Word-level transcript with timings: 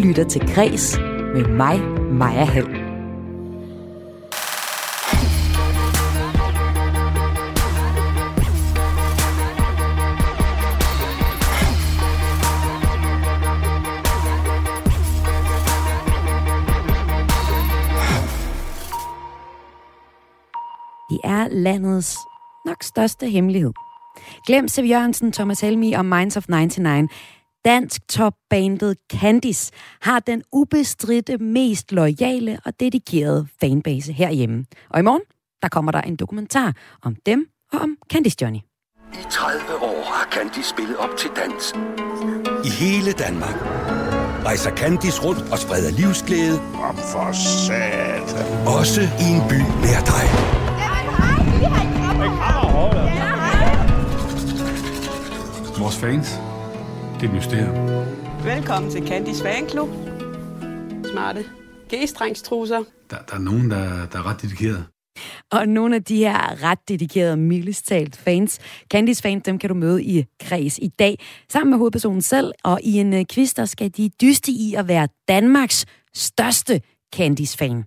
lytter 0.00 0.24
til 0.24 0.54
Græs 0.54 0.98
med 1.34 1.48
mig, 1.48 1.80
Maja 2.12 2.44
Hall. 2.44 2.66
Det 21.10 21.20
er 21.24 21.48
landets 21.50 22.16
nok 22.64 22.82
største 22.82 23.28
hemmelighed. 23.28 23.72
Glem 24.46 24.68
Sev 24.68 24.84
Jørgensen, 24.84 25.32
Thomas 25.32 25.60
Helmi 25.60 25.92
og 25.92 26.04
Minds 26.04 26.36
of 26.36 26.44
99. 26.48 27.10
Dansk 27.64 28.08
topbandet 28.08 28.96
Candice 29.12 29.72
har 30.02 30.20
den 30.20 30.42
ubestridte, 30.52 31.38
mest 31.38 31.92
loyale 31.92 32.58
og 32.64 32.80
dedikerede 32.80 33.46
fanbase 33.60 34.12
herhjemme. 34.12 34.64
Og 34.90 35.00
i 35.00 35.02
morgen, 35.02 35.22
der 35.62 35.68
kommer 35.68 35.92
der 35.92 36.00
en 36.00 36.16
dokumentar 36.16 36.72
om 37.02 37.16
dem 37.26 37.46
og 37.72 37.80
om 37.80 37.96
Candice 38.12 38.36
Johnny. 38.42 38.58
I 39.12 39.24
30 39.30 39.62
år 39.82 40.04
har 40.04 40.28
Candice 40.30 40.68
spillet 40.68 40.96
op 40.96 41.16
til 41.18 41.30
dans. 41.36 41.74
I 42.64 42.68
hele 42.68 43.12
Danmark. 43.12 43.56
Rejser 44.44 44.76
Candice 44.76 45.22
rundt 45.22 45.52
og 45.52 45.58
spreder 45.58 45.90
livsglæde. 45.90 46.60
Om 46.60 46.96
for 46.96 47.32
satan. 47.66 48.76
Også 48.78 49.00
i 49.00 49.26
en 49.34 49.42
by 49.50 49.60
nær 49.84 50.00
dig. 50.12 50.26
Vores 55.78 55.96
fans, 55.96 56.40
det 57.20 57.28
er 57.28 57.32
mysterium. 57.32 57.74
Velkommen 58.44 58.90
til 58.90 59.08
Candice 59.08 59.42
Fanklub. 59.42 59.88
Smarte 61.12 61.44
G-strengstrusser. 61.94 62.84
Der, 63.10 63.16
der 63.28 63.34
er 63.34 63.38
nogen, 63.38 63.70
der, 63.70 64.06
der 64.06 64.18
er 64.18 64.26
ret 64.26 64.42
dedikeret. 64.42 64.86
Og 65.50 65.68
nogle 65.68 65.94
af 65.94 66.04
de 66.04 66.16
her 66.16 66.62
ret 66.62 66.78
dedikerede, 66.88 67.36
mildest 67.36 67.86
talt 67.86 68.16
fans, 68.16 68.58
Candice 68.92 69.22
fans, 69.22 69.44
dem 69.44 69.58
kan 69.58 69.68
du 69.68 69.74
møde 69.74 70.04
i 70.04 70.24
Kreds 70.40 70.78
i 70.78 70.88
dag, 70.88 71.18
sammen 71.48 71.70
med 71.70 71.78
hovedpersonen 71.78 72.22
selv, 72.22 72.52
og 72.64 72.80
i 72.82 73.00
en 73.00 73.12
uh, 73.12 73.20
quiz, 73.32 73.54
der 73.54 73.64
skal 73.64 73.90
de 73.96 74.10
dyste 74.20 74.52
i 74.52 74.74
at 74.74 74.88
være 74.88 75.08
Danmarks 75.28 75.86
største 76.14 76.80
Candice-fan. 77.14 77.84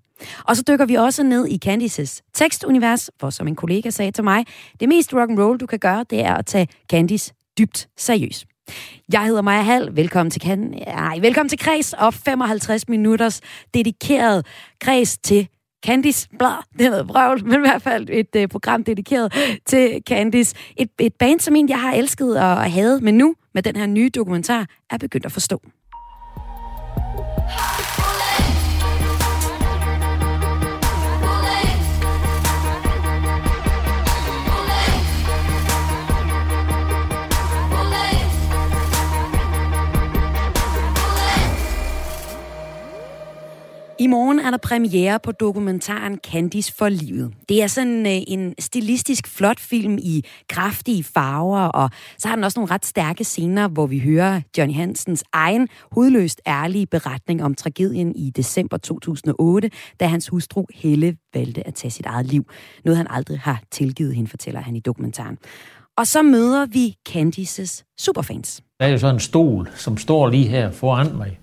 Og 0.48 0.56
så 0.58 0.64
dykker 0.68 0.86
vi 0.86 0.96
også 0.96 1.24
ned 1.24 1.48
i 1.48 1.58
Candices 1.58 2.22
tekstunivers, 2.34 3.10
for 3.20 3.30
som 3.30 3.48
en 3.48 3.56
kollega 3.56 3.90
sagde 3.90 4.12
til 4.12 4.24
mig, 4.24 4.46
det 4.80 4.90
mest 4.90 5.14
rock 5.14 5.30
and 5.30 5.40
roll 5.40 5.60
du 5.60 5.66
kan 5.66 5.80
gøre, 5.80 6.06
det 6.10 6.20
er 6.20 6.34
at 6.34 6.46
tage 6.46 6.68
Candice 6.90 7.34
dybt 7.58 7.88
seriøs. 7.98 8.46
Jeg 9.14 9.26
hedder 9.26 9.42
Maja 9.42 9.62
Hall. 9.62 9.96
Velkommen 9.96 10.32
til, 10.32 10.42
kan... 10.42 10.74
Ej, 10.88 11.20
velkommen 11.22 11.50
til 11.50 11.60
Kreds 11.60 11.94
og 11.94 12.14
55 12.14 12.90
minutters 12.90 13.42
dedikeret 13.74 14.46
Kreds 14.82 15.18
til 15.18 15.48
Candice, 15.86 16.30
bla, 16.40 16.48
det 16.78 16.86
er 16.86 16.90
noget 16.90 17.08
brøvl, 17.08 17.46
men 17.46 17.54
i 17.54 17.58
hvert 17.60 17.82
fald 17.82 18.08
et 18.10 18.36
uh, 18.38 18.48
program 18.48 18.84
dedikeret 18.84 19.34
til 19.66 20.02
Candice. 20.10 20.56
Et, 20.78 20.90
et 21.00 21.14
band, 21.14 21.40
som 21.40 21.56
egentlig 21.56 21.74
jeg 21.74 21.82
har 21.82 21.94
elsket 21.94 22.40
og 22.40 22.72
hadet, 22.72 23.04
men 23.04 23.18
nu 23.18 23.36
med 23.54 23.64
den 23.64 23.76
her 23.76 23.86
nye 23.86 24.10
dokumentar 24.10 24.66
er 24.90 24.98
begyndt 24.98 25.26
at 25.26 25.32
forstå. 25.32 25.62
I 44.04 44.08
morgen 44.08 44.40
er 44.40 44.52
der 44.52 44.58
premiere 44.58 45.20
på 45.24 45.32
dokumentaren 45.32 46.20
Candice 46.32 46.74
for 46.74 46.90
livet. 46.90 47.34
Det 47.50 47.64
er 47.64 47.68
sådan 47.68 48.06
øh, 48.06 48.22
en 48.28 48.54
stilistisk 48.60 49.28
flot 49.28 49.60
film 49.60 49.98
i 49.98 50.26
kraftige 50.50 51.04
farver, 51.04 51.60
og 51.60 51.90
så 52.18 52.28
har 52.28 52.36
den 52.36 52.44
også 52.44 52.60
nogle 52.60 52.74
ret 52.74 52.86
stærke 52.86 53.24
scener, 53.24 53.68
hvor 53.68 53.88
vi 53.88 54.00
hører 54.00 54.42
Johnny 54.58 54.76
Hansens 54.76 55.24
egen 55.34 55.68
hudløst 55.92 56.42
ærlige 56.48 56.86
beretning 56.86 57.44
om 57.44 57.56
tragedien 57.56 58.16
i 58.16 58.30
december 58.30 58.78
2008, 58.78 59.70
da 60.00 60.06
hans 60.06 60.28
hustru 60.28 60.66
Helle 60.74 61.18
valgte 61.34 61.68
at 61.68 61.74
tage 61.74 61.92
sit 61.92 62.06
eget 62.06 62.26
liv. 62.26 62.46
Noget 62.86 62.98
han 62.98 63.08
aldrig 63.10 63.40
har 63.40 63.62
tilgivet 63.72 64.16
hende, 64.16 64.30
fortæller 64.30 64.62
han 64.62 64.76
i 64.76 64.80
dokumentaren. 64.80 65.38
Og 65.98 66.08
så 66.08 66.22
møder 66.22 66.66
vi 66.66 66.96
Candices 67.10 67.86
superfans. 68.00 68.62
Der 68.80 68.86
er 68.86 68.90
jo 68.90 68.98
sådan 68.98 69.16
en 69.16 69.20
stol, 69.20 69.70
som 69.76 69.98
står 69.98 70.30
lige 70.30 70.48
her 70.48 70.72
foran 70.72 71.18
mig 71.18 71.40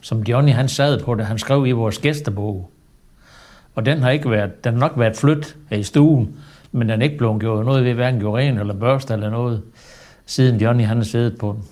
som 0.00 0.22
Johnny 0.22 0.52
han 0.52 0.68
sad 0.68 1.04
på, 1.04 1.14
da 1.14 1.22
han 1.24 1.38
skrev 1.38 1.66
i 1.66 1.70
vores 1.70 1.98
gæstebog. 1.98 2.70
Og 3.74 3.86
den 3.86 4.02
har 4.02 4.10
ikke 4.10 4.30
været, 4.30 4.64
den 4.64 4.72
har 4.72 4.80
nok 4.80 4.92
været 4.96 5.16
flyttet 5.16 5.56
i 5.72 5.82
stuen, 5.82 6.36
men 6.72 6.88
den 6.88 7.00
er 7.00 7.04
ikke 7.04 7.18
blevet 7.18 7.40
gjort 7.40 7.66
noget 7.66 7.84
ved, 7.84 7.94
hverken 7.94 8.20
gjort 8.20 8.38
ren 8.38 8.58
eller 8.58 8.74
børste 8.74 9.14
eller 9.14 9.30
noget, 9.30 9.62
siden 10.26 10.60
Johnny 10.60 10.84
han 10.84 10.96
har 10.96 11.04
siddet 11.04 11.38
på 11.38 11.52
den. 11.52 11.64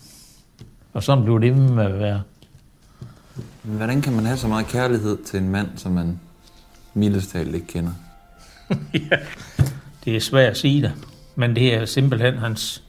Og 0.93 1.03
sådan 1.03 1.25
blev 1.25 1.41
det 1.41 1.57
med 1.57 1.85
at 1.85 1.99
være. 1.99 2.23
Hvordan 3.63 4.03
kan 4.03 4.13
man 4.13 4.25
have 4.25 4.37
så 4.37 4.49
meget 4.49 4.67
kærlighed 4.67 5.19
til 5.25 5.41
en 5.41 5.49
mand, 5.49 5.69
som 5.77 5.93
man 5.93 6.21
mildest 6.95 7.35
ikke 7.35 7.67
kender? 7.67 7.93
ja, 9.11 9.17
det 10.05 10.17
er 10.17 10.21
svært 10.21 10.51
at 10.51 10.57
sige 10.57 10.83
det, 10.83 10.93
men 11.35 11.57
det 11.57 11.75
er 11.75 11.85
simpelthen 11.85 12.39
hans 12.39 12.83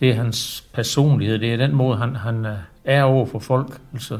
det 0.00 0.10
er 0.10 0.14
hans 0.14 0.64
personlighed, 0.72 1.38
det 1.38 1.52
er 1.52 1.56
den 1.56 1.74
måde, 1.74 1.98
han, 1.98 2.16
han 2.16 2.46
er 2.88 3.02
over 3.02 3.26
for 3.26 3.38
folk. 3.38 3.80
Altså, 3.92 4.18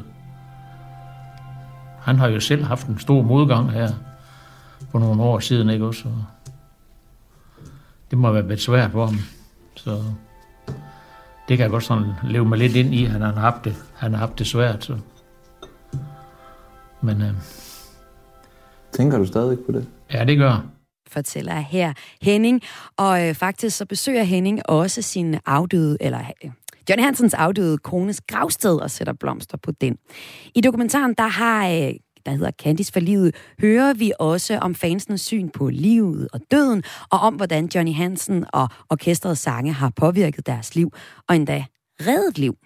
han 1.99 2.19
har 2.19 2.27
jo 2.27 2.39
selv 2.39 2.63
haft 2.63 2.87
en 2.87 2.99
stor 2.99 3.21
modgang 3.21 3.71
her 3.71 3.89
for 4.91 4.99
nogle 4.99 5.23
år 5.23 5.39
siden, 5.39 5.69
ikke 5.69 5.85
også? 5.85 6.09
det 8.11 8.17
må 8.17 8.31
være 8.31 8.47
lidt 8.47 8.61
svært 8.61 8.91
for 8.91 9.05
ham. 9.05 9.17
Så 9.75 10.03
det 11.47 11.57
kan 11.57 11.59
jeg 11.59 11.69
godt 11.69 11.83
sådan 11.83 12.13
leve 12.23 12.45
mig 12.45 12.57
lidt 12.57 12.75
ind 12.75 12.93
i, 12.93 13.05
at 13.05 13.11
han 13.11 13.21
har 13.21 13.33
haft 13.33 13.65
det, 13.65 13.75
han 13.95 14.11
har 14.11 14.19
haft 14.19 14.39
det 14.39 14.47
svært. 14.47 14.83
Så. 14.83 14.97
Men, 17.01 17.21
øh, 17.21 17.33
Tænker 18.91 19.17
du 19.17 19.25
stadig 19.25 19.57
på 19.65 19.71
det? 19.71 19.87
Ja, 20.13 20.25
det 20.25 20.37
gør 20.37 20.65
fortæller 21.09 21.59
her 21.59 21.93
Henning. 22.21 22.61
Og 22.97 23.27
øh, 23.27 23.35
faktisk 23.35 23.77
så 23.77 23.85
besøger 23.85 24.23
Henning 24.23 24.69
også 24.69 25.01
sin 25.01 25.35
afdøde, 25.45 25.97
eller 25.99 26.19
øh, 26.43 26.51
Johnny 26.89 27.03
Hansens 27.03 27.33
afdøde 27.33 27.77
kones 27.77 28.21
gravsted 28.21 28.75
og 28.75 28.91
sætter 28.91 29.13
blomster 29.13 29.57
på 29.57 29.71
den. 29.71 29.97
I 30.55 30.61
dokumentaren, 30.61 31.13
der 31.13 31.27
har 31.27 31.67
øh, 31.67 31.93
der 32.25 32.31
hedder 32.31 32.51
Candice 32.51 32.93
for 32.93 32.99
livet, 32.99 33.35
hører 33.61 33.93
vi 33.93 34.11
også 34.19 34.57
om 34.57 34.75
fansens 34.75 35.21
syn 35.21 35.49
på 35.49 35.69
livet 35.69 36.27
og 36.33 36.39
døden, 36.51 36.83
og 37.09 37.19
om 37.19 37.35
hvordan 37.35 37.69
Johnny 37.75 37.93
Hansen 37.93 38.45
og 38.53 38.69
orkestrets 38.89 39.41
sange 39.41 39.73
har 39.73 39.91
påvirket 39.95 40.45
deres 40.47 40.75
liv, 40.75 40.93
og 41.27 41.35
endda 41.35 41.65
reddet 42.01 42.37
liv. 42.37 42.57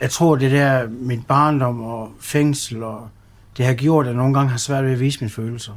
Jeg 0.00 0.10
tror, 0.10 0.36
det 0.36 0.50
der 0.50 0.88
min 0.88 1.22
barndom 1.22 1.80
og 1.80 2.12
fængsel, 2.20 2.82
og 2.82 3.08
det 3.56 3.66
har 3.66 3.74
gjort, 3.74 4.06
at 4.06 4.08
jeg 4.08 4.16
nogle 4.16 4.34
gange 4.34 4.50
har 4.50 4.58
svært 4.58 4.84
ved 4.84 4.92
at 4.92 5.00
vise 5.00 5.20
mine 5.20 5.30
følelser. 5.30 5.72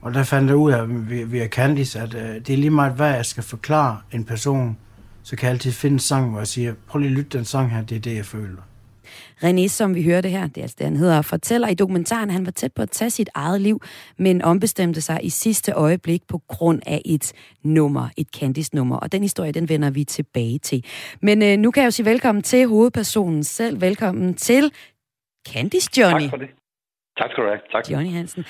Og 0.00 0.14
der 0.14 0.22
fandt 0.22 0.48
jeg 0.48 0.56
ud 0.56 0.72
af 0.72 0.84
via 1.32 1.48
Candice, 1.48 2.00
at 2.00 2.14
øh, 2.14 2.34
det 2.34 2.50
er 2.50 2.56
lige 2.56 2.70
meget, 2.70 2.92
hvad 2.92 3.10
jeg 3.10 3.26
skal 3.26 3.42
forklare 3.42 3.98
en 4.12 4.24
person, 4.24 4.76
så 5.24 5.36
kan 5.36 5.46
jeg 5.46 5.52
altid 5.52 5.72
finde 5.72 5.94
en 5.94 5.98
sang, 5.98 6.30
hvor 6.30 6.38
jeg 6.38 6.48
siger, 6.48 6.74
prøv 6.86 6.98
lige 6.98 7.10
at 7.10 7.16
lytte 7.16 7.38
den 7.38 7.44
sang 7.44 7.70
her, 7.70 7.82
det 7.82 7.96
er 7.96 8.00
det, 8.00 8.16
jeg 8.16 8.26
føler. 8.26 8.62
René, 9.44 9.68
som 9.68 9.94
vi 9.94 10.02
hørte 10.02 10.28
her, 10.28 10.46
det 10.46 10.58
er 10.58 10.62
altså 10.62 10.76
det, 10.78 10.86
han 10.86 10.96
hedder, 10.96 11.22
fortæller 11.22 11.68
i 11.68 11.74
dokumentaren, 11.74 12.30
at 12.30 12.34
han 12.34 12.46
var 12.46 12.52
tæt 12.52 12.72
på 12.72 12.82
at 12.82 12.90
tage 12.90 13.10
sit 13.10 13.30
eget 13.34 13.60
liv, 13.60 13.82
men 14.18 14.42
ombestemte 14.42 15.00
sig 15.00 15.20
i 15.22 15.30
sidste 15.30 15.72
øjeblik 15.72 16.22
på 16.28 16.38
grund 16.48 16.82
af 16.86 17.02
et 17.04 17.32
nummer, 17.62 18.08
et 18.16 18.26
Candice-nummer. 18.36 18.96
Og 18.96 19.12
den 19.12 19.22
historie, 19.22 19.52
den 19.52 19.68
vender 19.68 19.90
vi 19.90 20.04
tilbage 20.04 20.58
til. 20.58 20.84
Men 21.22 21.42
øh, 21.42 21.56
nu 21.56 21.70
kan 21.70 21.82
jeg 21.82 21.86
jo 21.86 21.90
sige 21.90 22.06
velkommen 22.06 22.42
til 22.42 22.66
hovedpersonen 22.66 23.44
selv. 23.44 23.80
Velkommen 23.80 24.34
til 24.34 24.72
Candice 25.48 25.90
Johnny. 25.96 26.22
Tak 26.22 26.30
for 26.30 26.36
det. 26.36 26.48
Tak 27.18 27.30
skal 27.30 27.44
du 27.44 27.48
have. 27.48 27.60
Tak. 27.72 27.84
Johnny 27.92 28.10
Hansen. 28.10 28.44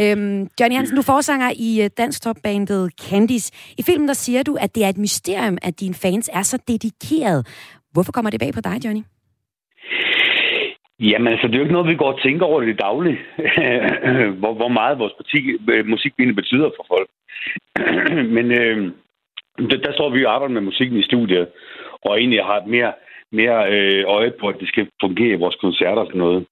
Øhm, 0.00 0.48
Johnny 0.60 0.76
Hansen, 0.76 0.96
du 0.96 1.02
forsanger 1.02 1.50
i 1.68 1.70
øh, 1.84 1.90
dansk 1.98 2.22
topbandet 2.22 2.92
Candice. 3.04 3.74
I 3.78 3.82
filmen 3.82 4.08
der 4.08 4.14
siger 4.14 4.42
du, 4.42 4.56
at 4.60 4.74
det 4.74 4.84
er 4.84 4.88
et 4.88 4.98
mysterium, 4.98 5.58
at 5.62 5.80
dine 5.80 5.94
fans 5.94 6.30
er 6.32 6.42
så 6.42 6.56
dedikeret. 6.68 7.40
Hvorfor 7.92 8.12
kommer 8.12 8.30
det 8.30 8.40
bag 8.40 8.52
på 8.54 8.60
dig, 8.60 8.76
Johnny? 8.84 9.02
Jamen, 11.00 11.28
altså, 11.32 11.46
det 11.46 11.54
er 11.54 11.58
jo 11.58 11.64
ikke 11.64 11.76
noget, 11.78 11.92
vi 11.92 12.02
går 12.02 12.12
og 12.12 12.22
tænker 12.22 12.46
over 12.46 12.60
det 12.60 12.80
dagligt. 12.80 13.18
hvor, 14.40 14.52
hvor 14.54 14.68
meget 14.68 14.98
vores 14.98 15.12
parti, 15.20 15.38
øh, 15.72 15.86
musik 15.86 16.12
betyder 16.16 16.70
for 16.76 16.84
folk. 16.92 17.08
Men 18.36 18.46
øh, 18.60 18.92
der, 19.70 19.76
der 19.86 19.92
står 19.92 20.10
vi 20.10 20.20
jo 20.20 20.28
arbejder 20.28 20.54
med 20.54 20.68
musikken 20.70 20.98
i 20.98 21.08
studiet, 21.10 21.48
og 22.04 22.18
egentlig 22.18 22.44
har 22.44 22.64
mere, 22.66 22.92
mere 23.32 23.58
øh, 23.74 24.04
øje 24.06 24.32
på, 24.40 24.48
at 24.48 24.60
det 24.60 24.68
skal 24.68 24.88
fungere 25.00 25.34
i 25.34 25.42
vores 25.44 25.56
koncerter 25.56 26.02
og 26.02 26.06
sådan 26.06 26.24
noget. 26.26 26.46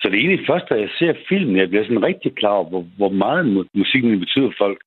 Så 0.00 0.08
det 0.08 0.14
er 0.14 0.24
egentlig 0.24 0.46
først, 0.46 0.66
da 0.70 0.74
jeg 0.74 0.90
ser 0.98 1.12
filmen, 1.28 1.56
jeg 1.56 1.68
bliver 1.68 1.84
sådan 1.84 2.02
rigtig 2.10 2.34
klar 2.34 2.56
over, 2.58 2.68
hvor, 2.68 2.84
hvor 2.96 3.08
meget 3.08 3.66
musikken 3.74 4.20
betyder 4.20 4.48
for 4.50 4.64
folk. 4.64 4.80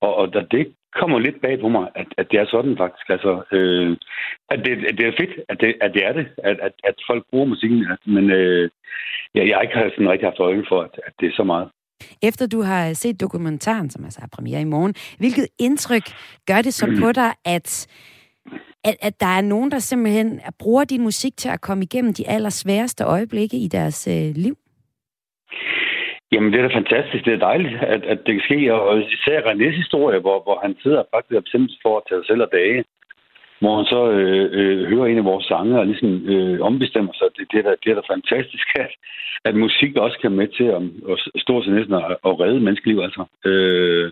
Og, 0.00 0.14
og 0.16 0.34
det 0.50 0.74
kommer 1.00 1.18
lidt 1.18 1.40
bag 1.40 1.60
på 1.60 1.68
mig, 1.68 1.88
at, 1.94 2.06
at 2.18 2.26
det 2.30 2.40
er 2.40 2.46
sådan 2.46 2.76
faktisk. 2.76 3.06
Altså, 3.08 3.32
øh, 3.52 3.96
at, 4.52 4.58
det, 4.64 4.72
at 4.88 4.98
det 4.98 5.06
er 5.06 5.18
fedt, 5.20 5.34
at 5.48 5.60
det, 5.60 5.74
at 5.80 5.90
det 5.94 6.04
er 6.04 6.12
det, 6.12 6.26
at, 6.44 6.56
at, 6.60 6.72
at 6.84 6.94
folk 7.06 7.22
bruger 7.30 7.46
musikken. 7.46 7.86
Men 8.06 8.30
øh, 8.30 8.70
jeg, 9.34 9.48
jeg 9.48 9.56
har 9.56 9.62
ikke 9.62 9.94
sådan 9.94 10.10
rigtig 10.10 10.28
haft 10.28 10.40
øje 10.40 10.64
for, 10.68 10.80
at, 10.80 10.94
at 11.06 11.12
det 11.20 11.26
er 11.28 11.36
så 11.36 11.44
meget. 11.44 11.68
Efter 12.22 12.46
du 12.46 12.60
har 12.62 12.92
set 12.92 13.20
dokumentaren, 13.20 13.90
som 13.90 14.04
altså 14.04 14.20
er 14.22 14.36
premiere 14.36 14.60
i 14.60 14.72
morgen, 14.74 14.94
hvilket 15.18 15.46
indtryk 15.58 16.06
gør 16.46 16.62
det 16.62 16.74
så 16.74 16.86
på 17.00 17.12
dig, 17.12 17.32
at, 17.44 17.86
at, 18.84 18.96
at 19.00 19.20
der 19.20 19.26
er 19.26 19.40
nogen, 19.40 19.70
der 19.70 19.78
simpelthen 19.78 20.40
bruger 20.58 20.84
din 20.84 21.02
musik 21.02 21.36
til 21.36 21.48
at 21.48 21.60
komme 21.60 21.84
igennem 21.84 22.14
de 22.14 22.28
allersværeste 22.28 23.04
øjeblikke 23.04 23.56
i 23.56 23.68
deres 23.68 24.08
øh, 24.08 24.34
liv? 24.36 24.56
Jamen, 26.32 26.52
det 26.52 26.58
er 26.60 26.68
da 26.68 26.76
fantastisk. 26.76 27.24
Det 27.24 27.34
er 27.34 27.46
dejligt, 27.50 27.76
at, 27.94 28.02
at 28.04 28.18
det 28.26 28.34
kan 28.34 28.44
ske. 28.48 28.74
Og 28.74 28.98
især 28.98 29.40
Renés 29.40 29.76
historie, 29.82 30.18
hvor, 30.18 30.42
hvor 30.42 30.58
han 30.62 30.76
sidder 30.82 31.02
faktisk 31.14 31.36
og 31.36 31.44
bestemt 31.44 31.70
for 31.82 31.96
at 31.96 32.06
tage 32.08 32.24
selv 32.24 32.42
og 32.42 32.50
dage, 32.52 32.84
hvor 33.60 33.76
han 33.76 33.86
så 33.94 34.00
øh, 34.18 34.46
øh, 34.58 34.88
hører 34.90 35.06
en 35.06 35.18
af 35.18 35.24
vores 35.24 35.46
sange 35.46 35.78
og 35.80 35.86
ligesom 35.86 36.10
øh, 36.34 36.60
ombestemmer 36.60 37.12
sig. 37.14 37.28
Det, 37.36 37.44
det, 37.52 37.58
er 37.58 37.62
da, 37.62 37.74
det 37.82 37.90
er 37.90 37.94
da 37.94 38.14
fantastisk, 38.14 38.66
at, 38.74 38.92
at 39.44 39.54
musik 39.54 39.96
også 39.96 40.18
kan 40.22 40.32
med 40.32 40.48
til 40.48 40.68
at, 40.76 40.82
at 41.12 41.42
stå 41.44 41.62
sig 41.62 41.72
næsten 41.72 41.94
og, 41.94 42.18
og 42.22 42.40
redde 42.40 42.60
menneskeliv. 42.60 42.98
Altså. 43.06 43.22
Øh, 43.44 44.10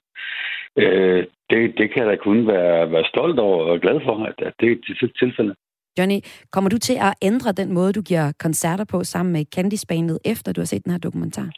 øh, 0.83 1.25
det, 1.51 1.79
det 1.79 1.87
kan 1.93 2.03
jeg 2.03 2.11
da 2.11 2.17
kun 2.17 2.47
være, 2.47 2.93
være 2.93 3.05
stolt 3.05 3.39
over 3.39 3.65
og 3.65 3.81
glad 3.81 4.01
for, 4.05 4.25
at, 4.25 4.35
at 4.47 4.55
det 4.61 4.67
er 4.69 4.77
et 5.07 5.13
tilfælde. 5.19 5.55
Johnny, 5.99 6.19
kommer 6.53 6.71
du 6.71 6.79
til 6.79 6.97
at 7.09 7.15
ændre 7.23 7.53
den 7.53 7.75
måde, 7.75 7.93
du 7.93 8.03
giver 8.03 8.33
koncerter 8.41 8.85
på 8.85 9.05
sammen 9.05 9.33
med 9.33 9.45
Candice 9.55 9.87
Bandet, 9.87 10.19
efter 10.25 10.53
du 10.53 10.61
har 10.61 10.67
set 10.67 10.85
den 10.85 10.93
her 10.93 10.99
dokumentar? 10.99 11.49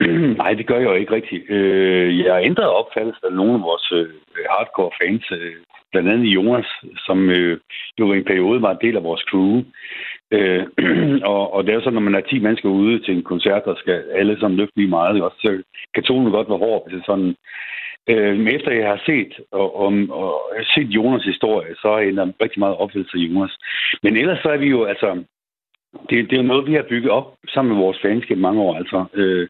Nej, 0.40 0.52
det 0.52 0.66
gør 0.66 0.78
jeg 0.78 0.84
jo 0.84 0.94
ikke 0.94 1.14
rigtigt. 1.14 1.50
Øh, 1.50 2.18
jeg 2.18 2.34
har 2.34 2.40
ændret 2.40 2.76
opfattelse 2.80 3.20
af 3.24 3.32
nogle 3.32 3.54
af 3.54 3.62
vores 3.62 3.92
øh, 3.92 4.08
hardcore 4.50 4.90
fans, 5.02 5.24
øh, 5.32 5.56
blandt 5.92 6.08
andet 6.08 6.26
Jonas, 6.26 6.66
som 7.06 7.30
øh, 7.30 7.60
jo 7.98 8.12
i 8.12 8.18
en 8.18 8.24
periode 8.24 8.62
var 8.62 8.70
en 8.72 8.84
del 8.86 8.96
af 8.96 9.02
vores 9.02 9.20
crew. 9.30 9.62
Øh, 10.30 10.66
og, 11.32 11.54
og 11.54 11.64
det 11.64 11.70
er 11.70 11.74
jo 11.74 11.80
sådan, 11.80 11.94
når 11.94 12.08
man 12.08 12.14
er 12.14 12.20
10 12.20 12.38
mennesker 12.38 12.68
ude 12.68 12.98
til 13.04 13.14
en 13.14 13.22
koncert, 13.22 13.64
der 13.64 13.74
skal 13.78 14.04
alle 14.20 14.40
sammen 14.40 14.58
løfte 14.58 14.76
lige 14.76 14.94
meget, 14.98 15.22
også, 15.22 15.38
så 15.40 15.62
kan 15.94 16.02
tonen 16.02 16.32
godt 16.32 16.48
være 16.48 16.64
hård, 16.66 16.82
hvis 16.84 16.96
det 16.96 17.06
sådan. 17.06 17.34
Øh, 18.10 18.36
men 18.36 18.48
efter 18.48 18.70
jeg 18.72 18.88
har 18.88 19.02
set 19.06 19.32
og, 19.52 19.80
og, 19.80 19.92
og 20.10 20.42
set 20.74 20.88
Jonas 20.88 21.24
historie, 21.24 21.74
så 21.82 21.88
er 21.88 21.98
jeg 21.98 22.32
rigtig 22.42 22.58
meget 22.58 22.76
opfattelse 22.76 23.16
af 23.16 23.20
Jonas. 23.20 23.58
Men 24.02 24.16
ellers 24.16 24.38
så 24.42 24.48
er 24.48 24.56
vi 24.56 24.66
jo, 24.66 24.84
altså, 24.84 25.24
det, 26.10 26.30
det 26.30 26.32
er 26.32 26.42
jo 26.42 26.48
noget, 26.52 26.66
vi 26.66 26.74
har 26.74 26.86
bygget 26.88 27.10
op 27.10 27.36
sammen 27.48 27.74
med 27.74 27.82
vores 27.84 27.98
fans 28.02 28.24
mange 28.36 28.60
år. 28.60 28.74
Altså, 28.76 29.04
øh, 29.14 29.48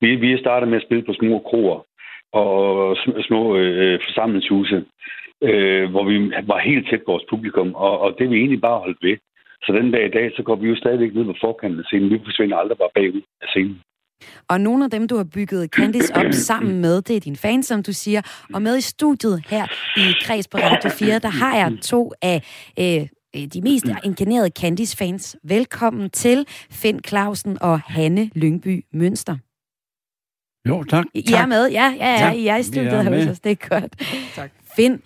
vi, 0.00 0.16
vi 0.16 0.32
er 0.32 0.38
startet 0.38 0.68
med 0.68 0.76
at 0.76 0.86
spille 0.86 1.04
på 1.04 1.12
små 1.12 1.38
kroer 1.38 1.80
og 2.32 2.96
små 3.28 3.56
øh, 3.56 4.00
forsamlingshuse, 4.06 4.84
øh, 5.42 5.90
hvor 5.90 6.04
vi 6.04 6.32
var 6.42 6.58
helt 6.58 6.88
tæt 6.88 7.02
på 7.06 7.12
vores 7.12 7.24
publikum, 7.30 7.74
og, 7.74 8.00
og 8.00 8.16
det 8.18 8.30
vi 8.30 8.36
egentlig 8.36 8.60
bare 8.60 8.78
holdt 8.78 8.98
ved. 9.02 9.16
Så 9.62 9.72
den 9.72 9.90
dag 9.90 10.06
i 10.06 10.10
dag, 10.10 10.32
så 10.36 10.42
går 10.42 10.56
vi 10.56 10.68
jo 10.68 10.76
stadigvæk 10.76 11.14
ned 11.14 11.24
på 11.24 11.34
forkanten 11.40 11.80
af 11.80 11.84
scenen. 11.84 12.10
Vi 12.10 12.20
forsvinder 12.24 12.56
aldrig 12.56 12.78
bare 12.78 12.94
bagud 12.94 13.22
af 13.42 13.48
scenen. 13.48 13.80
Og 14.48 14.60
nogle 14.60 14.84
af 14.84 14.90
dem, 14.90 15.08
du 15.08 15.16
har 15.16 15.24
bygget 15.24 15.70
Candice 15.70 16.16
op 16.16 16.32
sammen 16.48 16.80
med, 16.80 17.02
det 17.02 17.16
er 17.16 17.20
dine 17.20 17.36
fans, 17.36 17.66
som 17.66 17.82
du 17.82 17.92
siger. 17.92 18.22
Og 18.54 18.62
med 18.62 18.78
i 18.78 18.80
studiet 18.80 19.42
her 19.48 19.66
i 19.96 20.14
Kreds 20.22 20.48
på 20.48 20.58
Radio 20.58 20.90
4, 20.90 21.18
der 21.18 21.28
har 21.28 21.56
jeg 21.56 21.72
to 21.82 22.12
af 22.22 22.42
øh, 22.78 23.06
de 23.46 23.60
mest 23.62 23.86
inkarnerede 24.04 24.50
Candice-fans. 24.58 25.36
Velkommen 25.44 26.10
til 26.10 26.46
Finn 26.70 27.00
Clausen 27.06 27.58
og 27.62 27.80
Hanne 27.80 28.30
Lyngby 28.34 28.84
Mønster. 28.92 29.36
Jo, 30.68 30.84
tak. 30.84 31.04
I 31.14 31.32
er 31.32 31.46
med? 31.46 31.68
Ja, 31.70 31.94
ja, 31.98 32.10
ja. 32.10 32.32
I 32.32 32.46
er 32.46 32.56
i 32.56 32.62
studiet 32.62 32.92
er 32.92 33.02
hos 33.02 33.26
os. 33.26 33.40
Det 33.40 33.52
er 33.52 33.68
godt. 33.68 34.02
Tak. 34.34 34.50
Finn, 34.76 35.00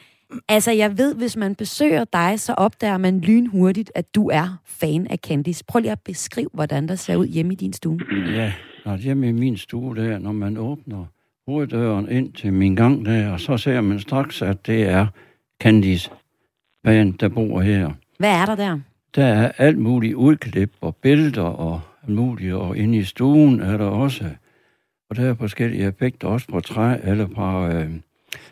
altså 0.48 0.70
jeg 0.72 0.98
ved, 0.98 1.14
hvis 1.14 1.36
man 1.36 1.54
besøger 1.54 2.04
dig, 2.04 2.40
så 2.40 2.54
opdager 2.54 2.98
man 2.98 3.20
lynhurtigt, 3.20 3.92
at 3.94 4.14
du 4.14 4.28
er 4.28 4.56
fan 4.66 5.06
af 5.10 5.18
Candice. 5.18 5.64
Prøv 5.68 5.80
lige 5.80 5.92
at 5.92 6.00
beskrive, 6.04 6.48
hvordan 6.54 6.88
der 6.88 6.94
ser 6.94 7.16
ud 7.16 7.26
hjemme 7.26 7.52
i 7.52 7.56
din 7.56 7.72
stue. 7.72 7.98
Ja, 8.26 8.52
når 8.84 8.96
hjemme 8.96 9.28
i 9.28 9.32
min 9.32 9.56
stue 9.56 9.96
der, 9.96 10.18
når 10.18 10.32
man 10.32 10.56
åbner 10.56 11.06
hoveddøren 11.46 12.08
ind 12.08 12.32
til 12.32 12.52
min 12.52 12.76
gang 12.76 13.06
der, 13.06 13.32
og 13.32 13.40
så 13.40 13.56
ser 13.56 13.80
man 13.80 14.00
straks, 14.00 14.42
at 14.42 14.66
det 14.66 14.82
er 14.82 15.06
Candice 15.62 16.10
band, 16.84 17.14
der 17.18 17.28
bor 17.28 17.60
her. 17.60 17.92
Hvad 18.18 18.30
er 18.30 18.46
der 18.46 18.54
der? 18.54 18.80
Der 19.14 19.24
er 19.24 19.52
alt 19.58 19.78
muligt 19.78 20.14
udklip 20.14 20.72
og 20.80 20.96
billeder 20.96 21.42
og 21.42 21.80
alt 22.02 22.14
muligt, 22.14 22.54
og 22.54 22.76
inde 22.76 22.98
i 22.98 23.04
stuen 23.04 23.60
er 23.60 23.76
der 23.76 23.84
også, 23.84 24.30
og 25.10 25.16
der 25.16 25.30
er 25.30 25.34
forskellige 25.34 25.86
effekter, 25.88 26.28
også 26.28 26.48
på 26.48 26.60
træ, 26.60 26.96
eller 27.02 27.26
på 27.26 27.66
øh, 27.66 27.90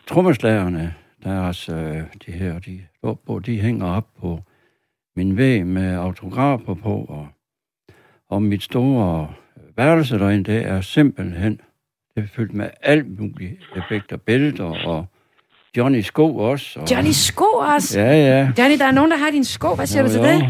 trommeslagerne, 0.07 0.95
deres, 1.25 1.69
øh, 1.69 2.03
de 2.27 2.33
her, 2.33 2.59
de, 2.59 2.81
på, 3.03 3.41
de 3.47 3.61
hænger 3.61 3.87
op 3.87 4.09
på 4.21 4.41
min 5.17 5.37
væg 5.37 5.67
med 5.67 5.95
autografer 5.95 6.75
på, 6.75 7.05
og, 7.09 7.29
og 8.29 8.43
mit 8.43 8.63
store 8.63 9.35
værelse 9.81 10.19
derinde, 10.19 10.53
det 10.53 10.61
er 10.67 10.81
simpelthen, 10.81 11.61
det 12.15 12.23
er 12.25 12.29
fyldt 12.37 12.55
med 12.55 12.69
alt 12.83 13.21
muligt 13.21 13.53
effekter, 13.77 14.17
billeder 14.17 14.71
og 14.87 15.07
Johnny 15.77 16.01
Sko 16.01 16.27
også. 16.37 16.81
Og... 16.81 16.91
Johnny 16.91 17.15
Sko 17.29 17.49
også? 17.75 18.01
Ja, 18.01 18.13
ja. 18.31 18.41
Johnny, 18.59 18.77
der 18.79 18.89
er 18.91 18.97
nogen, 18.99 19.11
der 19.11 19.17
har 19.17 19.31
din 19.31 19.45
sko. 19.45 19.75
Hvad 19.75 19.87
siger 19.87 20.03
jo, 20.03 20.07
du 20.07 20.13
til 20.13 20.21
jo. 20.21 20.27
det? 20.31 20.41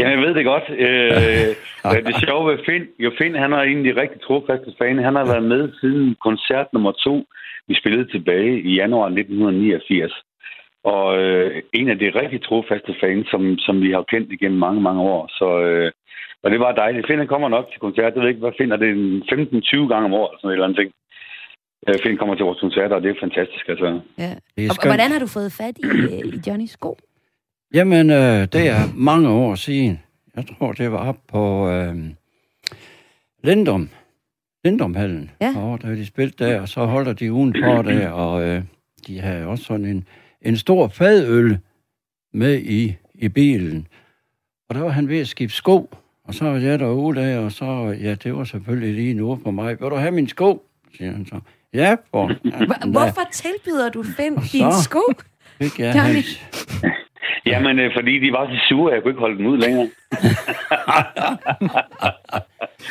Ja, 0.00 0.06
jeg 0.14 0.18
ved 0.24 0.34
det 0.34 0.44
godt. 0.52 0.66
Øh, 0.84 2.00
det 2.06 2.14
sjove 2.24 2.42
ved 2.50 2.58
Finn, 2.66 2.84
jo 3.04 3.10
Finn, 3.18 3.34
han 3.34 3.52
er 3.52 3.62
egentlig 3.70 3.96
rigtig 3.96 4.20
trofaste 4.26 4.70
fan. 4.78 5.04
Han 5.08 5.14
har 5.20 5.26
været 5.32 5.46
med 5.52 5.62
siden 5.80 6.16
koncert 6.26 6.66
nummer 6.72 6.92
to, 7.06 7.14
vi 7.68 7.74
spillede 7.80 8.10
tilbage 8.14 8.52
i 8.68 8.74
januar 8.74 9.06
1989. 9.06 10.12
Og 10.94 11.06
øh, 11.22 11.62
en 11.72 11.88
af 11.88 11.98
de 11.98 12.08
rigtig 12.20 12.40
trofaste 12.42 12.92
fans, 13.00 13.26
som, 13.32 13.42
som 13.58 13.80
vi 13.84 13.90
har 13.96 14.04
kendt 14.12 14.32
igennem 14.32 14.58
mange, 14.58 14.80
mange 14.88 15.02
år. 15.02 15.22
Så, 15.38 15.48
øh, 15.66 15.92
og 16.42 16.50
det 16.50 16.60
var 16.60 16.72
dejligt. 16.72 17.06
Finn 17.06 17.26
kommer 17.26 17.48
nok 17.48 17.66
til 17.70 17.80
koncert. 17.80 18.14
Jeg 18.14 18.22
ved 18.22 18.28
ikke, 18.28 18.44
hvad 18.44 18.58
finder 18.60 18.76
det 18.76 18.92
15-20 19.32 19.88
gange 19.92 20.04
om 20.08 20.14
året, 20.20 20.30
eller 20.30 20.40
sådan 20.40 20.50
et 20.50 20.52
eller 20.52 20.68
andet 20.68 20.78
ting. 20.80 20.90
Øh, 21.88 21.94
Finn 22.02 22.18
kommer 22.18 22.34
til 22.34 22.44
vores 22.44 22.60
koncerter, 22.60 22.96
og 22.96 23.02
det 23.02 23.10
er 23.10 23.24
fantastisk. 23.26 23.68
Altså. 23.68 24.00
Ja. 24.18 24.32
Og, 24.70 24.76
og 24.82 24.86
hvordan 24.92 25.10
har 25.14 25.20
du 25.24 25.26
fået 25.26 25.52
fat 25.60 25.76
i, 25.78 25.86
øh, 25.86 26.34
i 26.36 26.38
Johnnys 26.46 26.70
sko? 26.70 26.96
Jamen, 27.74 28.10
øh, 28.10 28.40
det 28.54 28.64
er 28.74 28.82
mange 29.10 29.28
år 29.28 29.54
siden. 29.54 30.00
Jeg 30.36 30.44
tror, 30.58 30.72
det 30.72 30.92
var 30.92 31.08
op 31.08 31.20
på 31.28 31.42
øh, 31.70 31.94
Lindum. 33.44 33.88
Lindomhallen. 34.64 35.30
Ja. 35.40 35.52
Og 35.56 35.82
der 35.82 35.88
de 35.88 36.06
spillet 36.06 36.38
der, 36.38 36.60
og 36.60 36.68
så 36.68 36.84
holder 36.84 37.12
de 37.12 37.32
ugen 37.32 37.52
på 37.52 37.82
der, 37.90 38.10
og 38.10 38.48
øh, 38.48 38.62
de 39.06 39.20
har 39.20 39.46
også 39.46 39.64
sådan 39.64 39.84
en, 39.84 40.08
en 40.46 40.56
stor 40.56 40.88
fadøl 40.88 41.58
med 42.32 42.58
i, 42.58 42.96
i 43.14 43.28
bilen. 43.28 43.86
Og 44.68 44.74
der 44.74 44.80
var 44.80 44.90
han 44.90 45.08
ved 45.08 45.20
at 45.20 45.28
skifte 45.28 45.56
sko, 45.56 45.90
og 46.24 46.34
så 46.34 46.44
var 46.44 46.56
jeg 46.56 46.78
derude 46.78 47.20
der, 47.20 47.38
og 47.38 47.52
så, 47.52 47.96
ja, 48.00 48.14
det 48.14 48.36
var 48.36 48.44
selvfølgelig 48.44 48.94
lige 48.94 49.14
nu 49.14 49.40
for 49.42 49.50
mig. 49.50 49.80
Vil 49.80 49.90
du 49.90 49.96
have 49.96 50.10
min 50.10 50.28
sko? 50.28 50.62
siger 50.96 51.12
han 51.12 51.26
så. 51.26 51.40
Ja, 51.74 51.96
for... 52.10 52.30
Hvorfor 52.90 53.20
tilbyder 53.32 53.88
du 53.88 54.02
Finn 54.02 54.36
din 54.36 54.72
sko? 54.82 55.02
Ikke 55.60 55.82
jeg 55.82 56.02
hans. 56.02 56.42
Jamen, 57.46 57.78
øh, 57.78 57.90
fordi 57.96 58.18
de 58.18 58.32
var 58.32 58.46
så 58.46 58.66
sure, 58.68 58.92
jeg 58.92 59.02
kunne 59.02 59.10
ikke 59.10 59.20
holde 59.20 59.38
dem 59.38 59.46
ud 59.46 59.58
længere. 59.58 59.88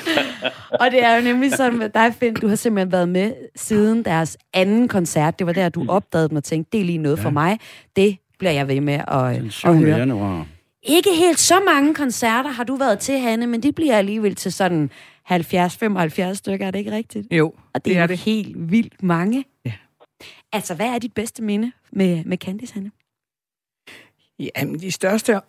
og 0.81 0.91
det 0.91 1.03
er 1.03 1.15
jo 1.15 1.21
nemlig 1.21 1.51
sådan 1.53 1.79
med 1.79 1.89
dig, 1.89 2.13
Finn, 2.19 2.33
du 2.35 2.47
har 2.47 2.55
simpelthen 2.55 2.91
været 2.91 3.09
med 3.09 3.33
siden 3.55 4.05
deres 4.05 4.37
anden 4.53 4.87
koncert. 4.87 5.39
Det 5.39 5.47
var 5.47 5.53
der, 5.53 5.69
du 5.69 5.85
opdagede 5.89 6.29
dem 6.29 6.37
og 6.37 6.43
tænkte, 6.43 6.69
det 6.71 6.81
er 6.81 6.85
lige 6.85 6.97
noget 6.97 7.17
ja. 7.17 7.23
for 7.23 7.29
mig. 7.29 7.59
Det 7.95 8.17
bliver 8.39 8.51
jeg 8.51 8.67
ved 8.67 8.81
med 8.81 9.01
at, 9.07 9.35
Den 9.41 9.51
7. 9.51 9.67
at 9.67 9.77
høre. 9.77 9.97
januar. 9.97 10.47
Ikke 10.83 11.09
helt 11.17 11.39
så 11.39 11.59
mange 11.65 11.93
koncerter 11.93 12.49
har 12.49 12.63
du 12.63 12.75
været 12.75 12.99
til, 12.99 13.19
Hanne, 13.19 13.47
men 13.47 13.63
det 13.63 13.75
bliver 13.75 13.97
alligevel 13.97 14.35
til 14.35 14.53
sådan 14.53 14.89
70-75 15.31 16.33
stykker, 16.33 16.67
er 16.67 16.71
det 16.71 16.79
ikke 16.79 16.91
rigtigt? 16.91 17.27
Jo, 17.31 17.47
Og 17.47 17.55
det, 17.75 17.85
det 17.85 17.97
er, 17.97 18.03
er 18.03 18.07
det. 18.07 18.17
helt 18.17 18.71
vildt 18.71 19.03
mange. 19.03 19.45
Ja. 19.65 19.71
Altså, 20.53 20.73
hvad 20.75 20.87
er 20.87 20.99
dit 20.99 21.13
bedste 21.13 21.43
minde 21.43 21.71
med, 21.91 22.23
med 22.25 22.37
Candice, 22.37 22.73
Hanne? 22.73 22.91
Jamen, 24.39 24.79
de 24.79 24.91
største, 24.91 25.39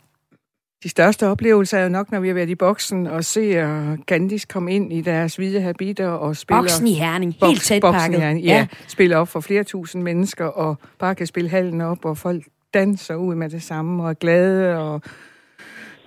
de 0.87 0.91
største 0.91 1.29
oplevelser 1.29 1.79
er 1.79 1.83
jo 1.83 1.89
nok, 1.89 2.13
når 2.13 2.21
vi 2.21 2.29
har 2.29 2.35
været 2.35 2.49
i 2.49 2.55
boksen 2.55 3.07
og 3.07 3.25
ser 3.25 3.97
Candice 4.09 4.47
komme 4.47 4.75
ind 4.75 4.93
i 4.93 5.01
deres 5.01 5.37
hvide 5.37 5.61
habiter 5.61 6.09
og 6.09 6.37
spille... 6.37 6.61
Boksen 6.61 6.87
i 6.87 6.93
Herning, 6.93 7.35
helt 7.43 7.63
tæt 7.63 7.83
pakket. 7.83 8.21
Herning, 8.21 8.45
ja, 8.45 8.57
ja. 8.57 8.67
Spiller 8.89 9.17
op 9.17 9.29
for 9.29 9.41
flere 9.41 9.65
tusind 9.65 10.03
mennesker 10.03 10.45
og 10.45 10.79
bare 10.99 11.15
kan 11.15 11.27
spille 11.27 11.51
hallen 11.51 11.81
op, 11.81 12.05
og 12.05 12.19
folk 12.19 12.45
danser 12.75 13.15
ud 13.15 13.35
med 13.35 13.49
det 13.49 13.63
samme 13.63 14.03
og 14.03 14.11
er 14.11 14.15
glade 14.15 14.79
og 14.79 15.03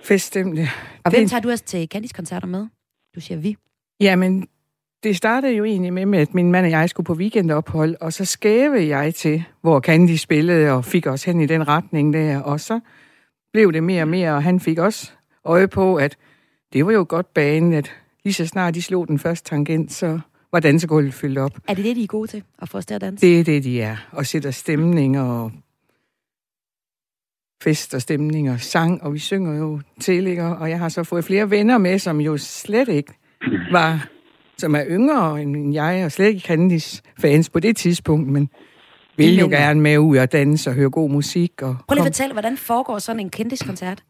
feststemte. 0.04 0.68
Og 1.04 1.10
hvem 1.10 1.28
tager 1.28 1.40
du 1.40 1.50
også 1.50 1.64
til 1.64 1.88
Candice-koncerter 1.92 2.46
med? 2.46 2.66
Du 3.14 3.20
siger 3.20 3.38
vi. 3.38 3.56
Jamen, 4.00 4.46
det 5.02 5.16
startede 5.16 5.52
jo 5.52 5.64
egentlig 5.64 6.08
med, 6.08 6.18
at 6.18 6.34
min 6.34 6.52
mand 6.52 6.66
og 6.66 6.70
jeg 6.70 6.88
skulle 6.90 7.04
på 7.04 7.14
weekendophold, 7.14 7.96
og 8.00 8.12
så 8.12 8.24
skævede 8.24 8.88
jeg 8.88 9.14
til, 9.14 9.44
hvor 9.60 9.80
Candy 9.80 10.16
spillede, 10.16 10.72
og 10.72 10.84
fik 10.84 11.06
os 11.06 11.24
hen 11.24 11.40
i 11.40 11.46
den 11.46 11.68
retning 11.68 12.12
der, 12.12 12.40
og 12.40 12.60
så 12.60 12.80
blev 13.52 13.72
det 13.72 13.82
mere 13.82 14.02
og 14.02 14.08
mere, 14.08 14.34
og 14.34 14.42
han 14.42 14.60
fik 14.60 14.78
også 14.78 15.12
øje 15.44 15.68
på, 15.68 15.96
at 15.96 16.16
det 16.72 16.86
var 16.86 16.92
jo 16.92 17.06
godt 17.08 17.34
bane, 17.34 17.76
at 17.76 17.92
lige 18.24 18.34
så 18.34 18.46
snart 18.46 18.74
de 18.74 18.82
slog 18.82 19.08
den 19.08 19.18
første 19.18 19.48
tangent, 19.48 19.92
så 19.92 20.20
var 20.52 20.60
dansegulvet 20.60 21.14
fyldt 21.14 21.38
op. 21.38 21.58
Er 21.68 21.74
det 21.74 21.84
det, 21.84 21.96
de 21.96 22.02
er 22.02 22.06
gode 22.06 22.28
til, 22.28 22.42
at 22.62 22.68
få 22.68 22.78
os 22.78 22.86
til 22.86 22.94
at 22.94 23.00
danse? 23.00 23.26
Det 23.26 23.40
er 23.40 23.44
det, 23.44 23.64
de 23.64 23.82
er. 23.82 23.96
Og 24.12 24.26
sætter 24.26 24.50
stemning 24.50 25.20
og 25.20 25.52
fest 27.62 27.94
og 27.94 28.02
stemning 28.02 28.50
og 28.50 28.60
sang, 28.60 29.02
og 29.02 29.14
vi 29.14 29.18
synger 29.18 29.58
jo 29.58 29.80
til, 30.00 30.40
og 30.40 30.70
jeg 30.70 30.78
har 30.78 30.88
så 30.88 31.04
fået 31.04 31.24
flere 31.24 31.50
venner 31.50 31.78
med, 31.78 31.98
som 31.98 32.20
jo 32.20 32.36
slet 32.36 32.88
ikke 32.88 33.12
var, 33.72 34.08
som 34.58 34.74
er 34.74 34.84
yngre 34.88 35.42
end 35.42 35.74
jeg, 35.74 36.04
og 36.04 36.12
slet 36.12 36.26
ikke 36.26 36.40
Candice 36.40 37.02
fans 37.18 37.50
på 37.50 37.60
det 37.60 37.76
tidspunkt, 37.76 38.28
men 38.28 38.50
vil 39.26 39.38
jo 39.38 39.48
gerne 39.48 39.80
med 39.80 39.98
ud 39.98 40.16
og 40.16 40.32
danse 40.32 40.70
og 40.70 40.74
høre 40.74 40.90
god 40.90 41.10
musik. 41.10 41.62
Og 41.62 41.76
Prøv 41.88 41.94
lige 41.94 42.02
at 42.02 42.06
fortælle, 42.06 42.32
hvordan 42.32 42.56
foregår 42.56 42.98
sådan 42.98 43.20
en 43.20 43.30
kendiskoncert? 43.30 44.02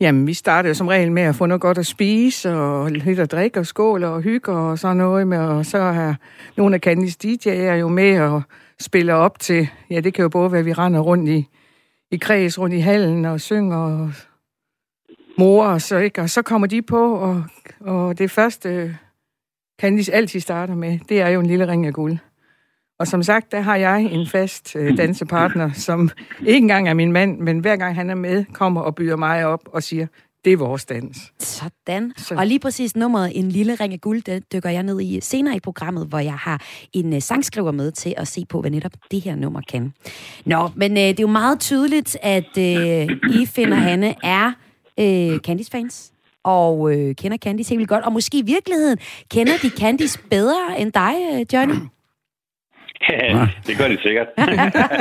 Jamen, 0.00 0.26
vi 0.26 0.34
startede 0.34 0.70
jo 0.70 0.74
som 0.74 0.88
regel 0.88 1.12
med 1.12 1.22
at 1.22 1.34
få 1.34 1.46
noget 1.46 1.60
godt 1.60 1.78
at 1.78 1.86
spise, 1.86 2.50
og 2.50 2.90
lidt 2.90 3.18
at 3.18 3.32
drikke, 3.32 3.60
og 3.60 3.66
skål 3.66 4.04
og 4.04 4.22
hygge, 4.22 4.52
og 4.52 4.78
sådan 4.78 4.96
noget 4.96 5.26
med, 5.26 5.38
og 5.38 5.66
så 5.66 5.78
er 5.78 6.14
nogle 6.56 6.74
af 6.74 6.80
Candice 6.80 7.18
DJ'er 7.24 7.74
jo 7.74 7.88
med 7.88 8.20
og 8.20 8.42
spiller 8.80 9.14
op 9.14 9.38
til, 9.38 9.68
ja, 9.90 10.00
det 10.00 10.14
kan 10.14 10.22
jo 10.22 10.28
både 10.28 10.52
være, 10.52 10.58
at 10.58 10.66
vi 10.66 10.72
render 10.72 11.00
rundt 11.00 11.28
i, 11.28 11.48
i 12.10 12.16
kreds, 12.16 12.58
rundt 12.58 12.74
i 12.76 12.78
hallen 12.78 13.24
og 13.24 13.40
synger 13.40 13.76
og 13.76 14.12
mor 15.38 15.64
og 15.64 15.82
så, 15.82 15.98
ikke? 15.98 16.20
Og 16.20 16.30
så 16.30 16.42
kommer 16.42 16.66
de 16.66 16.82
på, 16.82 17.14
og, 17.14 17.44
og 17.80 18.18
det 18.18 18.30
første 18.30 18.98
Candice 19.80 20.12
altid 20.12 20.40
starter 20.40 20.74
med, 20.74 20.98
det 21.08 21.20
er 21.20 21.28
jo 21.28 21.40
en 21.40 21.46
lille 21.46 21.68
ring 21.68 21.86
af 21.86 21.92
guld. 21.92 22.18
Og 22.98 23.06
som 23.06 23.22
sagt, 23.22 23.52
der 23.52 23.60
har 23.60 23.76
jeg 23.76 24.02
en 24.02 24.26
fast 24.26 24.76
øh, 24.76 24.96
dansepartner, 24.96 25.72
som 25.72 26.10
ikke 26.40 26.56
engang 26.56 26.88
er 26.88 26.94
min 26.94 27.12
mand, 27.12 27.38
men 27.38 27.58
hver 27.58 27.76
gang 27.76 27.94
han 27.94 28.10
er 28.10 28.14
med, 28.14 28.44
kommer 28.52 28.80
og 28.80 28.94
byder 28.94 29.16
mig 29.16 29.46
op 29.46 29.60
og 29.72 29.82
siger, 29.82 30.06
det 30.44 30.52
er 30.52 30.56
vores 30.56 30.84
dans. 30.84 31.32
Sådan. 31.38 32.12
Så. 32.16 32.34
Og 32.34 32.46
lige 32.46 32.58
præcis 32.58 32.96
nummeret 32.96 33.32
En 33.34 33.48
lille 33.48 33.74
ring 33.74 33.92
af 33.92 34.00
guld, 34.00 34.22
det 34.22 34.52
dykker 34.52 34.70
jeg 34.70 34.82
ned 34.82 35.00
i 35.00 35.20
senere 35.22 35.56
i 35.56 35.60
programmet, 35.60 36.06
hvor 36.06 36.18
jeg 36.18 36.34
har 36.34 36.62
en 36.92 37.12
uh, 37.12 37.18
sangskriver 37.18 37.72
med 37.72 37.92
til 37.92 38.14
at 38.16 38.28
se 38.28 38.44
på, 38.48 38.60
hvad 38.60 38.70
netop 38.70 38.92
det 39.10 39.20
her 39.20 39.34
nummer 39.34 39.60
kan. 39.68 39.92
Nå, 40.46 40.70
men 40.76 40.92
uh, 40.92 40.96
det 40.96 41.08
er 41.08 41.14
jo 41.20 41.26
meget 41.26 41.60
tydeligt, 41.60 42.16
at 42.22 42.56
uh, 42.56 42.62
I, 43.40 43.46
Finn 43.46 43.72
og 43.72 43.82
Hanne, 43.82 44.14
er 44.22 44.52
uh, 45.00 45.38
Candice-fans. 45.38 46.12
Og 46.44 46.80
uh, 46.80 46.92
kender 46.92 47.36
Candice 47.36 47.70
helt 47.70 47.78
vildt 47.78 47.90
godt. 47.90 48.04
Og 48.04 48.12
måske 48.12 48.38
i 48.38 48.42
virkeligheden 48.42 48.98
kender 49.30 49.52
de 49.62 49.68
Candice 49.68 50.18
bedre 50.30 50.80
end 50.80 50.92
dig, 50.92 51.46
Johnny. 51.52 51.74
det 53.66 53.74
gør 53.78 53.88
de 53.88 53.98
sikkert. 54.02 54.26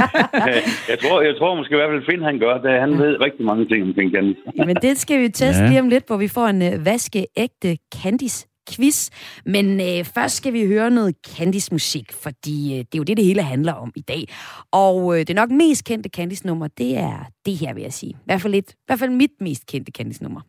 jeg, 0.91 0.99
tror, 1.03 1.21
jeg 1.21 1.35
tror 1.39 1.55
måske 1.55 1.73
i 1.73 1.77
hvert 1.77 1.89
fald, 1.93 2.05
Finn 2.09 2.23
han 2.23 2.39
gør 2.39 2.57
det. 2.57 2.79
Han 2.79 2.91
ved 3.03 3.21
rigtig 3.21 3.45
mange 3.45 3.65
ting 3.67 3.83
omkring 3.83 4.11
Candice. 4.13 4.39
Men 4.65 4.75
det 4.75 4.97
skal 4.97 5.21
vi 5.21 5.29
teste 5.29 5.63
Ja. 5.63 5.69
lige 5.69 5.79
om 5.79 5.89
lidt, 5.89 6.07
hvor 6.07 6.17
vi 6.17 6.27
får 6.27 6.47
en 6.47 6.61
uh, 6.61 6.85
vaskeægte 6.85 7.77
Candice 8.01 8.47
quiz. 8.75 9.09
Men 9.45 9.81
øh, 9.81 10.05
først 10.05 10.35
skal 10.35 10.53
vi 10.53 10.65
høre 10.65 10.89
noget 10.91 11.15
Candice-musik, 11.37 12.13
fordi 12.13 12.73
øh, 12.73 12.77
det 12.79 12.93
er 12.93 12.97
jo 12.97 13.03
det, 13.03 13.17
det 13.17 13.25
hele 13.25 13.41
handler 13.41 13.73
om 13.73 13.91
i 13.95 14.01
dag. 14.01 14.23
Og 14.71 15.19
øh, 15.19 15.27
det 15.27 15.35
nok 15.35 15.49
mest 15.49 15.85
kendte 15.85 16.09
Candice-nummer, 16.09 16.67
det 16.77 16.97
er 16.97 17.25
det 17.45 17.55
her, 17.57 17.73
vil 17.73 17.83
jeg 17.83 17.93
sige. 17.93 18.09
I 18.11 18.25
hvert 18.25 18.41
fald, 18.41 18.53
lidt, 18.53 18.71
i 18.71 18.83
hvert 18.87 18.99
fald 18.99 19.11
mit 19.11 19.31
mest 19.41 19.65
kendte 19.65 19.91
Candice-nummer. 19.97 20.41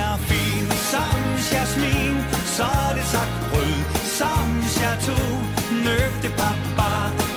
er 0.00 0.16
fin 0.30 0.66
som 0.90 1.18
jasmin, 1.52 2.14
så 2.56 2.62
er 2.62 2.92
det 2.96 3.04
sagt 3.04 3.34
rød 3.52 3.74
som 4.18 4.62
chateau. 4.76 5.49
Nøgte 5.88 6.28
papa, 6.40 6.90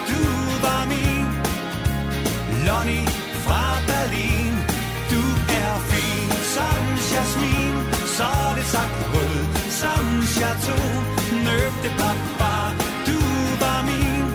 du 0.09 0.21
var 0.65 0.81
min. 0.91 1.27
Lonnie 2.67 3.07
fra 3.45 3.63
Berlin, 3.89 4.53
du 5.13 5.21
er 5.61 5.73
fin 5.91 6.29
som 6.55 6.83
jasmin, 7.13 7.75
så 8.17 8.27
er 8.45 8.51
det 8.57 8.65
sagt 8.75 8.99
rød 9.13 9.37
som 9.81 10.05
chateau. 10.35 10.87
Nøgte 11.47 11.89
papa, 12.01 12.53
du 13.07 13.19
var 13.63 13.79
min. 13.89 14.25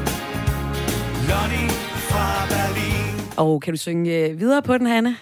Lonnie 1.31 1.71
fra 2.09 2.27
Berlin. 2.53 3.15
Og 3.37 3.63
kan 3.63 3.73
du 3.75 3.79
synge 3.79 4.29
øh, 4.29 4.41
videre 4.41 4.63
på 4.63 4.79
den, 4.79 4.87
Hanne? 4.87 5.17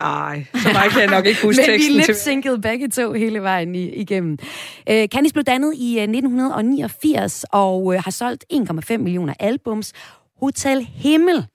Ej, 0.00 0.44
så 0.54 0.68
meget 0.72 0.92
kan 0.92 1.00
jeg 1.00 1.10
nok 1.10 1.26
ikke 1.26 1.42
huske 1.42 1.60
Men 1.60 1.70
teksten 1.70 1.96
vi 1.96 2.02
til. 2.02 2.52
lip 2.52 2.62
begge 2.62 2.88
to 2.88 3.12
hele 3.12 3.42
vejen 3.42 3.74
i, 3.74 3.88
igennem. 3.88 4.38
Uh, 4.90 5.04
Candice 5.04 5.32
blev 5.32 5.44
dannet 5.44 5.74
i 5.76 5.96
uh, 5.96 6.02
1989 6.02 7.44
og 7.52 7.84
uh, 7.84 7.94
har 7.94 8.10
solgt 8.10 8.44
1,5 8.52 8.96
millioner 8.96 9.34
albums. 9.40 9.92
Hotel 10.40 10.84
Himmel 10.84 11.46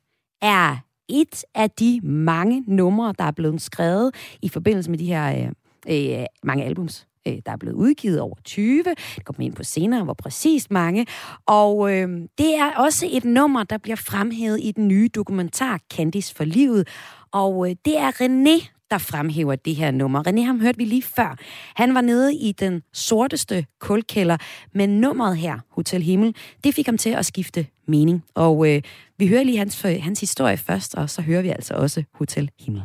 er 0.41 0.77
et 1.09 1.45
af 1.55 1.69
de 1.71 1.99
mange 2.03 2.63
numre, 2.67 3.13
der 3.19 3.23
er 3.23 3.31
blevet 3.31 3.61
skrevet 3.61 4.15
i 4.41 4.49
forbindelse 4.49 4.89
med 4.89 4.99
de 4.99 5.05
her 5.05 5.49
uh, 5.89 6.19
uh, 6.19 6.25
mange 6.43 6.63
albums 6.63 7.07
øh, 7.27 7.37
der 7.45 7.51
er 7.51 7.57
blevet 7.57 7.75
udgivet 7.75 8.19
over 8.19 8.35
20. 8.43 8.83
Det 9.15 9.25
kommer 9.25 9.37
vi 9.37 9.45
ind 9.45 9.53
på 9.55 9.63
senere, 9.63 10.03
hvor 10.03 10.13
præcist 10.13 10.71
mange. 10.71 11.05
Og 11.45 11.93
øh, 11.93 12.09
det 12.37 12.55
er 12.55 12.71
også 12.77 13.07
et 13.11 13.25
nummer, 13.25 13.63
der 13.63 13.77
bliver 13.77 13.95
fremhævet 13.95 14.59
i 14.61 14.71
den 14.71 14.87
nye 14.87 15.09
dokumentar 15.15 15.79
Candice 15.93 16.35
for 16.35 16.43
livet. 16.43 16.87
Og 17.33 17.69
øh, 17.69 17.75
det 17.85 17.97
er 17.97 18.11
René, 18.11 18.73
der 18.91 18.97
fremhæver 18.97 19.55
det 19.55 19.75
her 19.75 19.91
nummer. 19.91 20.23
René, 20.27 20.41
ham 20.41 20.61
hørte 20.61 20.77
vi 20.77 20.85
lige 20.85 21.03
før. 21.03 21.37
Han 21.75 21.95
var 21.95 22.01
nede 22.01 22.35
i 22.35 22.51
den 22.51 22.81
sorteste 22.93 23.65
kulkælder, 23.79 24.37
men 24.73 24.89
nummeret 25.01 25.37
her, 25.37 25.59
Hotel 25.71 26.01
Himmel, 26.01 26.35
det 26.63 26.75
fik 26.75 26.85
ham 26.85 26.97
til 26.97 27.09
at 27.09 27.25
skifte 27.25 27.67
mening. 27.87 28.23
Og 28.35 28.69
øh, 28.69 28.81
vi 29.17 29.27
hører 29.27 29.43
lige 29.43 29.57
hans, 29.57 29.85
øh, 29.85 29.95
hans 30.01 30.19
historie 30.19 30.57
først, 30.57 30.95
og 30.95 31.09
så 31.09 31.21
hører 31.21 31.41
vi 31.41 31.49
altså 31.49 31.73
også 31.73 32.03
Hotel 32.13 32.51
Himmel. 32.59 32.83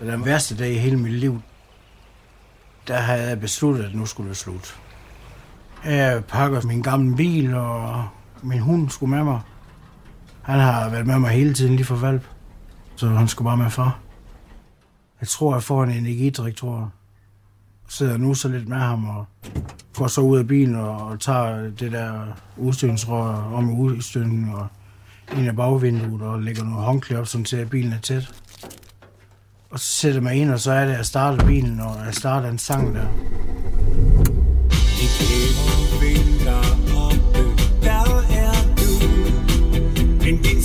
Den 0.00 0.24
værste 0.24 0.56
dag 0.56 0.72
i 0.72 0.78
hele 0.78 0.96
mit 0.96 1.12
liv, 1.12 1.40
der 2.88 2.96
havde 2.96 3.28
jeg 3.28 3.40
besluttet, 3.40 3.84
at 3.84 3.94
nu 3.94 4.06
skulle 4.06 4.28
det 4.28 4.36
slut. 4.36 4.80
Jeg 5.84 6.24
pakker 6.24 6.66
min 6.66 6.82
gamle 6.82 7.16
bil, 7.16 7.54
og 7.54 8.08
min 8.42 8.58
hund 8.58 8.90
skulle 8.90 9.10
med 9.16 9.24
mig. 9.24 9.40
Han 10.42 10.60
har 10.60 10.90
været 10.90 11.06
med 11.06 11.18
mig 11.18 11.30
hele 11.30 11.54
tiden, 11.54 11.76
lige 11.76 11.86
for 11.86 11.96
valp. 11.96 12.33
Så 12.96 13.08
han 13.08 13.28
skulle 13.28 13.46
bare 13.46 13.56
med 13.56 13.70
far. 13.70 13.98
Jeg 15.20 15.28
tror, 15.28 15.54
jeg 15.54 15.62
får 15.62 15.84
en 15.84 15.90
energidrik, 15.90 16.56
tror 16.56 16.78
jeg. 16.78 16.88
Sidder 17.88 18.16
nu 18.16 18.34
så 18.34 18.48
lidt 18.48 18.68
med 18.68 18.76
ham, 18.76 19.08
og 19.08 19.26
går 19.94 20.06
så 20.06 20.20
ud 20.20 20.38
af 20.38 20.46
bilen 20.46 20.74
og, 20.74 20.96
og 20.96 21.20
tager 21.20 21.70
det 21.70 21.92
der 21.92 22.20
udstødningsrør 22.56 23.52
om 23.54 23.70
udstødningen 23.78 24.54
og 24.54 24.66
ind 25.36 25.48
af 25.48 25.56
bagvinduet 25.56 26.22
og 26.22 26.42
lægger 26.42 26.64
noget 26.64 26.84
håndklæder 26.84 27.20
op, 27.20 27.26
sådan 27.26 27.44
til 27.44 27.56
at 27.56 27.70
bilen 27.70 27.92
er 27.92 27.98
tæt. 27.98 28.34
Og 29.70 29.80
så 29.80 29.86
sætter 29.86 30.16
jeg 30.16 30.22
mig 30.22 30.34
ind, 30.34 30.50
og 30.50 30.60
så 30.60 30.72
er 30.72 30.84
det, 30.84 30.92
at 30.92 30.96
jeg 30.96 31.06
starter 31.06 31.46
bilen, 31.46 31.80
og 31.80 31.96
jeg 32.06 32.14
starter 32.14 32.48
en 32.48 32.58
sang 32.58 32.94
der. 32.94 33.06
Der 37.82 38.00
er 38.30 38.54
du. 38.76 39.08
Men 40.24 40.42
din 40.42 40.62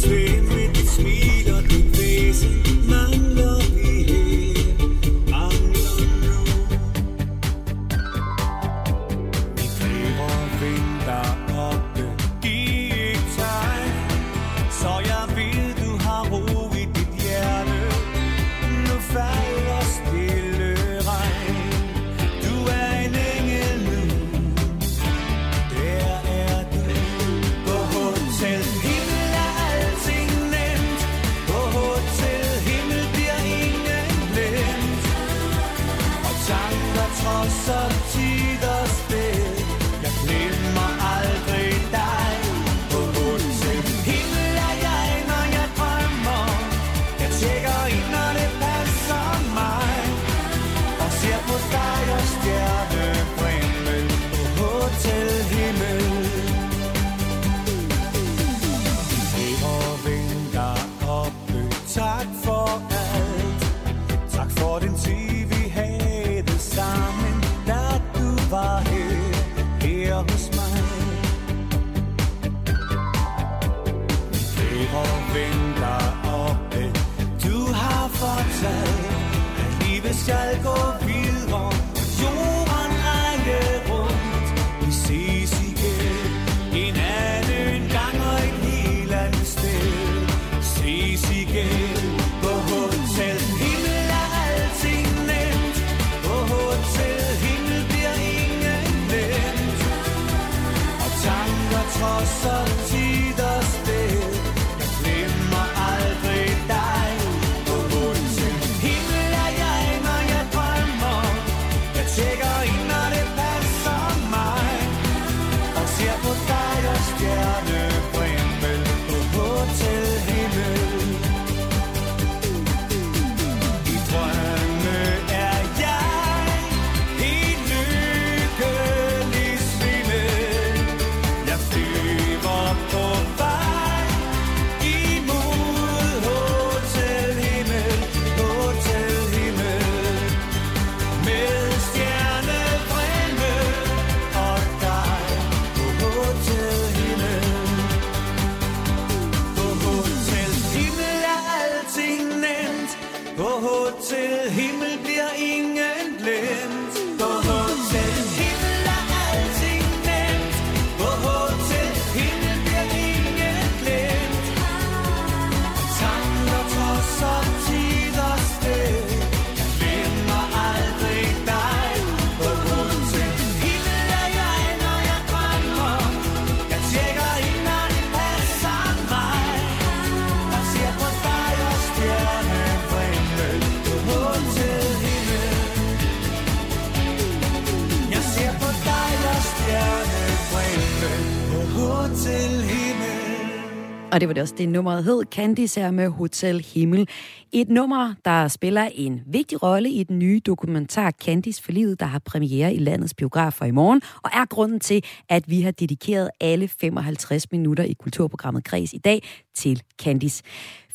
Og 194.12 194.22
det 194.22 194.28
var 194.28 194.34
det 194.34 194.42
også 194.42 194.56
det 194.58 194.70
nummeret 194.70 195.04
hed, 195.04 195.24
Candice 195.32 195.82
her 195.82 195.92
med 195.92 196.10
Hotel 196.10 196.66
Himmel. 196.74 197.08
Et 197.51 197.70
nummer, 197.70 198.13
der 198.25 198.48
spiller 198.48 198.89
en 198.94 199.22
vigtig 199.28 199.63
rolle 199.63 199.89
i 199.89 200.04
den 200.04 200.20
nye 200.20 200.42
dokumentar 200.46 201.12
Candice 201.12 201.63
for 201.63 201.72
livet, 201.72 202.00
der 202.00 202.06
har 202.06 202.20
premiere 202.20 202.74
i 202.74 202.80
landets 202.80 203.13
biografer 203.13 203.66
i 203.66 203.72
morgen, 203.72 204.01
og 204.24 204.30
er 204.34 204.46
grunden 204.46 204.80
til, 204.80 205.04
at 205.30 205.50
vi 205.50 205.62
har 205.62 205.72
dedikeret 205.72 206.30
alle 206.39 206.68
55 206.68 207.51
minutter 207.51 207.84
i 207.84 207.94
kulturprogrammet 207.94 208.63
Kreds 208.63 208.94
i 208.94 208.98
dag 208.98 209.24
til 209.56 209.82
Candice. 210.01 210.44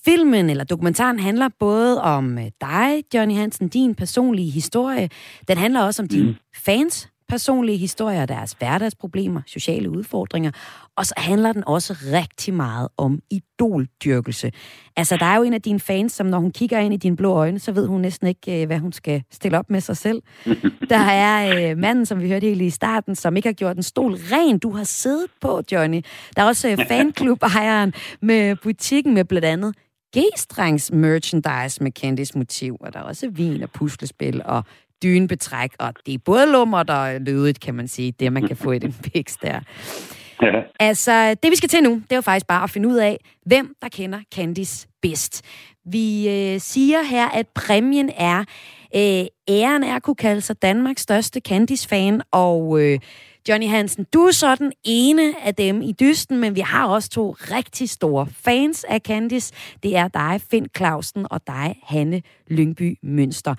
Filmen 0.05 0.51
eller 0.51 0.65
dokumentaren 0.65 1.19
handler 1.19 1.49
både 1.59 2.03
om 2.03 2.39
øh, 2.39 2.45
dig, 2.61 3.05
Johnny 3.15 3.35
Hansen, 3.35 3.69
din 3.69 3.95
personlige 3.95 4.51
historie. 4.51 5.09
Den 5.49 5.59
handler 5.59 5.81
også 5.81 6.03
om 6.03 6.09
dine 6.09 6.37
fans 6.57 7.09
personlige 7.29 7.79
historier, 7.79 8.27
deres 8.27 8.53
hverdagsproblemer, 8.53 9.41
sociale 9.47 9.91
udfordringer. 9.91 10.51
Og 10.97 11.07
så 11.07 11.15
handler 11.17 11.53
den 11.53 11.65
også 11.67 11.97
rigtig 12.13 12.55
meget 12.55 12.89
om 12.97 13.21
idoldyrkelse. 13.31 14.53
Altså, 14.97 15.17
der 15.17 15.27
er 15.27 15.37
jo 15.37 15.43
en 15.43 15.55
af 15.55 15.63
dine 15.63 15.81
fans, 15.81 16.13
som 16.13 16.27
når 16.27 16.39
hun 16.39 16.51
kigger 16.51 16.79
ind 16.79 16.95
i 16.95 16.97
dine 16.97 17.17
blå 17.17 17.33
øjne, 17.33 17.59
så 17.59 17.73
ved 17.73 17.87
hun 17.87 18.01
næsten 18.01 18.27
ikke, 18.27 18.63
øh, 18.63 18.67
hvad 18.67 18.79
hun 18.79 18.93
skal 18.93 19.23
stille 19.33 19.59
op 19.59 19.71
med 19.71 19.81
sig 19.81 19.97
selv. 19.97 20.23
Der 20.91 20.99
er 20.99 21.71
øh, 21.71 21.79
manden, 21.79 22.07
som 22.07 22.21
vi 22.21 22.29
hørte 22.29 22.47
helt 22.47 22.63
i 22.63 22.71
starten, 22.71 23.15
som 23.15 23.37
ikke 23.37 23.49
har 23.49 23.55
gjort 23.55 23.77
en 23.77 23.83
stol 23.83 24.13
ren. 24.13 24.59
Du 24.59 24.71
har 24.71 24.85
siddet 24.85 25.27
på, 25.41 25.63
Johnny. 25.73 26.01
Der 26.37 26.43
er 26.43 26.47
også 26.47 26.69
øh, 26.69 26.79
fanklub-ejeren 26.89 27.95
med 28.23 28.57
butikken 28.57 29.15
med 29.15 29.25
blandt 29.25 29.45
andet 29.45 29.75
G-strengs 30.17 30.93
merchandise 30.93 31.83
med 31.83 31.93
kendis 31.93 32.35
motiv, 32.35 32.77
og 32.81 32.93
der 32.93 32.99
er 32.99 33.03
også 33.03 33.29
vin 33.31 33.63
og 33.63 33.71
puslespil 33.71 34.43
og 34.45 34.65
dynebetræk, 35.03 35.71
og 35.79 35.95
det 36.07 36.15
er 36.15 36.19
både 36.19 36.53
lummert 36.53 36.91
og 36.91 37.21
lødigt, 37.21 37.61
kan 37.61 37.75
man 37.75 37.89
sige, 37.89 38.13
det 38.21 38.33
man 38.33 38.47
kan 38.47 38.57
få 38.57 38.73
i 38.73 38.79
den 38.79 38.93
piks 39.13 39.37
der. 39.37 39.61
Ja. 40.43 40.63
Altså, 40.81 41.35
det 41.43 41.51
vi 41.51 41.57
skal 41.57 41.69
til 41.69 41.83
nu, 41.83 41.95
det 41.95 42.13
er 42.13 42.17
jo 42.17 42.23
faktisk 42.23 42.47
bare 42.47 42.63
at 42.63 42.71
finde 42.71 42.89
ud 42.89 42.97
af, 42.97 43.19
hvem 43.47 43.75
der 43.83 43.89
kender 43.89 44.19
Candice 44.35 44.89
bedst. 45.03 45.43
Vi 45.87 46.29
øh, 46.29 46.61
siger 46.61 47.03
her, 47.03 47.29
at 47.29 47.49
præmien 47.55 48.11
er 48.17 48.45
øh, 48.97 49.27
æren 49.49 49.83
er 49.83 49.97
at 49.97 50.03
kunne 50.03 50.17
kalde 50.17 50.41
sig 50.41 50.63
Danmarks 50.63 51.03
største 51.03 51.41
Candice-fan, 51.41 52.23
og 52.33 52.81
øh, 52.81 52.99
Johnny 53.49 53.69
Hansen, 53.69 54.07
du 54.15 54.21
er 54.21 54.31
så 54.31 54.55
den 54.55 54.73
ene 54.85 55.35
af 55.45 55.55
dem 55.55 55.83
i 55.83 55.93
dysten, 55.93 56.39
men 56.39 56.57
vi 56.57 56.61
har 56.61 56.87
også 56.87 57.11
to 57.11 57.31
rigtig 57.31 57.91
store 57.91 58.27
fans 58.27 58.85
af 58.85 59.01
Candice. 59.01 59.55
Det 59.83 59.97
er 59.97 60.09
dig, 60.09 60.41
Finn 60.51 60.67
Clausen, 60.77 61.27
og 61.31 61.41
dig, 61.47 61.77
Hanne 61.83 62.23
Lyngby 62.49 62.99
Mønster. 63.03 63.55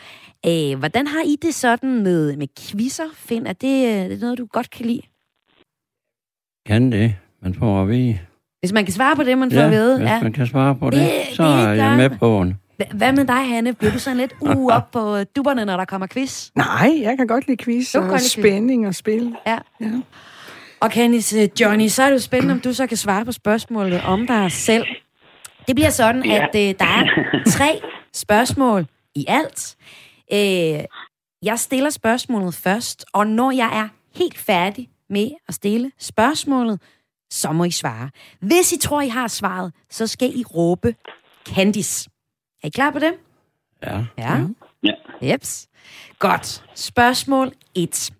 Øh, 0.45 0.79
hvordan 0.79 1.07
har 1.07 1.21
I 1.25 1.35
det 1.41 1.55
sådan 1.55 2.03
med, 2.03 2.38
med 2.38 2.47
quizzer, 2.59 3.07
Finn? 3.15 3.47
Er 3.47 3.53
det, 3.53 3.85
øh, 3.85 3.93
er 3.93 4.07
det 4.07 4.19
noget, 4.19 4.38
du 4.38 4.45
godt 4.45 4.69
kan 4.69 4.85
lide? 4.85 5.01
Kan 6.65 6.91
det, 6.91 7.15
man 7.41 7.54
får 7.54 7.82
at 7.82 7.88
vide. 7.89 8.19
Hvis 8.60 8.71
man 8.73 8.86
kan 8.86 8.93
svare 8.93 9.15
på 9.15 9.23
det, 9.23 9.38
man 9.38 9.51
får 9.51 9.60
Ja, 9.60 9.65
at 9.65 9.71
vide. 9.71 9.97
hvis 9.99 10.10
man 10.23 10.34
kan 10.34 10.47
svare 10.47 10.75
på 10.75 10.89
det, 10.89 10.99
Det- 10.99 11.36
så 11.36 11.43
det 11.43 11.54
er 11.63 11.69
jeg 11.73 11.97
med 11.97 12.10
på 12.10 12.43
den. 12.43 12.60
Hva- 12.84 12.97
Hvad 12.97 13.12
med 13.13 13.25
dig, 13.25 13.47
Hanne? 13.49 13.73
Bliver 13.73 13.91
du 13.91 13.99
sådan 13.99 14.17
lidt 14.17 14.34
uh, 14.58 14.73
op 14.75 14.91
på 14.91 15.23
dupperne, 15.36 15.65
når 15.65 15.78
der 15.78 15.86
kommer 15.86 16.08
quiz? 16.08 16.49
Nej, 16.56 16.99
jeg 17.01 17.17
kan 17.17 17.28
godt 17.28 17.47
lide 17.47 17.63
quiz 17.63 17.91
Du 17.93 17.97
og 17.99 18.04
lide 18.06 18.13
quiz. 18.17 18.32
spænding 18.32 18.88
og 18.88 18.95
spil. 18.95 19.36
Ja. 19.47 19.58
ja. 19.82 19.91
Og 20.80 20.89
Candice, 20.91 21.39
øh, 21.39 21.47
Johnny, 21.62 21.88
så 21.88 22.04
er 22.04 22.08
det 22.08 22.13
jo 22.13 22.19
spændende, 22.19 22.54
om 22.54 22.60
du 22.60 22.73
så 22.73 22.88
kan 22.88 22.97
svare 22.97 23.25
på 23.25 23.32
spørgsmålet 23.32 24.01
om 24.06 24.28
dig 24.28 24.51
selv. 24.51 24.86
Det 25.67 25.75
bliver 25.75 25.89
sådan, 25.89 26.25
Ja. 26.25 26.43
at 26.43 26.56
øh, 26.69 26.75
der 26.80 26.86
er 26.86 27.06
tre 27.47 27.80
spørgsmål 28.23 28.86
i 29.15 29.25
alt. 29.28 29.75
Øh, 30.34 30.84
jeg 31.43 31.60
stiller 31.60 31.89
spørgsmålet 31.89 32.54
først, 32.56 33.06
og 33.13 33.28
når 33.28 33.51
jeg 33.51 33.69
er 33.73 33.88
helt 34.19 34.38
færdig 34.38 34.89
med 35.09 35.31
at 35.47 35.53
stille 35.53 35.91
spørgsmålet, 35.99 36.81
så 37.29 37.51
må 37.51 37.63
I 37.63 37.71
svare. 37.71 38.09
Hvis 38.39 38.71
I 38.71 38.77
tror, 38.77 39.01
I 39.01 39.07
har 39.07 39.27
svaret, 39.27 39.73
så 39.89 40.07
skal 40.07 40.39
I 40.39 40.43
råbe 40.43 40.95
Candice. 41.45 42.09
Er 42.63 42.67
I 42.67 42.69
klar 42.69 42.91
på 42.91 42.99
det? 42.99 43.13
Ja. 43.83 44.05
Ja. 44.17 44.47
Ja. 44.83 44.93
Jeps. 45.21 45.67
Godt. 46.19 46.63
Spørgsmål 46.75 47.51
1. 47.75 48.13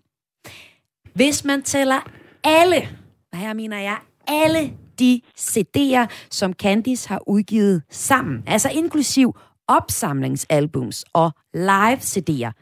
Hvis 1.14 1.44
man 1.44 1.62
tæller 1.62 2.10
alle, 2.44 2.88
og 3.32 3.38
her 3.38 3.54
mener 3.54 3.78
jeg 3.78 3.98
alle 4.28 4.72
de 4.98 5.20
CD'er, 5.38 6.06
som 6.30 6.52
Candice 6.52 7.08
har 7.08 7.28
udgivet 7.28 7.82
sammen, 7.90 8.44
altså 8.46 8.68
inklusiv 8.68 9.36
opsamlingsalbums 9.68 11.04
og 11.12 11.30
live 11.54 11.96
CD'er, 11.96 12.52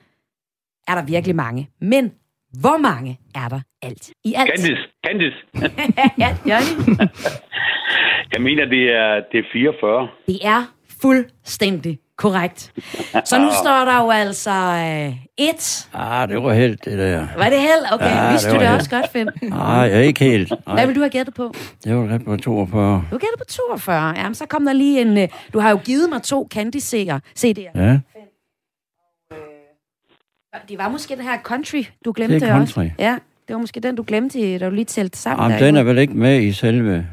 er 0.89 0.95
der 0.95 1.03
virkelig 1.03 1.37
mange. 1.37 1.71
Men 1.81 2.13
hvor 2.61 2.77
mange 2.77 3.21
er 3.35 3.49
der 3.49 3.61
alt 3.85 4.11
i 4.25 4.35
alt? 4.37 4.51
Candice, 4.51 4.83
Candice. 5.07 5.37
ja, 6.23 6.37
Johnny. 6.47 6.97
Jeg 8.35 8.43
mener, 8.43 8.65
det 8.65 8.83
er, 8.93 9.21
det 9.33 9.39
er 9.39 9.45
44. 9.53 10.09
Det 10.27 10.39
er 10.47 10.65
fuldstændig 11.03 11.99
korrekt. 12.19 12.73
Så 13.25 13.39
nu 13.39 13.49
står 13.63 13.85
der 13.85 14.03
jo 14.05 14.11
altså 14.11 14.51
øh, 14.51 15.17
et. 15.49 15.89
Ah, 15.95 16.29
det 16.29 16.43
var 16.43 16.53
helt 16.53 16.85
det 16.85 16.99
der. 16.99 17.27
Var 17.37 17.49
det 17.49 17.61
held? 17.61 17.93
Okay, 17.93 18.05
Ja, 18.07 18.31
vidste 18.31 18.49
det 18.51 18.55
du 18.57 18.61
det 18.61 18.69
held. 18.69 18.79
også 18.79 18.91
godt, 18.91 19.11
Finn? 19.13 19.31
Nej, 19.43 19.59
jeg 19.67 19.93
er 19.97 20.01
ikke 20.01 20.25
helt. 20.25 20.49
Hvad 20.49 20.59
Nej, 20.75 20.87
vil 20.87 20.95
du 20.95 21.01
have 21.01 21.11
gættet 21.11 21.35
på? 21.35 21.55
det 21.85 21.97
var 21.97 22.09
ret 22.15 22.25
på 22.25 22.37
42. 22.37 23.05
Du 23.11 23.19
gætter 23.19 23.37
på 23.39 23.45
42. 23.45 24.15
Jamen, 24.17 24.35
så 24.35 24.47
kom 24.47 24.65
der 24.65 24.73
lige 24.73 25.01
en... 25.01 25.19
øh, 25.19 25.29
Du 25.53 25.59
har 25.61 25.71
jo 25.71 25.77
givet 25.85 26.09
mig 26.11 26.23
to 26.23 26.49
Candy-CD'er. 26.55 27.19
CD'er. 27.39 27.71
Ja, 27.81 27.99
Det 30.69 30.79
var 30.79 30.89
måske 30.89 31.17
den 31.17 31.25
her 31.25 31.39
Country, 31.43 31.83
du 32.05 32.13
glemte 32.13 32.35
Det 32.35 32.43
er 32.49 32.61
også. 32.61 32.75
Country. 32.75 32.91
Ja, 32.99 33.19
det 33.49 33.55
var 33.55 33.61
måske 33.61 33.81
den, 33.81 33.97
du 33.97 34.05
glemte, 34.07 34.59
da 34.59 34.67
du 34.67 34.75
lige 34.75 34.85
talte 34.85 35.19
sammen. 35.19 35.45
Jamen, 35.45 35.59
der, 35.59 35.67
den 35.67 35.77
er 35.77 35.83
vel 35.83 35.99
ikke 35.99 36.15
med 36.15 36.41
i 36.43 36.53
selve 36.53 37.07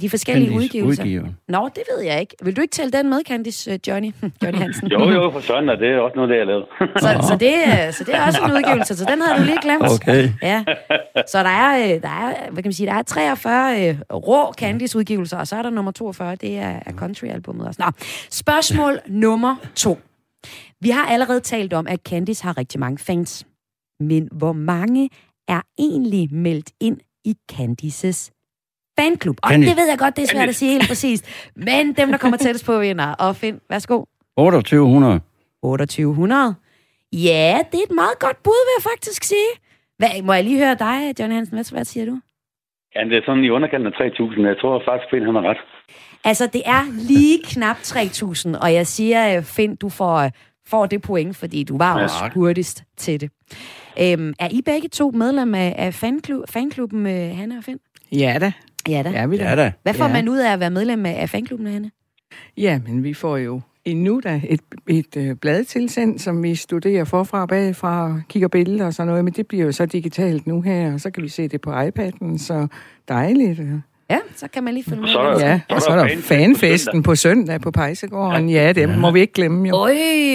De 0.00 0.10
forskellige 0.10 0.48
Candice 0.50 0.64
udgivelser. 0.64 1.02
udgiver. 1.02 1.24
Nå, 1.48 1.68
det 1.74 1.82
ved 1.96 2.04
jeg 2.04 2.20
ikke. 2.20 2.36
Vil 2.42 2.56
du 2.56 2.60
ikke 2.60 2.72
tælle 2.72 2.92
den 2.92 3.08
med, 3.10 3.20
Candice 3.28 3.72
uh, 3.72 3.88
Johnny? 3.88 4.12
Johnny 4.42 4.58
Hansen. 4.58 4.86
Jo, 4.88 5.10
jo, 5.10 5.30
for 5.30 5.40
søren, 5.40 5.68
og 5.68 5.76
det 5.78 5.88
er 5.88 5.98
også 5.98 6.16
noget, 6.16 6.30
det 6.30 6.36
jeg 6.36 6.46
lavede. 6.46 6.66
Så, 7.02 7.28
så, 7.28 7.36
det, 7.40 7.54
øh, 7.86 7.92
så 7.92 8.04
det 8.04 8.14
er 8.14 8.26
også 8.26 8.40
en 8.44 8.52
udgivelse, 8.52 8.96
så 8.96 9.04
den 9.10 9.20
havde 9.22 9.40
du 9.40 9.44
lige 9.44 9.62
glemt. 9.62 9.82
Okay. 9.94 10.28
Ja. 10.42 10.64
Så 11.26 11.38
der 11.42 11.48
er, 11.48 11.94
øh, 11.96 12.02
der 12.02 12.08
er, 12.08 12.50
hvad 12.50 12.62
kan 12.62 12.68
man 12.68 12.72
sige, 12.72 12.86
der 12.86 12.94
er 12.94 13.02
43 13.02 13.88
øh, 13.88 13.96
rå 14.12 14.52
Candice-udgivelser, 14.52 15.36
og 15.38 15.46
så 15.46 15.56
er 15.56 15.62
der 15.62 15.70
nummer 15.70 15.92
42, 15.92 16.34
det 16.36 16.58
er, 16.58 16.80
er 16.86 16.92
country-albummet 16.92 17.66
også. 17.66 17.82
Nå, 17.82 17.90
spørgsmål 18.30 18.98
nummer 19.06 19.56
to. 19.76 19.98
Vi 20.80 20.90
har 20.90 21.06
allerede 21.06 21.40
talt 21.40 21.72
om, 21.72 21.86
at 21.86 22.00
Candice 22.08 22.44
har 22.44 22.58
rigtig 22.58 22.80
mange 22.80 22.98
fans. 22.98 23.46
Men 24.00 24.28
hvor 24.32 24.52
mange 24.52 25.10
er 25.48 25.60
egentlig 25.78 26.34
meldt 26.34 26.70
ind 26.80 26.98
i 27.24 27.34
Candices 27.52 28.32
fanklub? 28.98 29.36
Og 29.42 29.50
Candice. 29.50 29.70
det 29.70 29.78
ved 29.80 29.88
jeg 29.88 29.98
godt, 29.98 30.16
det 30.16 30.22
er 30.22 30.26
svært 30.26 30.48
at 30.48 30.54
sige 30.54 30.70
helt 30.72 30.88
præcist. 30.88 31.50
Men 31.56 31.92
dem, 31.92 32.10
der 32.10 32.18
kommer 32.18 32.36
tættest 32.38 32.66
på, 32.66 32.78
vinder. 32.78 33.12
Og 33.12 33.36
Finn, 33.36 33.60
værsgo. 33.70 34.04
2800. 34.38 35.20
2800. 35.62 36.54
Ja, 37.12 37.58
det 37.72 37.78
er 37.78 37.84
et 37.90 37.94
meget 37.94 38.18
godt 38.20 38.42
bud, 38.42 38.60
vil 38.66 38.72
jeg 38.78 38.90
faktisk 38.92 39.24
sige. 39.24 39.50
Hvad, 39.98 40.22
må 40.22 40.32
jeg 40.32 40.44
lige 40.44 40.58
høre 40.58 40.74
dig, 40.74 41.14
John 41.20 41.32
Hansen? 41.32 41.54
Hvad, 41.56 41.72
hvad 41.72 41.84
siger 41.84 42.06
du? 42.06 42.20
Ja, 42.94 43.04
det 43.04 43.16
er 43.16 43.22
sådan 43.26 43.44
i 43.44 43.50
underkanten 43.50 43.86
af 43.86 43.92
3.000. 43.92 44.46
Jeg 44.46 44.56
tror 44.60 44.82
faktisk, 44.88 45.10
Finn 45.10 45.24
han 45.26 45.34
har 45.34 45.42
ret. 45.50 45.56
Altså, 46.24 46.46
det 46.52 46.62
er 46.64 46.82
lige 47.08 47.38
knap 47.44 47.76
3000, 47.82 48.56
og 48.56 48.72
jeg 48.74 48.86
siger, 48.86 49.36
øh, 49.36 49.42
Finn, 49.44 49.76
du 49.76 49.88
får, 49.88 50.16
øh, 50.16 50.30
får 50.68 50.86
det 50.86 51.02
point, 51.02 51.36
fordi 51.36 51.64
du 51.64 51.78
var 51.78 51.98
Ja. 51.98 52.02
også 52.02 52.30
hurtigst 52.34 52.84
til 52.96 53.20
det. 53.20 53.30
Øhm, 54.00 54.32
er 54.38 54.48
I 54.50 54.62
begge 54.62 54.88
to 54.88 55.10
medlem 55.10 55.54
af, 55.54 55.74
af 55.78 55.94
fanklub, 55.94 56.44
fanklubben 56.50 57.02
med 57.02 57.32
Hanne 57.34 57.58
og 57.58 57.64
Finn? 57.64 57.78
Ja 58.12 58.36
da. 58.40 58.52
Ja 58.88 59.02
da. 59.02 59.10
Ja, 59.10 59.26
vi 59.26 59.36
da. 59.36 59.44
Ja 59.48 59.56
da. 59.56 59.72
Hvad 59.82 59.94
får 59.94 60.04
Ja. 60.06 60.12
man 60.12 60.28
ud 60.28 60.38
af 60.38 60.52
at 60.52 60.60
være 60.60 60.70
medlem 60.70 61.06
af, 61.06 61.20
af 61.22 61.30
fanklubben 61.30 61.64
med 61.64 61.72
Hanne? 61.72 61.90
Ja, 62.56 62.80
men 62.86 63.04
vi 63.04 63.14
får 63.14 63.36
jo 63.36 63.60
endnu 63.84 64.20
da 64.24 64.40
et, 64.48 64.60
et 64.88 65.16
øh, 65.16 65.36
blad 65.36 65.64
tilsendt, 65.64 66.20
som 66.20 66.42
vi 66.42 66.54
studerer 66.54 67.04
forfra 67.04 67.42
og 67.42 67.48
bagfra 67.48 68.04
og 68.12 68.20
kigger 68.28 68.48
billeder 68.48 68.86
og 68.86 68.94
sådan 68.94 69.08
noget, 69.08 69.24
men 69.24 69.32
det 69.34 69.46
bliver 69.46 69.64
jo 69.64 69.72
så 69.72 69.86
digitalt 69.86 70.46
nu 70.46 70.60
her, 70.60 70.92
og 70.92 71.00
så 71.00 71.10
kan 71.10 71.22
vi 71.22 71.28
se 71.28 71.48
det 71.48 71.60
på 71.60 71.72
iPad'en, 71.72 72.38
så 72.38 72.66
dejligt. 73.08 73.60
Ja, 74.10 74.18
så 74.36 74.48
kan 74.48 74.64
man 74.64 74.74
lige 74.74 74.84
følge 74.84 75.00
med. 75.02 75.08
Så 75.08 75.18
er 75.20 75.38
der- 75.38 75.46
Ja, 75.46 75.60
og 75.68 75.82
så 75.82 75.88
er 75.90 75.96
der 75.96 76.16
fanfesten 76.22 77.02
på 77.02 77.14
søndag 77.14 77.60
på 77.60 77.70
Pejsegården. 77.70 78.48
Ja, 78.50 78.72
det 78.72 78.98
må 78.98 79.10
vi 79.10 79.20
ikke 79.20 79.32
glemme 79.32 79.68
jo. 79.68 79.74
Øj, 79.76 79.92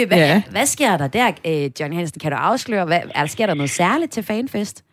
hvad, 0.08 0.18
ja. 0.18 0.26
Ja. 0.26 0.42
hvad 0.52 0.66
sker 0.66 0.98
der 0.98 1.08
der, 1.08 1.32
øh, 1.48 1.70
Johnny 1.80 1.96
Hansen? 1.98 2.20
Kan 2.20 2.32
du 2.32 2.38
afsløre, 2.38 2.86
hvad, 2.86 3.00
er 3.16 3.20
der, 3.20 3.26
sker 3.28 3.46
der 3.46 3.54
noget 3.54 3.70
særligt 3.70 4.12
til 4.12 4.24
fanfest? 4.24 4.84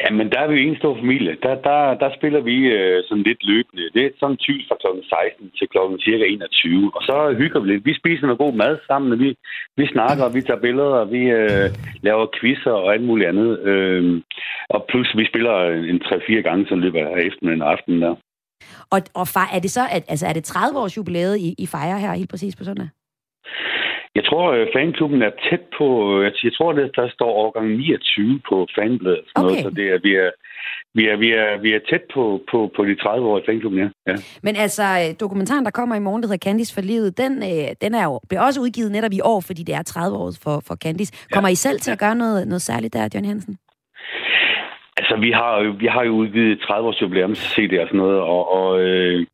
Ja, 0.00 0.10
men 0.18 0.26
der 0.32 0.38
er 0.40 0.48
vi 0.48 0.54
jo 0.54 0.68
en 0.68 0.80
stor 0.82 0.94
familie. 1.02 1.36
Der, 1.42 1.54
der, 1.68 1.80
der 2.02 2.10
spiller 2.18 2.40
vi 2.40 2.56
øh, 2.78 3.02
sådan 3.08 3.26
lidt 3.28 3.42
løbende. 3.52 3.90
Det 3.94 4.02
er 4.06 4.10
sådan 4.20 4.36
typisk 4.36 4.68
fra 4.68 4.76
kl. 4.82 4.88
16 5.08 5.50
til 5.58 5.66
kl. 5.72 5.78
cirka 6.04 6.24
21. 6.24 6.92
Og 6.96 7.02
så 7.08 7.34
hygger 7.38 7.60
vi 7.60 7.66
lidt. 7.68 7.86
Vi 7.86 7.94
spiser 8.00 8.26
noget 8.26 8.44
god 8.44 8.54
mad 8.62 8.78
sammen, 8.86 9.12
og 9.12 9.18
vi, 9.18 9.28
vi 9.76 9.86
snakker, 9.86 10.24
og 10.24 10.34
vi 10.34 10.42
tager 10.42 10.64
billeder, 10.66 10.96
og 11.02 11.12
vi 11.12 11.22
øh, 11.40 11.68
laver 12.06 12.26
quizzer 12.38 12.74
og 12.82 12.92
alt 12.94 13.04
muligt 13.04 13.28
andet. 13.28 13.50
Øh, 13.70 14.22
og 14.74 14.84
plus, 14.88 15.08
vi 15.16 15.24
spiller 15.30 15.56
en 15.92 16.00
3-4 16.04 16.40
gange 16.48 16.66
så 16.68 16.74
løber 16.74 17.00
af 17.16 17.20
eftermiddagen 17.28 17.62
og 17.62 17.72
aftenen 17.72 18.02
der. 18.02 18.14
Og, 18.94 19.00
og 19.20 19.26
far, 19.34 19.48
er 19.56 19.60
det 19.60 19.70
så, 19.70 19.84
at, 19.96 20.04
altså 20.08 20.26
er 20.26 20.32
det 20.32 20.44
30 20.44 20.78
års 20.78 20.96
jubilæet, 20.96 21.36
I, 21.38 21.54
I 21.58 21.66
fejrer 21.66 21.98
her 21.98 22.12
helt 22.12 22.30
præcis 22.30 22.56
på 22.56 22.64
søndag? 22.64 22.88
Jeg 24.14 24.24
tror, 24.24 24.52
øh, 24.52 24.66
fanklubben 24.76 25.22
er 25.22 25.30
tæt 25.50 25.64
på... 25.78 25.86
Jeg, 26.22 26.32
jeg 26.44 26.52
tror, 26.52 26.72
det, 26.72 26.90
der 26.96 27.08
står 27.08 27.30
årgang 27.42 27.68
29 27.76 28.40
på 28.48 28.66
fanbladet. 28.76 29.24
Okay. 29.34 29.46
Noget, 29.46 29.62
så 29.64 29.70
det 29.70 29.86
er, 29.94 29.98
vi, 30.02 30.14
er, 30.14 30.30
vi, 30.94 31.02
er, 31.08 31.16
vi, 31.16 31.28
er, 31.32 31.58
vi 31.64 31.72
er 31.72 31.80
tæt 31.90 32.04
på, 32.14 32.40
på, 32.50 32.72
på 32.76 32.84
de 32.84 32.94
30 32.94 33.28
år 33.28 33.38
i 33.38 33.42
fanklubben, 33.46 33.80
ja. 33.80 33.88
ja. 34.06 34.16
Men 34.42 34.56
altså, 34.56 34.82
øh, 34.82 35.14
dokumentaren, 35.20 35.64
der 35.64 35.70
kommer 35.70 35.94
i 35.96 35.98
morgen, 36.06 36.22
der 36.22 36.28
hedder 36.28 36.48
Candice 36.48 36.74
for 36.74 36.80
livet, 36.80 37.18
den, 37.18 37.32
øh, 37.42 37.68
den 37.80 37.94
er 37.94 38.04
jo, 38.04 38.20
bliver 38.28 38.42
også 38.42 38.60
udgivet 38.60 38.92
netop 38.92 39.12
i 39.12 39.20
år, 39.24 39.40
fordi 39.40 39.62
det 39.62 39.74
er 39.74 39.82
30 39.82 40.16
år 40.16 40.32
for, 40.42 40.62
for 40.66 40.74
Candice. 40.74 41.12
Kommer 41.32 41.48
I 41.48 41.54
selv 41.54 41.80
til 41.80 41.92
at 41.92 41.98
gøre 41.98 42.16
noget, 42.16 42.48
noget 42.48 42.62
særligt 42.62 42.94
der, 42.94 43.08
Johnny 43.14 43.28
Hansen? 43.28 43.58
Altså, 44.96 45.16
vi 45.16 45.30
har, 45.30 45.76
vi 45.82 45.86
har 45.86 46.04
jo 46.04 46.12
udgivet 46.12 46.60
30 46.60 46.88
års 46.88 47.02
jubilæums 47.02 47.38
CD 47.38 47.72
og 47.82 47.86
sådan 47.86 47.98
noget, 47.98 48.20
og, 48.20 48.42
og 48.58 48.80
øh, 48.80 49.26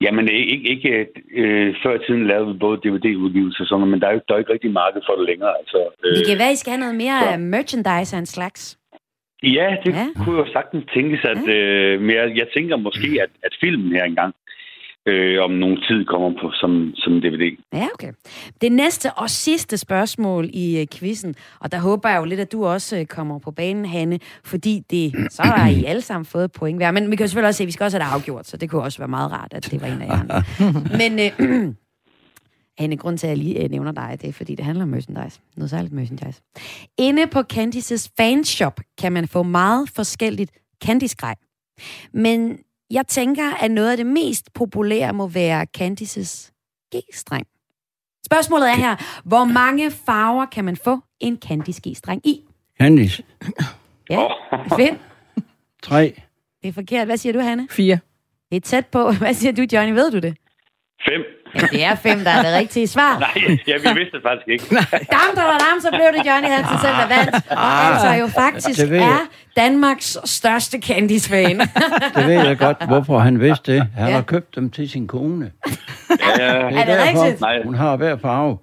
jamen, 0.00 0.28
ikke, 0.28 0.68
ikke 0.74 1.06
øh, 1.42 1.74
før 1.82 1.98
tiden 2.06 2.26
lavede 2.26 2.52
vi 2.52 2.58
både 2.58 2.76
DVD-udgivelser 2.84 3.60
og 3.64 3.68
sådan 3.68 3.88
men 3.88 4.00
der 4.00 4.08
er 4.08 4.12
jo 4.12 4.20
der 4.28 4.34
er 4.34 4.38
ikke 4.38 4.52
rigtig 4.52 4.70
marked 4.70 5.02
for 5.06 5.14
det 5.18 5.26
længere. 5.30 5.52
Altså, 5.60 5.78
øh, 6.04 6.16
Det 6.16 6.26
kan 6.26 6.38
være, 6.38 6.52
I 6.52 6.56
skal 6.56 6.70
have 6.70 6.84
noget 6.86 6.96
mere 7.04 7.18
øh, 7.32 7.40
merchandise 7.40 8.16
af 8.16 8.20
en 8.20 8.26
slags. 8.26 8.78
Ja, 9.42 9.76
det 9.84 9.92
ja. 9.94 10.06
kunne 10.24 10.38
jo 10.38 10.46
sagtens 10.52 10.84
tænkes, 10.94 11.24
at, 11.24 11.48
øh, 11.56 12.00
men 12.00 12.10
jeg, 12.10 12.36
jeg 12.36 12.48
tænker 12.56 12.76
måske, 12.76 13.08
at, 13.24 13.30
at 13.42 13.52
filmen 13.60 13.92
her 13.92 14.04
engang 14.04 14.34
øh, 15.06 15.42
om 15.42 15.50
nogen 15.50 15.78
tid 15.88 16.04
kommer 16.04 16.30
på 16.42 16.50
som, 16.52 16.92
som 16.94 17.12
DVD. 17.12 17.56
Ja, 17.72 17.86
okay. 17.94 18.12
Det 18.60 18.72
næste 18.72 19.12
og 19.12 19.30
sidste 19.30 19.76
spørgsmål 19.76 20.50
i 20.52 20.80
øh, 20.80 20.86
quizzen, 20.92 21.34
og 21.60 21.72
der 21.72 21.78
håber 21.78 22.08
jeg 22.08 22.18
jo 22.18 22.24
lidt, 22.24 22.40
at 22.40 22.52
du 22.52 22.66
også 22.66 22.98
øh, 22.98 23.06
kommer 23.06 23.38
på 23.38 23.50
banen, 23.50 23.84
Hanne, 23.84 24.18
fordi 24.44 24.82
det, 24.90 25.12
så 25.36 25.42
har 25.42 25.68
I 25.68 25.84
alle 25.84 26.02
sammen 26.02 26.24
fået 26.24 26.52
point 26.52 26.78
hver. 26.78 26.90
Men 26.90 27.10
vi 27.10 27.16
kan 27.16 27.24
jo 27.24 27.28
selvfølgelig 27.28 27.48
også 27.48 27.58
se, 27.58 27.64
at 27.64 27.66
vi 27.66 27.72
skal 27.72 27.84
også 27.84 27.98
have 27.98 28.08
det 28.08 28.14
afgjort, 28.14 28.46
så 28.46 28.56
det 28.56 28.70
kunne 28.70 28.82
også 28.82 28.98
være 28.98 29.08
meget 29.08 29.32
rart, 29.32 29.54
at 29.54 29.68
det 29.70 29.80
var 29.80 29.86
en 29.86 30.02
af 30.02 30.06
jer. 30.06 30.42
Men 31.00 31.18
øh, 31.18 31.74
Hanne, 32.78 32.96
grund 32.96 33.18
til, 33.18 33.26
at 33.26 33.30
jeg 33.30 33.38
lige 33.38 33.64
øh, 33.64 33.70
nævner 33.70 33.92
dig, 33.92 34.18
det 34.20 34.28
er, 34.28 34.32
fordi 34.32 34.54
det 34.54 34.64
handler 34.64 34.82
om 34.82 34.88
merchandise. 34.88 35.40
Noget 35.56 35.70
særligt 35.70 35.92
merchandise. 35.92 36.42
Inde 36.98 37.26
på 37.26 37.42
Candices 37.42 38.12
fanshop 38.16 38.80
kan 39.00 39.12
man 39.12 39.28
få 39.28 39.42
meget 39.42 39.90
forskelligt 39.94 40.50
Candice-grej. 40.84 41.34
Men 42.12 42.58
jeg 42.90 43.06
tænker, 43.06 43.54
at 43.64 43.70
noget 43.70 43.90
af 43.90 43.96
det 43.96 44.06
mest 44.06 44.52
populære 44.52 45.12
må 45.12 45.26
være 45.26 45.66
Candices 45.76 46.52
G-streng. 46.96 47.46
Spørgsmålet 48.26 48.68
er 48.70 48.74
her, 48.76 48.96
hvor 49.24 49.44
mange 49.44 49.90
farver 49.90 50.46
kan 50.46 50.64
man 50.64 50.76
få 50.76 50.98
en 51.20 51.38
Candice 51.48 51.80
G-streng 51.88 52.26
i? 52.26 52.44
Candice, 52.80 53.22
Ja, 54.10 54.26
fem. 54.76 54.98
tre. 55.82 56.20
Det 56.62 56.68
er 56.68 56.72
forkert. 56.72 57.06
Hvad 57.06 57.16
siger 57.16 57.32
du, 57.32 57.38
Hanne? 57.40 57.68
Fire. 57.70 57.98
Det 58.50 58.56
er 58.56 58.60
tæt 58.60 58.86
på. 58.86 59.12
Hvad 59.12 59.34
siger 59.34 59.52
du, 59.52 59.66
Johnny? 59.72 59.92
Ved 59.94 60.10
du 60.10 60.18
det? 60.18 60.36
Fem. 61.08 61.20
Ja, 61.54 61.60
det 61.72 61.84
er 61.84 61.94
fem, 61.94 62.18
der 62.24 62.30
er 62.30 62.42
det 62.42 62.52
rigtige 62.58 62.86
svar. 62.88 63.18
Nej, 63.18 63.58
ja, 63.66 63.72
vi 63.76 63.88
vidste 63.98 64.16
det 64.16 64.22
faktisk 64.22 64.48
ikke. 64.48 64.64
Dam, 64.90 65.30
da, 65.36 65.40
da, 65.40 65.56
dam, 65.70 65.80
så 65.80 65.88
blev 65.90 66.06
det 66.18 66.30
Johnny 66.30 66.48
Hansen 66.48 66.78
selv, 66.78 66.92
der 66.92 67.08
vandt. 67.16 67.34
Ah, 67.50 67.86
altså 67.94 68.12
jo 68.20 68.26
faktisk 68.26 68.80
det 68.80 69.02
er 69.02 69.18
Danmarks 69.56 70.18
største 70.24 70.78
Candice-fan. 70.82 71.58
Det 72.16 72.26
ved 72.26 72.46
jeg 72.46 72.58
godt, 72.58 72.86
hvorfor 72.88 73.18
han 73.18 73.40
vidste 73.40 73.72
det. 73.72 73.80
Han 73.96 74.04
Ja. 74.06 74.10
ja. 74.10 74.14
har 74.14 74.22
købt 74.22 74.54
dem 74.56 74.70
til 74.70 74.90
sin 74.90 75.06
kone. 75.08 75.50
Ja, 76.38 76.42
Er 76.42 76.84
det 76.84 77.18
rigtigt? 77.22 77.44
Hun 77.64 77.74
har 77.74 77.96
hver 77.96 78.16
farve. 78.22 78.58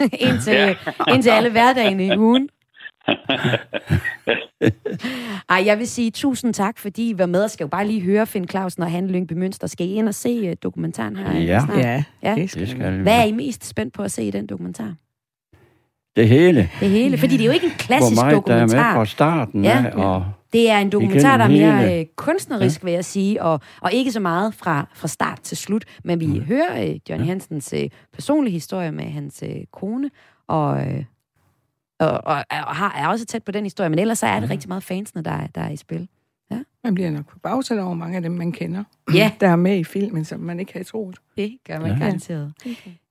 indtil, 0.28 0.76
indtil 1.08 1.30
alle 1.30 1.50
hverdagene 1.50 2.06
i 2.06 2.16
ugen. 2.16 2.48
Ej, 5.48 5.62
jeg 5.66 5.78
vil 5.78 5.88
sige 5.88 6.10
tusind 6.10 6.54
tak, 6.54 6.78
fordi 6.78 7.10
I 7.10 7.18
var 7.18 7.26
med. 7.26 7.40
Jeg 7.40 7.50
skal 7.50 7.64
jo 7.64 7.68
bare 7.68 7.86
lige 7.86 8.00
høre 8.02 8.26
Finn 8.26 8.48
Clausen 8.48 8.82
og 8.82 8.90
Hanne 8.90 9.08
Lyngby 9.12 9.32
Mønster. 9.32 9.66
Skal 9.66 9.86
I 9.86 9.92
ind 9.92 10.08
og 10.08 10.14
se 10.14 10.48
uh, 10.48 10.52
dokumentaren 10.62 11.16
her? 11.16 11.38
Ja. 11.38 11.60
snart? 11.64 11.78
Ja, 11.78 12.04
ja. 12.22 12.34
det 12.34 12.50
skal 12.50 12.60
Det 12.60 12.68
skal 12.70 12.96
vi. 12.98 13.02
Hvad 13.02 13.18
er 13.20 13.24
I 13.24 13.32
mest 13.32 13.64
spændt 13.64 13.94
på 13.94 14.02
at 14.02 14.10
se 14.12 14.22
i 14.24 14.30
den 14.30 14.46
dokumentar? 14.46 14.94
Det 16.16 16.28
hele. 16.28 16.70
Det 16.80 16.88
hele. 16.90 17.18
Fordi 17.18 17.32
det 17.36 17.40
er 17.42 17.46
jo 17.46 17.52
ikke 17.52 17.66
en 17.66 17.72
klassisk 17.78 18.16
Hvor 18.16 18.24
meget 18.24 18.46
der 18.46 18.54
er 18.54 18.60
med 18.60 18.68
dokumentar. 18.68 18.94
fra 18.94 19.04
starten 19.06 19.64
Ja. 19.64 19.84
af. 19.86 19.96
Og 20.04 20.24
Det 20.52 20.70
er 20.70 20.78
en 20.78 20.90
dokumentar, 20.92 21.36
der 21.36 21.44
er 21.44 21.48
mere 21.48 21.76
hele. 21.78 21.98
øh, 22.00 22.06
kunstnerisk, 22.16 22.84
vil 22.84 22.92
jeg 22.92 23.04
sige, 23.04 23.42
og, 23.42 23.60
og 23.80 23.92
ikke 23.92 24.12
så 24.12 24.20
meget 24.20 24.54
fra, 24.54 24.86
fra 24.94 25.08
start 25.08 25.40
til 25.40 25.56
slut. 25.56 25.84
Men 26.04 26.20
vi 26.20 26.26
Mm. 26.26 26.40
hører 26.40 26.84
øh, 26.90 26.96
Johnny 27.10 27.26
Hansens 27.26 27.72
øh, 27.76 27.88
personlige 28.12 28.52
historie 28.52 28.92
med 28.92 29.04
hans 29.04 29.42
øh, 29.46 29.56
kone, 29.72 30.10
og, 30.48 30.86
øh, 30.86 31.04
og, 32.08 32.36
og, 32.36 32.44
og 32.50 32.76
har, 32.76 32.92
er 32.98 33.08
også 33.08 33.24
tæt 33.26 33.42
på 33.42 33.52
den 33.52 33.64
historie. 33.64 33.90
Men 33.90 33.98
ellers 33.98 34.18
så 34.18 34.26
er 34.26 34.40
det 34.40 34.50
rigtig 34.50 34.68
meget 34.68 34.82
fansene, 34.82 35.22
der, 35.22 35.30
er- 35.30 35.46
der 35.46 35.60
er 35.60 35.70
i 35.70 35.76
spil. 35.76 36.08
Man 36.84 36.94
bliver 36.94 37.10
nok 37.10 37.30
forbavset 37.30 37.80
over 37.80 37.94
mange 37.94 38.16
af 38.16 38.22
dem, 38.22 38.32
man 38.32 38.52
kender. 38.52 38.84
Ja. 39.14 39.32
Der 39.40 39.48
er 39.48 39.56
med 39.56 39.76
i 39.78 39.84
filmen, 39.84 40.24
som 40.24 40.40
man 40.40 40.60
ikke 40.60 40.72
havde 40.72 40.84
troet. 40.84 41.16
Det 41.36 41.56
gør 41.66 41.78
man 41.80 41.86
Ja. 41.90 41.92
ja. 41.96 41.98
garanteret. 42.04 42.52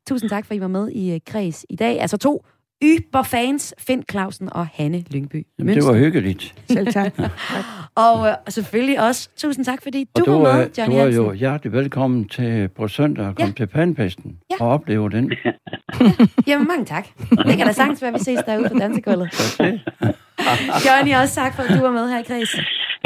Tusind 0.07 0.29
tak, 0.29 0.45
for 0.45 0.53
I 0.53 0.59
var 0.61 0.67
med 0.67 0.89
i 0.91 1.13
øh, 1.13 1.19
Kreds 1.25 1.65
i 1.69 1.75
dag. 1.75 2.01
Altså 2.01 2.17
to 2.17 2.45
yberfans, 2.83 3.75
Finn 3.79 4.03
Clausen 4.11 4.49
og 4.53 4.67
Hanne 4.73 5.03
Lyngby. 5.11 5.45
Jamen, 5.59 5.75
det 5.75 5.83
var 5.85 5.93
hyggeligt. 5.93 6.55
Selv 6.69 6.87
tak. 6.87 7.13
Og 8.05 8.27
øh, 8.27 8.33
selvfølgelig 8.49 9.01
også 9.07 9.29
tusind 9.37 9.65
tak, 9.65 9.83
fordi 9.83 10.05
Og 10.15 10.21
du, 10.25 10.31
du, 10.31 10.39
var 10.39 10.57
med, 10.57 10.69
Johnny 10.77 10.95
du 10.95 10.99
er 11.01 11.07
jo 11.15 11.31
hjertelig 11.31 11.73
velkommen 11.73 12.27
til 12.29 12.69
på 12.75 12.87
søndag 12.87 13.25
og 13.27 13.35
komme 13.35 13.53
ja. 13.59 13.65
til 13.65 13.67
Panpesten 13.67 14.37
Ja. 14.51 14.65
og 14.65 14.71
opleve 14.71 15.09
den. 15.09 15.31
Jamen, 16.47 16.67
mange 16.67 16.85
tak. 16.85 17.07
Det 17.47 17.57
kan 17.57 17.67
da 17.67 17.71
sagtens 17.71 18.01
være, 18.01 18.13
vi 18.13 18.19
ses 18.19 18.39
derude 18.45 18.69
på 18.69 18.77
dansegulvet. 18.79 19.29
Johnny, 20.85 21.13
også 21.21 21.35
tak 21.35 21.55
for, 21.55 21.63
at 21.63 21.69
du 21.79 21.81
var 21.81 21.91
med 21.91 22.09
her 22.09 22.19
i 22.19 22.23
Kreds. 22.23 22.55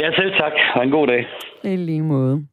Ja, 0.02 0.10
selv 0.16 0.30
tak. 0.40 0.52
Ha' 0.74 0.82
en 0.82 0.90
god 0.90 1.06
dag. 1.06 1.26
I 1.72 1.76
lige 1.76 2.02
måde. 2.02 2.46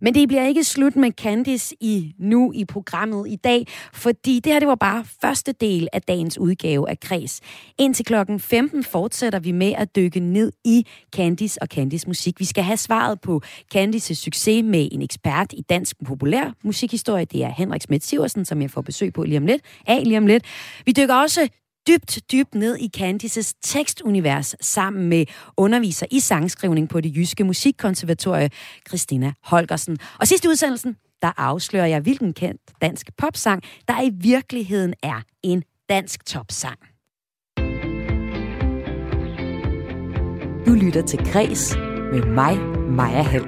Men 0.00 0.14
det 0.14 0.28
bliver 0.28 0.46
ikke 0.46 0.64
slut 0.64 0.96
med 0.96 1.12
Candice 1.12 1.76
i 1.80 2.14
nu 2.18 2.52
i 2.54 2.64
programmet 2.64 3.28
i 3.28 3.36
dag, 3.36 3.66
fordi 3.94 4.40
det 4.40 4.52
her 4.52 4.60
det 4.60 4.68
var 4.68 4.74
bare 4.74 5.04
første 5.20 5.52
del 5.52 5.88
af 5.92 6.02
dagens 6.02 6.38
udgave 6.38 6.90
af 6.90 7.00
Kreds. 7.00 7.40
Indtil 7.78 8.04
klokken 8.04 8.40
15 8.40 8.84
fortsætter 8.84 9.38
vi 9.38 9.52
med 9.52 9.72
at 9.76 9.96
dykke 9.96 10.20
ned 10.20 10.52
i 10.64 10.86
Candice 11.16 11.62
og 11.62 11.68
Candice 11.68 12.06
musik. 12.06 12.40
Vi 12.40 12.44
skal 12.44 12.64
have 12.64 12.76
svaret 12.76 13.20
på 13.20 13.42
Candices 13.72 14.18
succes 14.18 14.64
med 14.64 14.88
en 14.92 15.02
ekspert 15.02 15.52
i 15.52 15.62
dansk 15.62 15.96
populær 16.04 16.52
musikhistorie. 16.64 17.24
Det 17.24 17.44
er 17.44 17.48
Henrik 17.48 17.82
Schmidt 17.82 18.04
Siversen, 18.04 18.44
som 18.44 18.62
jeg 18.62 18.70
får 18.70 18.80
besøg 18.82 19.12
på 19.12 19.22
lige 19.22 19.38
om 19.38 19.46
lidt. 19.46 19.62
Af 19.86 20.04
lige 20.04 20.18
om 20.18 20.26
lidt. 20.26 20.44
Vi 20.86 20.92
dykker 20.92 21.14
også 21.14 21.48
dybt, 21.88 22.20
dybt 22.32 22.54
ned 22.54 22.76
i 22.76 22.88
Candices 22.96 23.54
tekstunivers 23.62 24.56
sammen 24.60 25.08
med 25.08 25.24
underviser 25.56 26.06
i 26.10 26.20
sangskrivning 26.20 26.88
på 26.88 27.00
det 27.00 27.16
jyske 27.16 27.44
musikkonservatorie, 27.44 28.50
Christina 28.88 29.32
Holgersen. 29.42 29.98
Og 30.20 30.26
sidste 30.26 30.48
udsendelsen, 30.48 30.96
der 31.22 31.32
afslører 31.36 31.86
jeg, 31.86 32.00
hvilken 32.00 32.32
kendt 32.34 32.60
dansk 32.82 33.06
popsang, 33.18 33.62
der 33.88 34.02
i 34.02 34.10
virkeligheden 34.14 34.94
er 35.02 35.22
en 35.42 35.62
dansk 35.88 36.26
topsang. 36.26 36.78
Du 40.66 40.72
lytter 40.72 41.02
til 41.06 41.18
Græs 41.32 41.76
med 42.12 42.22
mig, 42.22 42.58
Maja 42.90 43.22
Hall. 43.22 43.46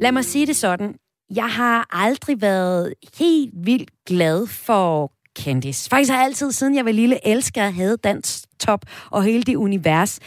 Lad 0.00 0.12
mig 0.12 0.24
sige 0.24 0.46
det 0.46 0.56
sådan. 0.56 0.94
Jeg 1.34 1.48
har 1.48 1.86
aldrig 1.90 2.42
været 2.42 2.94
helt 3.18 3.54
vildt 3.54 3.90
glad 4.06 4.46
for 4.46 5.13
Candice. 5.38 5.88
Faktisk 5.88 6.10
har 6.10 6.18
jeg 6.18 6.24
altid, 6.24 6.52
siden 6.52 6.74
jeg 6.74 6.84
var 6.84 6.92
lille, 6.92 7.26
elsket 7.26 7.60
at 7.60 7.74
have 7.74 7.96
dansk 7.96 8.44
top 8.58 8.80
og 9.10 9.22
hele 9.22 9.42
det 9.42 9.56
univers. 9.56 10.18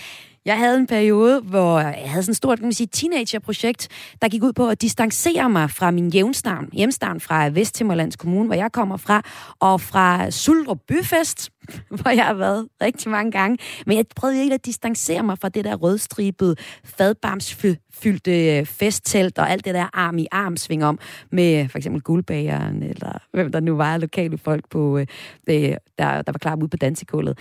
Jeg 0.48 0.58
havde 0.58 0.78
en 0.78 0.88
periode, 0.88 1.42
hvor 1.42 1.80
jeg 1.80 2.10
havde 2.12 2.24
sådan 2.24 2.32
et 2.32 2.38
stort 2.38 2.58
kan 2.60 2.66
man 2.66 2.74
sige, 2.74 2.88
teenagerprojekt, 2.88 3.88
der 4.22 4.28
gik 4.28 4.44
ud 4.44 4.54
på 4.54 4.70
at 4.70 4.82
distancere 4.82 5.50
mig 5.50 5.72
fra 5.72 5.92
min 5.92 6.12
hjemstavn, 6.12 6.70
hjemstavn 6.74 7.20
fra 7.20 7.50
Vesthimmerlands 7.50 8.16
Kommune, 8.16 8.46
hvor 8.46 8.56
jeg 8.56 8.72
kommer 8.72 8.98
fra, 8.98 9.22
og 9.60 9.82
fra 9.82 10.32
Suldrup 10.32 10.80
Byfest, 10.88 11.50
hvor 12.02 12.10
jeg 12.10 12.26
har 12.26 12.34
været 12.34 12.68
rigtig 12.82 13.12
mange 13.12 13.32
gange. 13.32 13.58
Men 13.86 13.98
jeg 13.98 14.06
prøvede 14.16 14.42
ikke 14.42 14.54
at 14.54 14.66
distancere 14.66 15.24
mig 15.24 15.38
fra 15.38 15.50
det 15.50 15.66
der 15.66 15.76
rødstribede, 15.76 16.56
fadbamsfyldte 16.84 18.58
øh, 18.58 18.66
festtelt 18.66 19.38
og 19.38 19.52
alt 19.52 19.66
det 19.66 19.74
der 19.74 19.90
arm 19.94 20.18
i 20.18 20.28
arm 20.32 20.58
sving 20.58 20.86
om 20.86 21.00
med 21.32 21.70
for 21.70 21.78
eksempel 21.78 22.02
guldbageren, 22.02 22.84
eller 22.84 23.20
hvem 23.34 23.52
der 23.52 23.60
nu 23.60 23.76
var 23.76 23.98
lokale 23.98 24.38
folk, 24.38 24.70
på, 24.70 24.98
øh, 24.98 25.08
øh, 25.50 25.56
der, 25.98 26.22
der 26.22 26.32
var 26.32 26.40
klar 26.42 26.56
ude 26.56 26.70
på 26.70 26.78
dansekullet. 26.78 27.38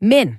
Men 0.00 0.38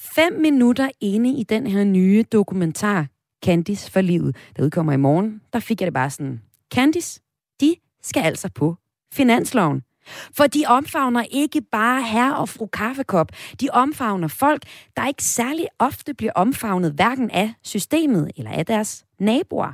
fem 0.00 0.32
minutter 0.32 0.90
inde 1.00 1.30
i 1.30 1.42
den 1.42 1.66
her 1.66 1.84
nye 1.84 2.24
dokumentar, 2.32 3.06
Candice 3.44 3.90
for 3.90 4.00
livet, 4.00 4.36
der 4.56 4.64
udkommer 4.64 4.92
i 4.92 4.96
morgen, 4.96 5.40
der 5.52 5.60
fik 5.60 5.80
jeg 5.80 5.86
det 5.86 5.94
bare 5.94 6.10
sådan, 6.10 6.40
Candice, 6.74 7.20
de 7.60 7.74
skal 8.02 8.22
altså 8.22 8.48
på 8.54 8.76
finansloven. 9.12 9.82
For 10.36 10.46
de 10.46 10.64
omfavner 10.66 11.24
ikke 11.30 11.62
bare 11.72 12.02
herre 12.02 12.36
og 12.36 12.48
fru 12.48 12.66
kaffekop. 12.66 13.28
De 13.60 13.68
omfavner 13.72 14.28
folk, 14.28 14.62
der 14.96 15.06
ikke 15.06 15.24
særlig 15.24 15.66
ofte 15.78 16.14
bliver 16.14 16.32
omfavnet 16.34 16.92
hverken 16.92 17.30
af 17.30 17.54
systemet 17.62 18.30
eller 18.36 18.50
af 18.50 18.66
deres 18.66 19.04
naboer. 19.18 19.72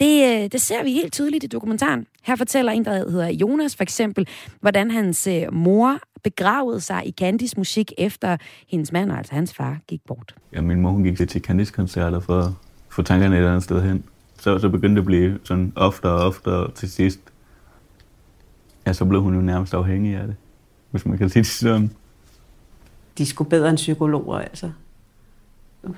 Det, 0.00 0.42
øh, 0.42 0.48
det 0.52 0.60
ser 0.60 0.82
vi 0.82 0.92
helt 0.92 1.12
tydeligt 1.12 1.44
i 1.44 1.46
dokumentaren. 1.46 2.06
Her 2.22 2.36
fortæller 2.36 2.72
en, 2.72 2.84
der 2.84 3.10
hedder 3.10 3.28
Jonas 3.28 3.76
for 3.76 3.82
eksempel, 3.82 4.28
hvordan 4.60 4.90
hans 4.90 5.26
øh, 5.26 5.54
mor 5.54 5.98
begravede 6.22 6.80
sig 6.80 7.02
i 7.06 7.12
Candys 7.12 7.56
musik 7.56 7.92
efter 7.98 8.36
hendes 8.68 8.92
mand, 8.92 9.12
altså 9.12 9.34
hans 9.34 9.54
far, 9.54 9.78
gik 9.88 10.00
bort. 10.06 10.34
Ja, 10.52 10.60
min 10.60 10.80
mor 10.80 10.90
hun 10.90 11.04
gik 11.04 11.28
til 11.28 11.40
Candice-koncerter 11.40 12.20
for 12.20 12.40
at 12.40 12.52
få 12.88 13.02
tankerne 13.02 13.40
et 13.40 13.46
andet 13.46 13.62
sted 13.62 13.82
hen. 13.82 14.04
Så, 14.38 14.58
så 14.58 14.68
begyndte 14.68 14.94
det 14.94 15.00
at 15.00 15.06
blive 15.06 15.38
sådan 15.44 15.72
oftere 15.76 16.12
og 16.12 16.26
oftere 16.26 16.54
og 16.54 16.74
til 16.74 16.90
sidst. 16.90 17.20
Ja, 18.86 18.92
så 18.92 19.04
blev 19.04 19.22
hun 19.22 19.34
jo 19.34 19.40
nærmest 19.40 19.74
afhængig 19.74 20.16
af 20.16 20.26
det, 20.26 20.36
hvis 20.90 21.06
man 21.06 21.18
kan 21.18 21.28
sige 21.28 21.42
det 21.42 21.50
sådan. 21.50 21.90
De 23.18 23.26
skulle 23.26 23.50
bedre 23.50 23.68
end 23.68 23.76
psykologer, 23.76 24.38
altså. 24.38 24.70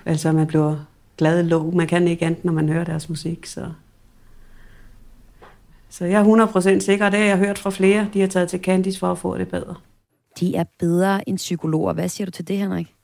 Altså, 0.06 0.32
man 0.32 0.46
bliver 0.46 0.76
glad 1.18 1.44
i 1.44 1.48
låg. 1.48 1.76
Man 1.76 1.87
kan 1.87 2.08
ikke 2.08 2.26
andet, 2.26 2.44
når 2.44 2.52
man 2.52 2.68
hører 2.68 2.85
deres 2.85 3.08
musik, 3.08 3.46
så... 3.46 3.66
Så 5.88 6.04
jeg 6.04 6.20
er 6.20 6.76
100% 6.76 6.80
sikker, 6.80 7.06
og 7.06 7.12
det 7.12 7.20
har 7.20 7.26
jeg 7.26 7.38
hørt 7.38 7.58
fra 7.58 7.70
flere. 7.70 8.08
De 8.14 8.20
har 8.20 8.28
taget 8.28 8.48
til 8.48 8.61
Candice 8.61 8.98
for 8.98 9.12
at 9.12 9.18
få 9.18 9.38
det 9.38 9.48
bedre. 9.48 9.74
De 10.40 10.57
er 10.57 10.64
bedre 10.79 11.29
end 11.29 11.37
psykologer. 11.37 11.92
Hvad 11.92 12.09
siger 12.09 12.25
du 12.25 12.31
til 12.31 12.49
det, 12.49 12.59
Henrik? 12.59 12.95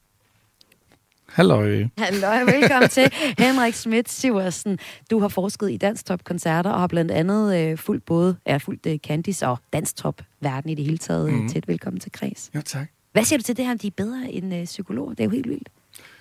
Halløj. 1.28 1.84
Hallo, 1.98 2.46
velkommen 2.46 2.88
til 2.88 3.12
Henrik 3.44 3.74
Schmidt 3.74 4.10
Siversen. 4.10 4.78
Du 5.10 5.18
har 5.20 5.28
forsket 5.28 5.70
i 5.70 5.76
dansk 5.76 6.06
top 6.06 6.24
koncerter 6.24 6.70
og 6.70 6.80
har 6.80 6.86
blandt 6.86 7.10
andet 7.10 7.58
øh, 7.58 7.78
fulgt 7.78 8.04
både 8.04 8.36
er 8.44 8.58
fulgt 8.58 8.86
øh, 8.86 8.98
Candice 8.98 9.46
og 9.48 9.58
dansk 9.72 9.96
top 9.96 10.22
verden 10.40 10.70
i 10.70 10.74
det 10.74 10.84
hele 10.84 10.98
taget. 10.98 11.32
Mm. 11.32 11.48
Tæt 11.48 11.68
velkommen 11.68 12.00
til 12.00 12.12
Kreds. 12.12 12.50
Jo, 12.54 12.60
tak. 12.60 12.86
Hvad 13.12 13.24
siger 13.24 13.38
du 13.38 13.42
til 13.42 13.56
det 13.56 13.64
her, 13.64 13.72
om 13.72 13.78
de 13.78 13.86
er 13.86 13.90
bedre 13.96 14.32
end 14.32 14.54
øh, 14.54 14.64
psykologer? 14.64 15.10
Det 15.10 15.20
er 15.20 15.24
jo 15.24 15.30
helt 15.30 15.48
vildt. 15.48 15.68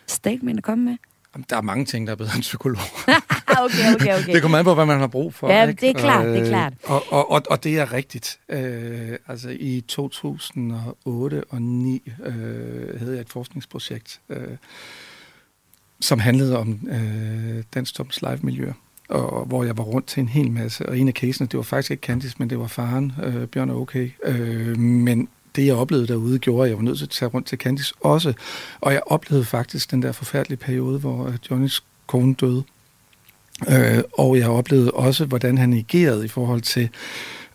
Statement 0.07 0.57
at 0.57 0.63
komme 0.63 0.85
med. 0.85 0.97
Jamen, 1.37 1.45
Der 1.49 1.57
er 1.57 1.61
mange 1.61 1.85
ting, 1.85 2.07
der 2.07 2.13
er 2.13 2.17
bedre 2.17 2.35
end 2.35 2.41
psykolog. 2.41 2.81
okay, 3.63 3.95
okay, 3.95 4.19
okay. 4.19 4.33
Det 4.33 4.41
kommer 4.41 4.57
an 4.57 4.65
på, 4.65 4.73
hvad 4.73 4.85
man 4.85 4.99
har 4.99 5.07
brug 5.07 5.33
for. 5.33 5.51
Ja, 5.51 5.67
ikke? 5.67 5.81
det 5.81 5.89
er 5.89 5.93
klart, 5.93 6.25
Og, 6.25 6.31
det 6.31 6.37
er 6.37 6.43
øh, 6.43 6.49
klart. 6.49 6.73
Og, 6.83 7.03
og, 7.09 7.31
og, 7.31 7.41
og 7.49 7.63
det 7.63 7.79
er 7.79 7.93
rigtigt. 7.93 8.39
Øh, 8.49 9.17
altså 9.27 9.49
i 9.59 9.83
2008 9.87 11.35
og 11.37 11.43
2009 11.43 12.11
øh, 12.25 12.99
havde 12.99 13.11
jeg 13.11 13.21
et 13.21 13.29
forskningsprojekt, 13.29 14.21
øh, 14.29 14.57
som 15.99 16.19
handlede 16.19 16.57
om 16.57 16.87
øh, 16.89 17.63
Dansk 17.73 17.93
Tops 17.95 18.21
live-miljø. 18.21 18.71
Og 19.09 19.45
hvor 19.45 19.63
jeg 19.63 19.77
var 19.77 19.83
rundt 19.83 20.07
til 20.07 20.21
en 20.21 20.27
hel 20.27 20.51
masse. 20.51 20.89
Og 20.89 20.97
en 20.97 21.07
af 21.07 21.13
casene, 21.13 21.47
det 21.47 21.57
var 21.57 21.63
faktisk 21.63 21.91
ikke 21.91 22.01
Candice, 22.01 22.35
men 22.39 22.49
det 22.49 22.59
var 22.59 22.67
faren, 22.67 23.13
øh, 23.23 23.47
Bjørn 23.47 23.69
er 23.69 23.73
okay. 23.73 24.11
Øh, 24.23 24.77
men 24.79 25.29
det, 25.57 25.65
jeg 25.65 25.75
oplevede 25.75 26.07
derude, 26.07 26.39
gjorde, 26.39 26.63
at 26.63 26.69
jeg 26.69 26.77
var 26.77 26.83
nødt 26.83 26.97
til 26.97 27.05
at 27.05 27.09
tage 27.09 27.29
rundt 27.29 27.47
til 27.47 27.57
Candice 27.57 27.93
også. 27.99 28.33
Og 28.81 28.93
jeg 28.93 29.01
oplevede 29.05 29.45
faktisk 29.45 29.91
den 29.91 30.01
der 30.01 30.11
forfærdelige 30.11 30.57
periode, 30.57 30.99
hvor 30.99 31.27
øh, 31.27 31.33
Johnnys 31.51 31.83
kone 32.07 32.33
døde. 32.33 32.63
Øh, 33.69 34.03
og 34.13 34.37
jeg 34.37 34.49
oplevede 34.49 34.91
også, 34.91 35.25
hvordan 35.25 35.57
han 35.57 35.73
agerede 35.73 36.25
i 36.25 36.27
forhold 36.27 36.61
til 36.61 36.89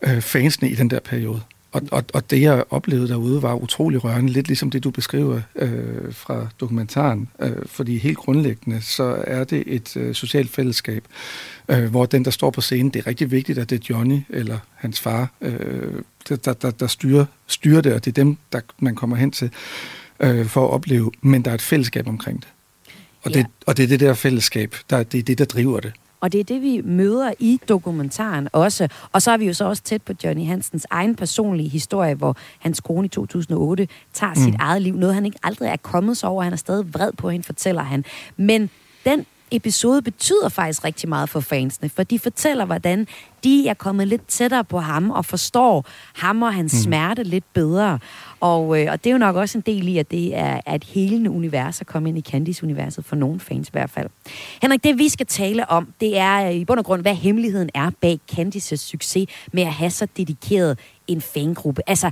øh, 0.02 0.20
fansene 0.20 0.70
i 0.70 0.74
den 0.74 0.90
der 0.90 1.00
periode. 1.00 1.40
Og, 1.72 1.82
og, 1.90 2.04
og 2.12 2.30
det, 2.30 2.40
jeg 2.40 2.64
oplevede 2.70 3.08
derude, 3.08 3.42
var 3.42 3.54
utrolig 3.54 4.04
rørende, 4.04 4.32
lidt 4.32 4.46
ligesom 4.46 4.70
det, 4.70 4.84
du 4.84 4.90
beskriver 4.90 5.40
øh, 5.56 6.12
fra 6.14 6.46
dokumentaren. 6.60 7.28
Øh, 7.40 7.56
fordi 7.66 7.98
helt 7.98 8.16
grundlæggende, 8.18 8.80
så 8.82 9.22
er 9.26 9.44
det 9.44 9.64
et 9.66 9.96
øh, 9.96 10.14
socialt 10.14 10.50
fællesskab, 10.50 11.04
øh, 11.68 11.84
hvor 11.90 12.06
den, 12.06 12.24
der 12.24 12.30
står 12.30 12.50
på 12.50 12.60
scenen, 12.60 12.90
det 12.90 13.00
er 13.00 13.06
rigtig 13.06 13.30
vigtigt, 13.30 13.58
at 13.58 13.70
det 13.70 13.80
er 13.80 13.86
Johnny 13.90 14.20
eller 14.30 14.58
hans 14.74 15.00
far, 15.00 15.30
øh, 15.40 15.92
der, 16.28 16.36
der, 16.36 16.52
der, 16.52 16.70
der 16.70 16.86
styrer, 16.86 17.24
styrer 17.46 17.80
det, 17.80 17.92
og 17.94 18.04
det 18.04 18.10
er 18.10 18.24
dem, 18.24 18.36
der 18.52 18.60
man 18.78 18.94
kommer 18.94 19.16
hen 19.16 19.30
til 19.30 19.50
øh, 20.20 20.46
for 20.46 20.64
at 20.64 20.70
opleve, 20.70 21.10
men 21.20 21.42
der 21.42 21.50
er 21.50 21.54
et 21.54 21.62
fællesskab 21.62 22.08
omkring 22.08 22.40
det. 22.40 22.48
Og, 23.22 23.30
Ja. 23.30 23.38
det, 23.38 23.46
og 23.66 23.76
det 23.76 23.82
er 23.82 23.88
det 23.88 24.00
der 24.00 24.14
fællesskab, 24.14 24.76
der, 24.90 25.02
det 25.02 25.18
er 25.18 25.22
det, 25.22 25.38
der 25.38 25.44
driver 25.44 25.80
det. 25.80 25.92
Og 26.22 26.32
det 26.32 26.40
er 26.40 26.44
det, 26.44 26.62
vi 26.62 26.80
møder 26.84 27.32
i 27.38 27.60
dokumentaren 27.68 28.48
også. 28.52 28.88
Og 29.12 29.22
så 29.22 29.30
er 29.30 29.36
vi 29.36 29.46
jo 29.46 29.52
så 29.52 29.64
også 29.64 29.82
tæt 29.82 30.02
på 30.02 30.12
Johnny 30.24 30.46
Hansens 30.46 30.86
egen 30.90 31.14
personlige 31.14 31.68
historie, 31.68 32.14
hvor 32.14 32.36
hans 32.58 32.80
kone 32.80 33.04
i 33.04 33.08
2008 33.08 33.88
tager 34.12 34.34
mm. 34.34 34.40
sit 34.40 34.54
eget 34.58 34.82
liv. 34.82 34.96
Noget, 34.96 35.14
han 35.14 35.26
ikke 35.26 35.38
aldrig 35.42 35.68
er 35.68 35.76
kommet 35.76 36.16
sig 36.16 36.28
over. 36.28 36.42
Han 36.42 36.52
er 36.52 36.56
stadig 36.56 36.94
vred 36.94 37.12
på 37.12 37.30
hende, 37.30 37.44
fortæller 37.44 37.82
han. 37.82 38.04
Men 38.36 38.70
den 39.04 39.26
episode 39.52 40.02
betyder 40.02 40.48
faktisk 40.48 40.84
rigtig 40.84 41.08
meget 41.08 41.28
for 41.28 41.40
fansene, 41.40 41.88
for 41.88 42.02
de 42.02 42.18
fortæller, 42.18 42.64
hvordan 42.64 43.06
de 43.44 43.68
er 43.68 43.74
kommet 43.74 44.08
lidt 44.08 44.28
tættere 44.28 44.64
på 44.64 44.78
ham 44.78 45.10
og 45.10 45.24
forstår 45.24 45.84
ham 46.14 46.42
og 46.42 46.54
hans 46.54 46.72
mm. 46.72 46.80
smerte 46.80 47.22
lidt 47.22 47.44
bedre. 47.52 47.98
Og, 48.40 48.80
øh, 48.80 48.92
og 48.92 49.04
det 49.04 49.10
er 49.10 49.12
jo 49.12 49.18
nok 49.18 49.36
også 49.36 49.58
en 49.58 49.62
del 49.66 49.88
i, 49.88 49.98
at 49.98 50.10
det 50.10 50.36
er, 50.36 50.60
er 50.66 50.74
et 50.74 50.84
helende 50.84 51.30
univers 51.30 51.80
at 51.80 51.86
komme 51.86 52.08
ind 52.08 52.18
i 52.18 52.20
Candice-universet, 52.20 53.04
for 53.04 53.16
nogle 53.16 53.40
fans 53.40 53.68
i 53.68 53.72
hvert 53.72 53.90
fald. 53.90 54.08
Henrik, 54.62 54.84
det 54.84 54.98
vi 54.98 55.08
skal 55.08 55.26
tale 55.26 55.70
om, 55.70 55.88
det 56.00 56.18
er 56.18 56.46
øh, 56.46 56.54
i 56.54 56.64
bund 56.64 56.78
og 56.78 56.84
grund, 56.84 57.02
hvad 57.02 57.14
hemmeligheden 57.14 57.70
er 57.74 57.90
bag 58.00 58.20
Candices 58.34 58.80
succes 58.80 59.28
med 59.52 59.62
at 59.62 59.72
have 59.72 59.90
så 59.90 60.06
dedikeret 60.16 60.78
en 61.06 61.20
fangruppe. 61.20 61.82
Altså, 61.86 62.10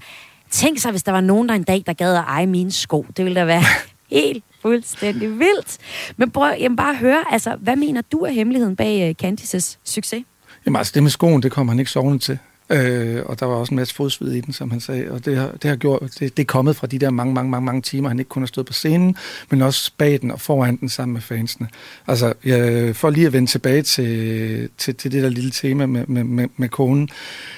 tænk 0.51 0.79
sig, 0.79 0.91
hvis 0.91 1.03
der 1.03 1.13
var 1.13 1.21
nogen, 1.21 1.49
der 1.49 1.55
en 1.55 1.63
dag, 1.63 1.83
der 1.87 1.93
gad 1.93 2.17
at 2.17 2.25
eje 2.27 2.47
mine 2.47 2.73
sko. 2.73 3.07
Det 3.17 3.25
ville 3.25 3.41
da 3.41 3.45
være 3.45 3.63
helt 4.11 4.45
fuldstændig 4.63 5.39
vildt. 5.39 5.79
Men 6.17 6.31
prøv 6.31 6.53
jamen 6.61 6.77
bare 6.77 6.91
at 6.91 6.99
høre, 6.99 7.25
altså, 7.31 7.57
hvad 7.61 7.77
mener 7.77 8.03
du 8.13 8.19
er 8.19 8.31
hemmeligheden 8.31 8.77
bag 8.77 9.09
uh, 9.09 9.15
Candices 9.15 9.79
succes? 9.85 10.25
Jamen 10.67 10.77
altså, 10.77 10.93
det 10.95 11.03
med 11.03 11.11
skoen, 11.11 11.43
det 11.43 11.53
kommer 11.53 11.73
han 11.73 11.79
ikke 11.79 11.91
sovende 11.91 12.19
til. 12.19 12.39
Øh, 12.71 13.23
og 13.27 13.41
der 13.41 13.47
var 13.47 13.55
også 13.55 13.75
en 13.75 13.77
masse 13.77 13.95
fodsved 13.95 14.33
i 14.33 14.41
den, 14.41 14.53
som 14.53 14.71
han 14.71 14.81
sagde. 14.81 15.11
Og 15.11 15.25
det 15.25 15.37
har, 15.37 15.51
det 15.63 15.71
har 15.71 15.77
gjort, 15.77 16.03
det, 16.03 16.37
det 16.37 16.43
er 16.43 16.47
kommet 16.47 16.77
fra 16.77 16.87
de 16.87 16.99
der 16.99 17.11
mange, 17.11 17.35
mange, 17.35 17.51
mange, 17.51 17.67
mange 17.67 17.83
timer, 17.83 18.09
han 18.09 18.19
ikke 18.19 18.29
kun 18.29 18.43
har 18.43 18.47
stået 18.47 18.67
på 18.67 18.73
scenen, 18.73 19.17
men 19.51 19.63
også 19.63 19.93
bag 19.99 20.21
den 20.21 20.31
og 20.31 20.41
foran 20.41 20.77
den 20.77 20.89
sammen 20.89 21.13
med 21.13 21.21
fansene. 21.21 21.69
Altså, 22.07 22.33
jeg, 22.45 22.97
for 22.97 23.11
lige 23.11 23.27
at 23.27 23.33
vende 23.33 23.51
tilbage 23.51 23.83
til, 23.83 24.69
til, 24.79 24.95
til 24.95 25.13
det 25.13 25.23
der 25.23 25.29
lille 25.29 25.51
tema 25.51 25.87
med, 25.87 26.07
med, 26.07 26.25
med, 26.25 26.49
med 26.57 26.69
konen. 26.69 27.09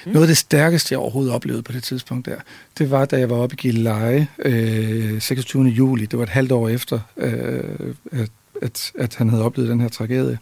Mm. 0.07 0.13
Noget 0.13 0.25
af 0.25 0.29
det 0.29 0.37
stærkeste, 0.37 0.93
jeg 0.93 0.99
overhovedet 0.99 1.35
oplevede 1.35 1.63
på 1.63 1.73
det 1.73 1.83
tidspunkt 1.83 2.27
der, 2.27 2.37
det 2.79 2.91
var, 2.91 3.05
da 3.05 3.19
jeg 3.19 3.31
var 3.31 3.37
oppe 3.37 3.55
i 3.55 3.57
Gilleleje 3.57 4.29
øh, 4.39 5.21
26. 5.21 5.65
juli. 5.65 6.07
Det 6.07 6.19
var 6.19 6.23
et 6.23 6.29
halvt 6.29 6.53
år 6.53 6.69
efter, 6.69 7.01
øh, 7.17 7.65
at, 8.13 8.31
at, 8.63 8.93
at 8.99 9.15
han 9.15 9.29
havde 9.29 9.45
oplevet 9.45 9.71
den 9.71 9.81
her 9.81 9.89
tragedie. 9.89 10.39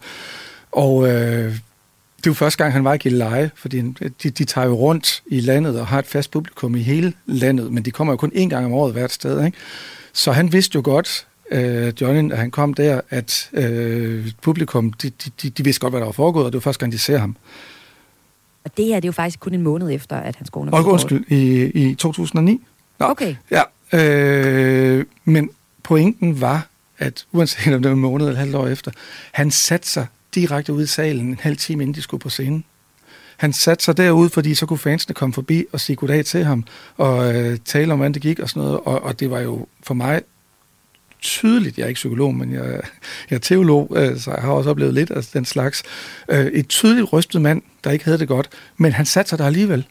Og 0.71 1.07
øh, 1.07 1.55
det 2.23 2.29
var 2.29 2.33
første 2.33 2.63
gang, 2.63 2.73
han 2.73 2.83
var 2.83 2.93
i 2.93 2.97
Gilleleje, 2.97 3.51
fordi 3.55 3.81
de, 4.23 4.29
de 4.29 4.45
tager 4.45 4.67
jo 4.67 4.73
rundt 4.73 5.23
i 5.25 5.39
landet 5.39 5.79
og 5.79 5.87
har 5.87 5.99
et 5.99 6.05
fast 6.05 6.31
publikum 6.31 6.75
i 6.75 6.81
hele 6.81 7.13
landet, 7.25 7.71
men 7.73 7.85
de 7.85 7.91
kommer 7.91 8.13
jo 8.13 8.17
kun 8.17 8.31
én 8.35 8.47
gang 8.47 8.65
om 8.65 8.73
året 8.73 8.93
hvert 8.93 9.11
sted. 9.11 9.45
Ikke? 9.45 9.57
Så 10.13 10.31
han 10.31 10.53
vidste 10.53 10.75
jo 10.75 10.81
godt, 10.85 11.27
øh, 11.51 11.93
Johnny, 12.01 12.31
da 12.31 12.35
han 12.35 12.51
kom 12.51 12.73
der, 12.73 13.01
at 13.09 13.49
øh, 13.53 14.31
publikum, 14.41 14.93
de, 14.93 15.09
de, 15.09 15.49
de, 15.49 15.63
vidste 15.63 15.79
godt, 15.79 15.93
hvad 15.93 15.99
der 15.99 16.05
var 16.05 16.11
foregået, 16.13 16.45
og 16.45 16.51
det 16.51 16.57
var 16.57 16.61
første 16.61 16.79
gang, 16.79 16.91
de 16.91 16.99
ser 16.99 17.17
ham. 17.17 17.35
Og 18.63 18.77
det 18.77 18.85
her, 18.85 18.95
det 18.95 19.05
er 19.05 19.07
jo 19.07 19.11
faktisk 19.11 19.39
kun 19.39 19.53
en 19.53 19.61
måned 19.61 19.91
efter, 19.91 20.15
at 20.15 20.35
hans 20.35 20.49
kone 20.49 20.71
er 20.71 20.75
Og 20.75 20.83
blevet 20.83 20.93
undskyld, 20.93 21.25
i, 21.27 21.63
i 21.89 21.95
2009. 21.95 22.61
Nå, 22.99 23.05
Okay. 23.05 23.35
Ja, 23.51 23.61
øh, 23.99 25.05
men 25.25 25.49
pointen 25.83 26.41
var, 26.41 26.67
at 26.97 27.25
uanset 27.31 27.73
om 27.73 27.81
det 27.81 27.89
var 27.89 27.95
en 27.95 28.01
måned 28.01 28.27
eller 28.27 28.39
halvt 28.39 28.55
år 28.55 28.67
efter, 28.67 28.91
han 29.31 29.51
satte 29.51 29.89
sig 29.89 30.07
direkte 30.35 30.73
ud 30.73 30.83
i 30.83 30.87
salen 30.87 31.27
en 31.27 31.39
halv 31.41 31.57
time, 31.57 31.83
inden 31.83 31.95
de 31.95 32.01
skulle 32.01 32.21
på 32.21 32.29
scenen. 32.29 32.63
Han 33.37 33.53
satte 33.53 33.83
sig 33.83 33.97
derude, 33.97 34.29
fordi 34.29 34.55
så 34.55 34.65
kunne 34.65 34.79
fansene 34.79 35.13
komme 35.13 35.33
forbi 35.33 35.65
og 35.71 35.79
sige 35.79 35.95
goddag 35.95 36.25
til 36.25 36.45
ham, 36.45 36.63
og 36.97 37.35
øh, 37.35 37.57
tale 37.65 37.93
om, 37.93 37.99
hvordan 37.99 38.13
det 38.13 38.21
gik 38.21 38.39
og 38.39 38.49
sådan 38.49 38.63
noget. 38.63 38.79
Og, 38.79 39.03
og 39.03 39.19
det 39.19 39.31
var 39.31 39.39
jo 39.39 39.67
for 39.83 39.93
mig 39.93 40.21
tydeligt, 41.21 41.77
jeg 41.77 41.83
er 41.83 41.87
ikke 41.87 41.97
psykolog, 41.97 42.35
men 42.35 42.53
jeg, 42.53 42.81
jeg 43.29 43.35
er 43.35 43.39
teolog, 43.39 43.93
øh, 43.95 44.19
så 44.19 44.31
jeg 44.31 44.41
har 44.41 44.51
også 44.51 44.69
oplevet 44.69 44.93
lidt 44.93 45.11
af 45.11 45.23
den 45.23 45.45
slags. 45.45 45.83
Øh, 46.29 46.45
et 46.45 46.67
tydeligt 46.67 47.13
rystet 47.13 47.41
mand, 47.41 47.61
der 47.83 47.91
ikke 47.91 48.05
havde 48.05 48.17
det 48.17 48.27
godt, 48.27 48.49
men 48.77 48.91
han 48.91 49.05
satte 49.05 49.29
sig 49.29 49.39
der 49.39 49.45
alligevel. 49.45 49.85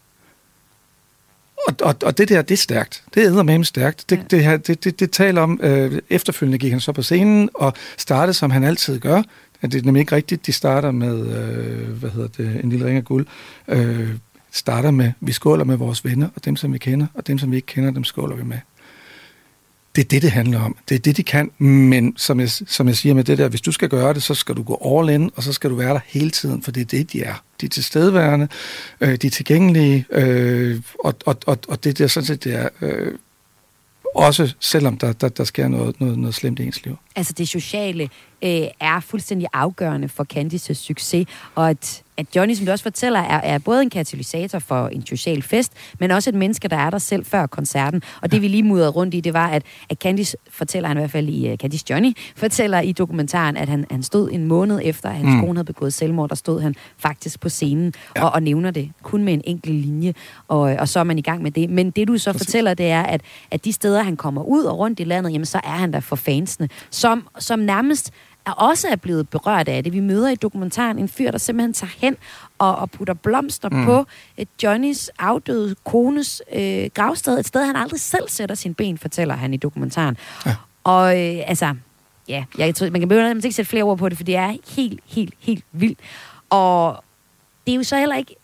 Og, 1.69 1.75
og, 1.81 1.97
og 2.03 2.19
det 2.19 2.29
der, 2.29 2.43
det 2.43 2.55
er 2.55 2.59
stærkt. 2.59 3.05
Det 3.15 3.25
er 3.25 3.43
med 3.43 3.65
stærkt. 3.65 4.11
Det, 4.11 4.31
det, 4.31 4.67
det, 4.67 4.85
det, 4.85 5.01
det 5.01 5.11
taler 5.11 5.43
om, 5.43 5.61
øh, 5.63 5.99
efterfølgende 6.11 6.59
gik 6.59 6.71
han 6.71 6.81
så 6.81 6.93
på 6.93 7.03
scenen 7.03 7.49
og 7.55 7.73
startede, 7.97 8.35
som 8.35 8.51
han 8.51 8.65
altid 8.65 8.99
gør. 8.99 9.23
Det 9.63 9.75
er 9.75 9.83
nemlig 9.83 10.01
ikke 10.01 10.17
rigtigt, 10.17 10.47
de 10.47 10.53
starter 10.53 10.91
med, 10.91 11.27
øh, 11.27 11.89
hvad 11.89 12.11
hedder 12.11 12.29
det, 12.29 12.65
en 12.65 12.71
lille 12.71 12.87
ring 12.87 12.97
af 12.97 13.05
guld. 13.05 13.27
Øh, 13.69 14.11
starter 14.53 14.91
med, 14.91 15.13
vi 15.21 15.33
skåler 15.33 15.65
med 15.65 15.77
vores 15.77 16.05
venner, 16.05 16.29
og 16.37 16.45
dem, 16.45 16.57
som 16.57 16.73
vi 16.73 16.79
kender, 16.79 17.07
og 17.15 17.27
dem, 17.27 17.39
som 17.39 17.51
vi 17.51 17.57
ikke 17.57 17.67
kender, 17.67 17.91
dem 17.91 18.05
skåler 18.05 18.37
vi 18.37 18.45
med. 18.45 18.59
Det 19.97 20.05
er 20.05 20.09
det, 20.09 20.23
det 20.23 20.31
handler 20.31 20.61
om. 20.61 20.77
Det 20.89 20.95
er 20.95 20.99
det, 20.99 21.17
de 21.17 21.23
kan. 21.23 21.51
Men 21.59 22.17
som 22.17 22.41
jeg, 22.41 22.51
som 22.51 22.89
jeg 22.89 22.97
siger 22.97 23.15
med 23.15 23.25
det 23.25 23.39
der, 23.39 23.49
hvis 23.49 23.61
du 23.61 23.73
skal 23.73 23.89
gøre 23.89 24.15
det, 24.15 24.23
så 24.23 24.35
skal 24.35 24.57
du 24.57 24.63
gå 24.63 24.99
all 24.99 25.15
in, 25.15 25.31
og 25.37 25.43
så 25.43 25.53
skal 25.53 25.71
du 25.71 25.75
være 25.75 25.95
der 25.95 26.01
hele 26.07 26.31
tiden, 26.31 26.63
for 26.63 26.73
det 26.73 26.81
er 26.81 26.85
det, 26.85 27.13
de 27.13 27.23
er. 27.23 27.35
De 27.61 27.67
er 27.67 27.71
tilstedeværende, 27.71 28.49
øh, 29.01 29.17
de 29.17 29.27
er 29.27 29.31
tilgængelige, 29.31 30.07
øh, 30.11 30.81
og, 31.05 31.15
og, 31.27 31.37
og, 31.47 31.59
og 31.69 31.85
det 31.85 31.99
der 31.99 32.07
sådan 32.07 32.27
set, 32.27 32.45
det 32.45 32.55
er 32.55 32.69
øh, 32.81 33.13
også 34.15 34.55
selvom 34.61 34.99
der, 34.99 35.13
der, 35.13 35.29
der 35.29 35.45
sker 35.45 35.69
noget, 35.69 36.01
noget, 36.01 36.19
noget 36.19 36.35
slemt 36.35 36.59
i 36.59 36.63
ens 36.63 36.85
liv. 36.85 36.97
Altså 37.21 37.33
det 37.33 37.49
sociale 37.49 38.03
øh, 38.43 38.63
er 38.81 39.01
fuldstændig 39.01 39.49
afgørende 39.53 40.09
for 40.09 40.25
Candices 40.25 40.79
succes, 40.79 41.27
og 41.55 41.71
at, 41.71 42.03
at 42.17 42.27
Johnny, 42.37 42.55
som 42.55 42.67
du 42.67 42.73
også 42.73 42.83
fortæller, 42.83 43.21
er, 43.21 43.41
er 43.55 43.59
både 43.59 43.83
en 43.83 43.91
katalysator 43.91 44.59
for 44.59 44.89
en 44.89 45.07
social 45.07 45.43
fest, 45.43 45.73
men 45.99 46.11
også 46.11 46.31
et 46.31 46.35
menneske, 46.37 46.69
der 46.69 46.77
er 46.77 46.91
der 46.91 46.99
selv 46.99 47.25
før 47.25 47.47
koncerten. 47.47 48.03
Og 48.23 48.33
det 48.33 48.43
vi 48.43 48.49
lige 48.49 48.63
mudrede 48.63 48.89
rundt 48.91 49.15
i, 49.15 49.21
det 49.21 49.35
var, 49.35 49.49
at, 49.49 49.63
at 49.91 49.97
Candice 49.99 50.37
fortæller, 50.51 50.89
han 50.89 50.97
i 50.97 51.01
hvert 51.01 51.11
fald 51.11 51.29
i 51.29 51.51
uh, 51.53 51.57
Candice 51.57 51.85
Johnny, 51.91 52.13
fortæller 52.37 52.81
i 52.81 52.93
dokumentaren, 52.93 53.57
at 53.57 53.69
han, 53.69 53.85
han 53.91 54.03
stod 54.03 54.31
en 54.31 54.45
måned 54.45 54.81
efter, 54.85 55.09
at 55.09 55.15
hans 55.15 55.27
Mm. 55.35 55.41
kone 55.41 55.57
havde 55.57 55.65
begået 55.67 55.95
selvmord, 55.95 56.29
der 56.29 56.35
stod 56.35 56.61
han 56.61 56.75
faktisk 56.99 57.41
på 57.41 57.49
scenen 57.49 57.95
ja. 58.17 58.25
og, 58.25 58.33
og 58.33 58.43
nævner 58.43 58.71
det 58.71 58.91
kun 59.03 59.25
med 59.25 59.33
en 59.35 59.43
enkelt 59.45 59.75
linje, 59.75 60.15
og, 60.49 60.61
og 60.61 60.89
så 60.89 61.01
er 61.01 61.05
man 61.05 61.19
i 61.19 61.23
gang 61.23 61.43
med 61.43 61.51
det. 61.51 61.71
Men 61.71 61.91
det 61.91 62.09
du 62.09 62.19
så 62.19 62.33
Præcis. 62.33 62.47
fortæller, 62.47 62.75
det 62.75 62.87
er, 62.91 63.03
at, 63.03 63.21
at 63.51 63.65
de 63.65 63.73
steder, 63.73 64.03
han 64.03 64.17
kommer 64.17 64.43
ud 64.43 64.65
og 64.65 64.79
rundt 64.79 65.01
i 65.01 65.05
landet, 65.05 65.33
jamen 65.33 65.47
så 65.47 65.61
er 65.65 65.71
han 65.71 65.93
der 65.93 66.01
for 66.01 66.17
fansene, 66.17 66.69
som, 67.11 67.29
som 67.39 67.59
nærmest 67.59 68.11
er 68.47 68.51
også 68.53 68.89
er 68.89 68.97
blevet 68.97 69.29
berørt 69.29 69.69
af 69.69 69.85
det. 69.85 69.93
Vi 69.93 70.01
møder 70.01 70.29
i 70.29 70.35
dokumentaren 70.35 70.99
en 70.99 71.09
fyr, 71.09 71.31
der 71.31 71.39
simpelthen 71.39 71.73
tager 71.73 71.91
hen 71.99 72.17
og, 72.59 72.77
og 72.77 72.91
putter 72.91 73.15
blomster 73.15 73.69
Mm. 73.69 73.85
på 73.85 74.07
et 74.37 74.49
Johnnys 74.63 75.11
afdøde 75.19 75.77
kones 75.85 76.43
øh, 76.53 76.91
gravsted. 76.95 77.39
Et 77.39 77.47
sted, 77.47 77.65
han 77.65 77.77
aldrig 77.77 78.01
selv 78.01 78.29
sætter 78.29 78.55
sin 78.55 78.75
ben, 78.75 78.99
fortæller 78.99 79.35
han 79.35 79.55
i 79.55 79.57
dokumentaren. 79.57 80.17
Ja. 80.47 80.57
Og 80.85 81.19
øh, 81.19 81.43
altså, 81.47 81.75
ja, 82.29 82.45
jeg 82.59 82.75
tror, 82.75 82.91
man 82.91 83.01
kan 83.01 83.09
behøve 83.09 83.35
ikke 83.37 83.53
sætte 83.53 83.69
flere 83.69 83.85
ord 83.85 83.99
på 83.99 84.09
det, 84.09 84.17
for 84.17 84.25
det 84.25 84.37
er 84.37 84.57
helt, 84.77 85.01
helt, 85.07 85.35
helt 85.39 85.65
vildt. 85.73 85.99
Og 86.51 87.05
det 87.67 87.73
er 87.73 87.77
jo 87.77 87.83
så 87.83 87.97
heller 87.97 88.17
ikke 88.17 88.37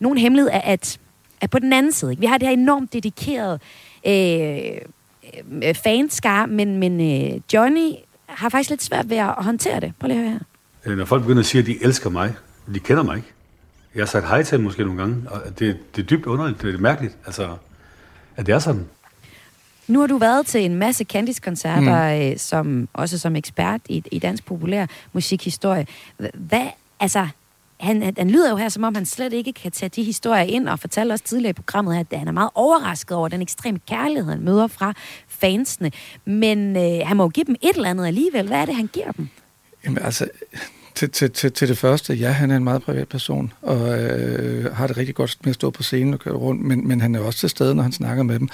nogen 0.00 0.18
hemmelighed, 0.18 0.50
at, 0.50 0.62
at, 0.64 0.98
at 1.40 1.50
på 1.50 1.58
den 1.58 1.72
anden 1.72 1.92
side, 1.92 2.10
ikke? 2.10 2.20
vi 2.20 2.26
har 2.26 2.38
det 2.38 2.48
her 2.48 2.52
enormt 2.52 2.92
dedikerede 2.92 3.58
øh, 4.06 4.80
øh, 5.62 5.74
fanskar, 5.74 6.46
men, 6.46 6.78
men 6.78 7.00
øh, 7.00 7.40
Johnny 7.54 7.92
har 8.26 8.48
faktisk 8.48 8.70
lidt 8.70 8.82
svært 8.82 9.10
ved 9.10 9.16
at 9.16 9.34
håndtere 9.38 9.80
det. 9.80 9.92
Prøv 10.00 10.08
lige 10.08 10.20
at 10.20 10.24
høre 10.24 10.32
her. 10.84 10.92
Øh, 10.92 10.98
Når 10.98 11.04
folk 11.04 11.22
begynder 11.22 11.40
at 11.40 11.46
sige, 11.46 11.60
at 11.60 11.66
de 11.66 11.84
elsker 11.84 12.10
mig, 12.10 12.34
de 12.74 12.78
kender 12.78 13.02
mig 13.02 13.16
ikke. 13.16 13.28
Jeg 13.94 14.00
har 14.00 14.06
sagt 14.06 14.28
hej 14.28 14.42
til 14.42 14.56
dem 14.56 14.64
måske 14.64 14.84
nogle 14.84 15.00
gange, 15.00 15.16
og 15.30 15.58
det, 15.58 15.78
det 15.96 16.02
er 16.02 16.06
dybt 16.06 16.26
underligt, 16.26 16.62
det 16.62 16.74
er 16.74 16.78
mærkeligt, 16.78 17.16
altså, 17.26 17.56
at 18.36 18.46
det 18.46 18.54
er 18.54 18.58
sådan. 18.58 18.86
Nu 19.88 20.00
har 20.00 20.06
du 20.06 20.18
været 20.18 20.46
til 20.46 20.64
en 20.64 20.74
masse 20.74 21.04
Candice-koncerter, 21.04 22.14
mm. 22.14 22.30
øh, 22.30 22.38
som, 22.38 22.88
også 22.92 23.18
som 23.18 23.36
ekspert 23.36 23.80
i, 23.88 24.04
i 24.12 24.18
dansk 24.18 24.46
populær 24.46 24.86
musikhistorie. 25.12 25.86
Hvad, 26.34 26.66
altså, 27.00 27.28
han, 27.82 28.02
han, 28.02 28.14
han 28.18 28.30
lyder 28.30 28.50
jo 28.50 28.56
her, 28.56 28.68
som 28.68 28.84
om 28.84 28.94
han 28.94 29.06
slet 29.06 29.32
ikke 29.32 29.52
kan 29.52 29.72
tage 29.72 29.88
de 29.88 30.02
historier 30.02 30.42
ind, 30.42 30.68
og 30.68 30.78
fortælle 30.78 31.14
os 31.14 31.20
tidligere 31.20 31.50
i 31.50 31.52
programmet, 31.52 31.98
at 31.98 32.18
han 32.18 32.28
er 32.28 32.32
meget 32.32 32.50
overrasket 32.54 33.16
over 33.16 33.28
den 33.28 33.42
ekstreme 33.42 33.78
kærlighed, 33.88 34.30
han 34.30 34.40
møder 34.40 34.66
fra 34.66 34.94
fansene. 35.28 35.90
Men 36.24 36.76
øh, 36.76 37.06
han 37.06 37.16
må 37.16 37.22
jo 37.24 37.28
give 37.28 37.44
dem 37.44 37.56
et 37.62 37.76
eller 37.76 37.90
andet 37.90 38.06
alligevel. 38.06 38.46
Hvad 38.46 38.58
er 38.58 38.64
det, 38.64 38.74
han 38.74 38.86
giver 38.92 39.12
dem? 39.12 39.28
Jamen 39.84 39.98
altså, 40.02 40.28
til, 40.94 41.10
til, 41.10 41.30
til, 41.30 41.52
til 41.52 41.68
det 41.68 41.78
første, 41.78 42.14
ja, 42.14 42.30
han 42.30 42.50
er 42.50 42.56
en 42.56 42.64
meget 42.64 42.82
privat 42.82 43.08
person, 43.08 43.52
og 43.62 44.00
øh, 44.00 44.74
har 44.74 44.86
det 44.86 44.96
rigtig 44.96 45.14
godt 45.14 45.38
med 45.44 45.50
at 45.50 45.54
stå 45.54 45.70
på 45.70 45.82
scenen 45.82 46.14
og 46.14 46.20
køre 46.20 46.34
rundt, 46.34 46.62
men, 46.62 46.88
men 46.88 47.00
han 47.00 47.14
er 47.14 47.20
også 47.20 47.38
til 47.38 47.50
stede, 47.50 47.74
når 47.74 47.82
han 47.82 47.92
snakker 47.92 48.22
med 48.22 48.38
dem. 48.38 48.48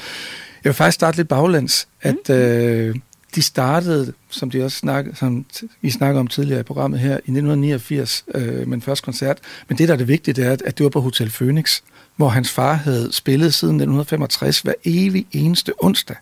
Jeg 0.64 0.70
vil 0.70 0.74
faktisk 0.74 0.94
starte 0.94 1.16
lidt 1.16 1.28
baglæns, 1.28 1.88
at 2.00 2.30
øh, 2.30 2.96
de 3.34 3.42
startede, 3.42 4.12
som 4.30 4.50
de 4.50 4.64
også 4.64 4.78
snakkede, 4.78 5.16
som 5.16 5.46
I 5.82 5.90
snakker 5.90 6.20
om 6.20 6.26
tidligere 6.26 6.60
i 6.60 6.62
programmet 6.62 7.00
her, 7.00 7.12
i 7.12 7.14
1989 7.14 8.24
øh, 8.34 8.68
med 8.68 8.74
en 8.74 8.82
første 8.82 9.04
koncert. 9.04 9.38
Men 9.68 9.78
det, 9.78 9.88
der 9.88 9.94
er 9.94 9.98
det 9.98 10.08
vigtige, 10.08 10.34
det 10.34 10.46
er, 10.46 10.52
at, 10.52 10.62
at 10.62 10.78
det 10.78 10.84
var 10.84 10.90
på 10.90 11.00
Hotel 11.00 11.30
Phoenix, 11.30 11.80
hvor 12.16 12.28
hans 12.28 12.50
far 12.50 12.74
havde 12.74 13.12
spillet 13.12 13.54
siden 13.54 13.74
1965 13.74 14.60
hver 14.60 14.74
evig 14.84 15.26
eneste 15.32 15.72
onsdag. 15.78 16.16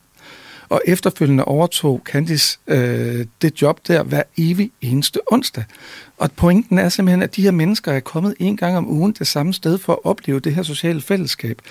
Og 0.68 0.82
efterfølgende 0.86 1.44
overtog 1.44 2.02
Candice 2.04 2.58
øh, 2.66 3.26
det 3.42 3.62
job 3.62 3.80
der 3.88 4.02
hver 4.02 4.22
evig 4.38 4.70
eneste 4.80 5.20
onsdag. 5.32 5.64
Og 6.18 6.32
pointen 6.32 6.78
er 6.78 6.88
simpelthen, 6.88 7.22
at 7.22 7.36
de 7.36 7.42
her 7.42 7.50
mennesker 7.50 7.92
er 7.92 8.00
kommet 8.00 8.34
en 8.38 8.56
gang 8.56 8.76
om 8.76 8.90
ugen 8.90 9.12
det 9.18 9.26
samme 9.26 9.54
sted 9.54 9.78
for 9.78 9.92
at 9.92 9.98
opleve 10.04 10.40
det 10.40 10.54
her 10.54 10.62
sociale 10.62 11.00
fællesskab. 11.00 11.62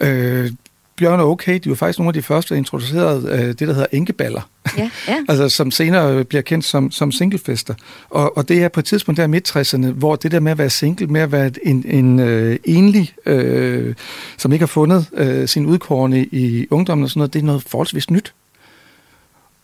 Øh, 0.00 0.52
Bjørn 0.96 1.20
og 1.20 1.30
Okay, 1.30 1.60
de 1.64 1.68
var 1.68 1.74
faktisk 1.74 1.98
nogle 1.98 2.08
af 2.08 2.14
de 2.14 2.22
første, 2.22 2.54
der 2.54 2.58
introducerede 2.58 3.28
øh, 3.32 3.46
det, 3.46 3.60
der 3.60 3.72
hedder 3.72 3.86
enkeballer. 3.92 4.40
Ja, 4.78 4.90
ja. 5.08 5.16
altså 5.28 5.48
som 5.48 5.70
senere 5.70 6.24
bliver 6.24 6.42
kendt 6.42 6.64
som, 6.64 6.90
som 6.90 7.12
singlefester. 7.12 7.74
Og, 8.10 8.36
og 8.36 8.48
det 8.48 8.62
er 8.62 8.68
på 8.68 8.80
et 8.80 8.86
tidspunkt 8.86 9.16
der 9.16 9.24
i 9.24 9.28
midt-60'erne, 9.28 9.86
hvor 9.86 10.16
det 10.16 10.32
der 10.32 10.40
med 10.40 10.52
at 10.52 10.58
være 10.58 10.70
single, 10.70 11.06
med 11.06 11.20
at 11.20 11.32
være 11.32 11.50
en, 11.62 11.84
en 11.86 12.18
øh, 12.18 12.58
enlig, 12.64 13.14
øh, 13.26 13.94
som 14.38 14.52
ikke 14.52 14.62
har 14.62 14.66
fundet 14.66 15.06
øh, 15.12 15.48
sin 15.48 15.66
udkårne 15.66 16.24
i 16.24 16.66
ungdommen 16.70 17.04
og 17.04 17.10
sådan 17.10 17.18
noget, 17.18 17.32
det 17.32 17.40
er 17.40 17.44
noget 17.44 17.62
forholdsvis 17.66 18.10
nyt. 18.10 18.34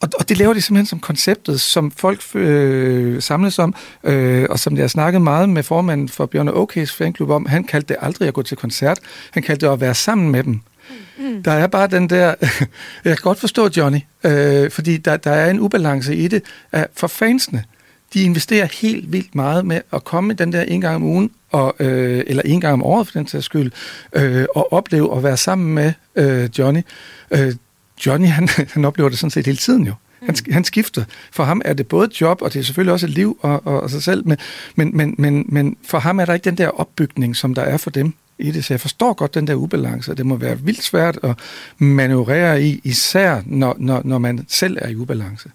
Og, 0.00 0.08
og 0.18 0.28
det 0.28 0.38
laver 0.38 0.54
de 0.54 0.60
simpelthen 0.60 0.86
som 0.86 1.00
konceptet, 1.00 1.60
som 1.60 1.90
folk 1.90 2.22
øh, 2.34 3.22
samles 3.22 3.58
om, 3.58 3.74
øh, 4.04 4.46
og 4.50 4.58
som 4.58 4.76
jeg 4.76 4.82
har 4.82 4.88
snakket 4.88 5.22
meget 5.22 5.48
med 5.48 5.62
formanden 5.62 6.08
for 6.08 6.26
Bjørn 6.26 6.48
og 6.48 6.68
Ok's 6.76 6.96
fanklub 6.96 7.30
om. 7.30 7.46
Han 7.46 7.64
kaldte 7.64 7.88
det 7.88 7.96
aldrig 8.00 8.28
at 8.28 8.34
gå 8.34 8.42
til 8.42 8.56
koncert. 8.56 8.98
Han 9.30 9.42
kaldte 9.42 9.66
det 9.66 9.72
at 9.72 9.80
være 9.80 9.94
sammen 9.94 10.30
med 10.30 10.44
dem. 10.44 10.60
Mm. 11.18 11.42
Der 11.42 11.52
er 11.52 11.66
bare 11.66 11.86
den 11.86 12.10
der... 12.10 12.34
jeg 13.04 13.16
kan 13.16 13.22
godt 13.22 13.40
forstå 13.40 13.68
Johnny, 13.76 13.98
øh, 14.24 14.70
fordi 14.70 14.96
der, 14.96 15.16
der 15.16 15.30
er 15.30 15.50
en 15.50 15.60
ubalance 15.60 16.16
i 16.16 16.28
det. 16.28 16.42
At 16.72 16.86
for 16.94 17.06
fansene, 17.06 17.64
de 18.14 18.22
investerer 18.22 18.68
helt 18.80 19.12
vildt 19.12 19.34
meget 19.34 19.66
med 19.66 19.80
at 19.92 20.04
komme 20.04 20.34
den 20.34 20.52
der 20.52 20.62
en 20.62 20.80
gang 20.80 20.96
om 20.96 21.02
ugen, 21.02 21.30
og, 21.50 21.74
øh, 21.78 22.24
eller 22.26 22.42
en 22.46 22.60
gang 22.60 22.72
om 22.72 22.82
året 22.82 23.06
for 23.06 23.18
den 23.18 23.26
sags 23.26 23.44
skyld, 23.44 23.72
øh, 24.12 24.46
og 24.54 24.72
opleve 24.72 25.16
at 25.16 25.22
være 25.22 25.36
sammen 25.36 25.74
med 25.74 25.92
øh, 26.16 26.50
Johnny. 26.58 26.80
Øh, 27.30 27.54
Johnny, 28.06 28.28
han, 28.28 28.48
han 28.74 28.84
oplever 28.84 29.08
det 29.08 29.18
sådan 29.18 29.30
set 29.30 29.46
hele 29.46 29.58
tiden 29.58 29.86
jo. 29.86 29.94
Han, 30.26 30.34
sk- 30.34 30.52
han 30.52 30.64
skifter. 30.64 31.04
For 31.32 31.44
ham 31.44 31.62
er 31.64 31.72
det 31.72 31.86
både 31.86 32.06
et 32.06 32.20
job, 32.20 32.42
og 32.42 32.52
det 32.52 32.60
er 32.60 32.64
selvfølgelig 32.64 32.92
også 32.92 33.06
et 33.06 33.12
liv 33.12 33.38
og, 33.42 33.66
og, 33.66 33.80
og 33.80 33.90
sig 33.90 34.02
selv, 34.02 34.26
men, 34.26 34.38
men, 34.74 34.96
men, 34.96 35.14
men, 35.18 35.44
men 35.48 35.76
for 35.84 35.98
ham 35.98 36.20
er 36.20 36.24
der 36.24 36.34
ikke 36.34 36.44
den 36.44 36.58
der 36.58 36.68
opbygning, 36.68 37.36
som 37.36 37.54
der 37.54 37.62
er 37.62 37.76
for 37.76 37.90
dem 37.90 38.14
i 38.40 38.50
det. 38.50 38.64
Så 38.64 38.74
jeg 38.74 38.80
forstår 38.80 39.12
godt 39.12 39.34
den 39.34 39.46
der 39.46 39.54
ubalance. 39.54 40.14
Det 40.14 40.26
må 40.26 40.36
være 40.36 40.58
vildt 40.58 40.82
svært 40.82 41.18
at 41.22 41.38
manøvrere 41.78 42.62
i, 42.62 42.80
især 42.84 43.42
når, 43.46 43.76
når, 43.78 44.02
når 44.04 44.18
man 44.18 44.46
selv 44.48 44.78
er 44.80 44.88
i 44.88 44.96
ubalance. 44.96 45.50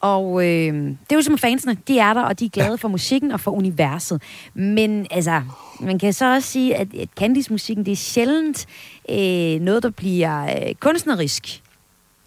Og 0.00 0.46
øh, 0.46 0.74
det 0.74 1.10
er 1.10 1.14
jo 1.14 1.22
som 1.22 1.38
fansene, 1.38 1.76
de 1.88 1.98
er 1.98 2.14
der, 2.14 2.22
og 2.22 2.40
de 2.40 2.44
er 2.44 2.48
glade 2.48 2.70
ja. 2.70 2.74
for 2.74 2.88
musikken 2.88 3.32
og 3.32 3.40
for 3.40 3.50
universet. 3.50 4.22
Men 4.54 5.06
altså, 5.10 5.42
man 5.80 5.98
kan 5.98 6.12
så 6.12 6.34
også 6.34 6.48
sige, 6.48 6.76
at, 6.76 6.88
at 6.94 7.08
Candice-musikken, 7.18 7.86
det 7.86 7.92
er 7.92 7.96
sjældent 7.96 8.66
øh, 9.10 9.60
noget, 9.60 9.82
der 9.82 9.90
bliver 9.90 10.44
øh, 10.44 10.74
kunstnerisk 10.74 11.62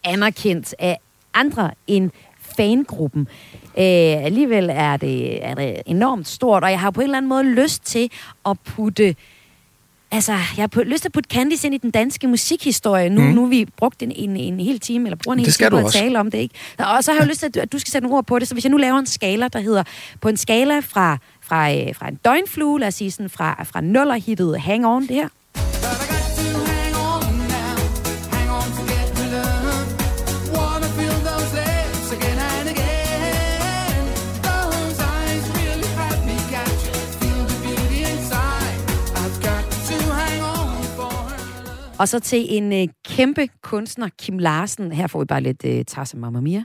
anerkendt 0.04 0.76
af 0.80 0.98
andre 1.34 1.72
end 1.88 2.12
fangruppen. 2.58 3.28
Øh, 3.78 4.26
alligevel 4.26 4.70
er 4.74 4.98
det, 4.98 5.46
er 5.46 5.56
det 5.56 5.82
enormt 5.86 6.28
stort, 6.28 6.64
og 6.64 6.72
jeg 6.72 6.80
har 6.80 6.92
på 6.92 7.02
en 7.02 7.06
eller 7.06 7.18
anden 7.18 7.30
måde 7.30 7.44
lyst 7.44 7.86
til 7.86 8.12
at 8.46 8.60
putte 8.60 9.16
Altså, 10.14 10.32
jeg 10.32 10.40
har 10.58 10.68
på, 10.68 10.82
lyst 10.82 11.02
til 11.02 11.10
at 11.10 11.14
putte 11.14 11.28
Candice 11.34 11.68
ind 11.68 11.76
i 11.76 11.78
den 11.78 11.92
danske 11.92 12.28
musikhistorie. 12.28 13.10
Nu, 13.10 13.22
mm. 13.22 13.28
nu 13.28 13.46
vi 13.46 13.66
brugt 13.78 14.04
en, 14.04 14.12
en, 14.12 14.38
en 14.38 14.60
hel 14.60 14.80
time, 14.80 15.08
eller 15.08 15.18
bruger 15.24 15.34
en 15.34 15.40
hel 15.40 15.54
time 15.54 15.70
på 15.70 15.78
at 15.78 15.84
også. 15.84 15.98
tale 15.98 16.20
om 16.20 16.32
det, 16.32 16.38
ikke? 16.38 16.56
Og 16.80 17.04
så 17.04 17.12
har 17.12 17.20
jeg 17.20 17.28
lyst 17.28 17.40
til, 17.40 17.48
at 17.48 17.56
du, 17.56 17.60
at 17.60 17.72
du 17.72 17.80
skal 17.80 17.92
sætte 17.92 18.06
nogle 18.06 18.18
ord 18.18 18.26
på 18.26 18.40
det. 18.40 18.48
Så 18.48 18.56
hvis 18.56 18.64
jeg 18.64 18.72
nu 18.72 18.78
laver 18.78 19.00
en 19.00 19.06
skala, 19.06 19.48
der 19.48 19.60
hedder, 19.60 19.84
på 20.22 20.30
en 20.30 20.38
skala 20.38 20.80
fra, 20.80 21.18
fra, 21.42 21.74
øh, 21.74 21.96
fra 21.96 22.08
en 22.08 22.16
døgnflue, 22.16 22.80
lad 22.80 22.88
os 22.88 22.94
sige 22.94 23.12
sådan, 23.12 23.30
fra, 23.30 23.64
fra 23.64 23.82
nullerhittet 23.82 24.62
Hang 24.62 24.86
On, 24.86 25.02
det 25.02 25.16
her, 25.16 25.28
og 42.00 42.08
så 42.08 42.20
til 42.20 42.46
en 42.50 42.74
øh, 42.74 42.88
kæmpe 43.06 43.48
kunstner, 43.62 44.10
Kim 44.20 44.38
Larsen. 44.38 44.92
Her 44.92 45.08
får 45.08 45.20
vi 45.20 45.26
bare 45.26 45.42
lidt 45.42 45.66
øh, 45.66 45.86
Tarsa 45.86 46.18
Mamma 46.18 46.40
Mia. 46.40 46.64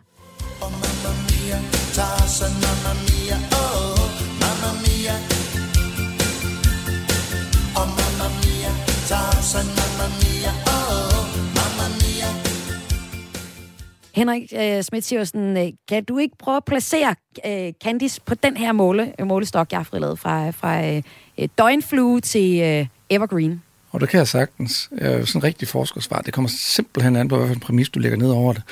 Tarzan, 1.98 2.52
mamma 2.64 2.92
mia, 3.08 3.36
oh, 3.60 3.98
mamma 4.42 4.70
mia. 4.84 5.14
Oh, 7.80 7.88
mamma 7.98 8.26
mia, 8.40 8.70
Tarzan, 9.08 9.66
mamma 9.78 10.06
mia, 10.20 10.52
oh, 10.74 11.24
mamma 11.56 11.86
mia. 12.00 12.28
Henrik 14.14 14.52
øh, 14.56 14.82
Schmidt 14.82 15.04
Siversen, 15.04 15.56
øh, 15.56 15.72
kan 15.88 16.04
du 16.04 16.18
ikke 16.18 16.36
prøve 16.38 16.56
at 16.56 16.64
placere 16.64 17.14
øh, 17.46 17.72
Candice 17.84 18.20
på 18.20 18.34
den 18.34 18.56
her 18.56 18.72
måle, 18.72 19.12
øh, 19.20 19.26
målestok, 19.26 19.72
jeg 19.72 19.78
har 19.78 19.84
frilaget 19.84 20.18
fra, 20.18 20.50
fra 20.50 20.86
øh, 20.86 21.02
øh, 21.38 21.48
døgnflue 21.58 22.20
til 22.20 22.60
øh, 22.60 22.86
evergreen? 23.10 23.62
Og 23.90 24.00
det 24.00 24.08
kan 24.08 24.18
jeg 24.18 24.28
sagtens. 24.28 24.88
Øh, 24.92 25.26
sådan 25.26 25.38
en 25.38 25.44
rigtig 25.44 25.68
forskersvar. 25.68 26.20
Det 26.20 26.34
kommer 26.34 26.50
simpelthen 26.58 27.16
an 27.16 27.28
på, 27.28 27.36
hvilken 27.38 27.60
præmis 27.60 27.88
du 27.88 27.98
lægger 27.98 28.18
ned 28.18 28.30
over 28.30 28.52
det. 28.52 28.62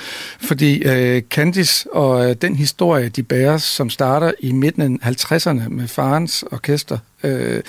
Fordi 0.40 0.82
øh, 0.82 1.22
Candice 1.22 1.92
og 1.92 2.30
øh, 2.30 2.36
den 2.42 2.56
historie, 2.56 3.08
de 3.08 3.22
bærer, 3.22 3.58
som 3.58 3.90
starter 3.90 4.32
i 4.40 4.52
midten 4.52 5.00
af 5.02 5.10
50'erne 5.10 5.68
med 5.68 5.88
farens 5.88 6.44
orkester, 6.52 6.98
øh, 7.22 7.62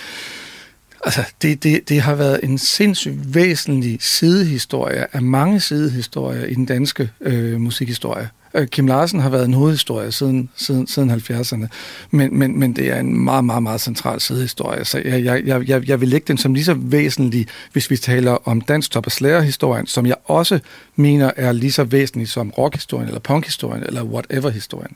altså 1.06 1.24
det, 1.42 1.64
det, 1.64 1.90
det 1.90 2.02
har 2.02 2.16
været 2.16 2.40
en 2.44 2.58
sindssygt 2.58 3.36
væsentlig 3.36 3.98
sidehistorie 4.02 5.16
af 5.16 5.22
mange 5.22 5.60
sidehistorier 5.60 6.46
i 6.46 6.54
den 6.54 6.66
danske 6.66 7.10
øh, 7.22 7.62
musikhistorie. 7.62 8.30
Øh, 8.58 8.68
Kim 8.68 8.88
Larsen 8.88 9.20
har 9.20 9.30
været 9.30 9.46
en 9.46 9.54
hovedhistorie 9.54 10.12
siden, 10.12 10.50
siden, 10.56 10.88
siden 10.88 11.12
70'erne, 11.12 11.68
men, 12.12 12.40
men, 12.40 12.60
men 12.60 12.76
det 12.76 12.90
er 12.90 13.00
en 13.00 13.20
meget, 13.20 13.46
meget, 13.46 13.64
meget 13.64 13.82
central 13.82 14.22
sidehistorie. 14.22 14.86
Så 14.86 15.02
jeg, 15.06 15.24
jeg, 15.24 15.68
jeg, 15.68 15.90
jeg, 15.90 16.02
vil 16.02 16.10
lægge 16.10 16.26
den 16.28 16.38
som 16.38 16.54
lige 16.54 16.66
så 16.66 16.74
væsentlig, 16.74 17.48
hvis 17.74 17.90
vi 17.90 17.98
taler 17.98 18.48
om 18.48 18.62
dansk 18.62 18.92
top 18.92 19.06
og 19.06 19.12
slagerhistorien, 19.12 19.88
som 19.88 20.06
jeg 20.06 20.16
også 20.26 20.60
mener 20.96 21.32
er 21.36 21.52
lige 21.52 21.72
så 21.72 21.84
væsentlig 21.84 22.28
som 22.28 22.50
rockhistorien, 22.50 23.08
eller 23.08 23.20
punkhistorien, 23.20 23.84
eller 23.84 24.04
whatever-historien. 24.04 24.96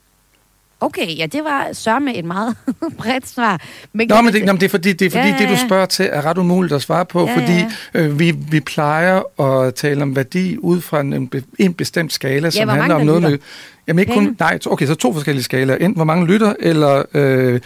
Okay, 0.81 1.17
ja, 1.17 1.25
det 1.25 1.43
var 1.43 1.69
sørme 1.73 2.15
et 2.15 2.25
meget 2.25 2.55
bredt 2.97 3.27
svar. 3.27 3.61
Men 3.93 4.07
Nå, 4.07 4.21
men 4.21 4.33
det, 4.33 4.45
nå, 4.45 4.53
det 4.53 4.63
er 4.63 4.69
fordi, 4.69 4.93
det, 4.93 5.05
er 5.05 5.09
fordi 5.09 5.23
Ja, 5.27 5.33
ja, 5.33 5.39
det, 5.39 5.47
du 5.47 5.53
ja. 5.53 5.67
spørger 5.67 5.85
til, 5.85 6.09
er 6.11 6.25
ret 6.25 6.37
umuligt 6.37 6.73
at 6.73 6.81
svare 6.81 7.05
på, 7.05 7.27
Ja, 7.27 7.35
fordi 7.35 7.53
ja. 7.53 7.69
Øh, 7.93 8.19
vi, 8.19 8.31
vi 8.31 8.59
plejer 8.59 9.41
at 9.41 9.75
tale 9.75 10.01
om 10.01 10.15
værdi 10.15 10.57
ud 10.57 10.81
fra 10.81 11.01
en, 11.01 11.31
en 11.59 11.73
bestemt 11.73 12.13
skala, 12.13 12.49
som 12.49 12.63
hvor 12.63 12.71
handler 12.73 12.87
mange, 12.87 13.01
om 13.01 13.05
noget 13.05 13.21
med... 13.21 13.31
lytter. 13.31 13.45
Jamen 13.87 13.99
ikke 13.99 14.13
kun... 14.13 14.23
Penge. 14.23 14.35
Nej, 14.39 14.57
to- 14.57 14.71
okay, 14.71 14.85
så 14.85 14.95
to 14.95 15.13
forskellige 15.13 15.43
skalaer. 15.43 15.75
Enten 15.77 15.95
hvor 15.95 16.03
mange 16.03 16.25
lytter, 16.27 16.53
eller 16.59 17.03
øh, 17.13 17.59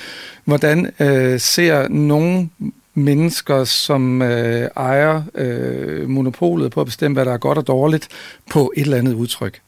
hvordan 0.45 0.91
øh, 0.99 1.39
ser 1.39 1.88
nogle 1.88 2.49
mennesker, 2.93 3.63
som 3.63 4.22
øh, 4.22 4.70
ejer 4.78 5.22
øh, 5.36 6.09
monopolet 6.09 6.72
på 6.72 6.82
at 6.82 6.86
bestemme, 6.86 7.16
hvad 7.16 7.26
der 7.26 7.34
er 7.34 7.38
godt 7.38 7.57
og 7.57 7.68
dårligt, 7.68 8.07
på 8.49 8.74
et 8.78 8.82
eller 8.82 8.97
andet 8.97 9.13
udtryk. 9.13 9.59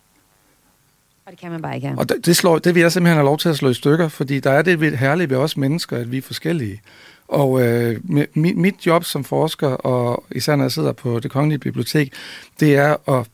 Og 1.28 1.32
det 1.32 1.39
kan 1.39 1.51
man 1.51 1.61
bare 1.61 1.75
ikke 1.75 1.88
have. 1.88 1.99
Og 1.99 2.09
det, 2.09 2.25
det, 2.25 2.36
slår, 2.36 2.59
det 2.59 2.75
vil 2.75 2.82
jeg 2.82 2.91
simpelthen 2.91 3.15
have 3.17 3.25
lov 3.25 3.38
til 3.38 3.49
at 3.49 3.57
slå 3.57 3.69
i 3.69 3.73
stykker, 3.73 4.07
fordi 4.07 4.39
der 4.39 4.51
er 4.51 4.61
det 4.61 4.82
ved- 4.82 4.95
herlige 4.97 5.30
ved 5.30 5.38
os 5.38 5.57
mennesker, 5.57 5.97
at 5.97 6.11
vi 6.11 6.17
er 6.17 6.21
forskellige. 6.21 6.82
Og 7.28 7.61
øh, 7.61 7.99
mit, 8.34 8.57
mit 8.57 8.86
job 8.86 9.03
som 9.03 9.23
forsker, 9.23 9.67
og 9.67 10.23
især 10.32 10.55
når 10.55 10.63
jeg 10.63 10.71
sidder 10.71 10.91
på 10.91 11.19
det 11.19 11.32
kongelige 11.32 11.59
bibliotek, 11.59 12.13
det 12.59 12.75
er 12.75 13.09
at 13.19 13.28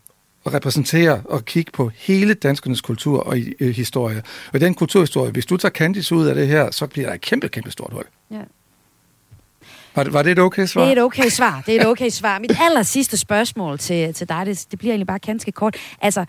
at 0.46 0.54
repræsentere 0.54 1.22
og 1.26 1.46
kigge 1.46 1.72
på 1.72 1.92
hele 1.96 2.34
danskernes 2.34 2.82
kultur 2.82 3.20
og 3.20 3.38
øh, 3.60 3.76
historie. 3.76 4.24
Og 4.54 4.60
den 4.60 4.74
kulturhistorie, 4.74 5.32
hvis 5.32 5.46
du 5.46 5.58
tager 5.58 5.72
Candice 5.72 6.16
ud 6.16 6.26
af 6.26 6.36
det 6.36 6.48
her, 6.48 6.72
så 6.72 6.88
bliver 6.88 7.08
der 7.08 7.14
et 7.16 7.22
kæmpe, 7.22 7.50
kæmpe 7.50 7.72
stort 7.72 7.94
hul. 7.94 8.04
Ja. 8.32 8.40
Var 9.96 10.04
det, 10.04 10.14
var 10.14 10.22
det 10.22 10.32
et 10.32 10.40
okay 10.40 10.66
svar? 10.66 10.82
Det 10.82 10.90
er 10.90 10.94
et 10.96 11.04
okay 11.04 11.30
svar. 11.30 11.64
Det 11.66 11.76
er 11.76 11.82
et 11.82 11.88
okay 11.88 12.10
svar. 12.10 12.40
Mit 12.40 12.52
aller 12.60 12.84
sidste 12.84 13.18
spørgsmål 13.18 13.80
til, 13.80 14.14
til 14.14 14.30
dig, 14.30 14.46
det, 14.46 14.66
det 14.72 14.80
bliver 14.80 14.92
egentlig 14.92 15.08
bare 15.08 15.20
ganske 15.20 15.52
kort. 15.52 15.76
Altså, 16.02 16.26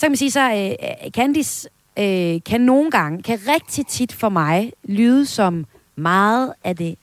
så 0.00 0.06
kan 0.06 0.10
man 0.10 0.16
sige 0.16 0.30
så, 0.30 0.52
øh, 0.52 1.10
Candice 1.10 1.68
øh, 1.98 2.40
kan 2.46 2.60
nogle 2.60 2.90
gange, 2.90 3.22
kan 3.22 3.38
rigtig 3.48 3.86
tit 3.86 4.12
for 4.12 4.28
mig 4.28 4.72
lyde 4.84 5.26
som 5.26 5.66
meget 5.96 6.52
af 6.64 6.76
det 6.76 6.96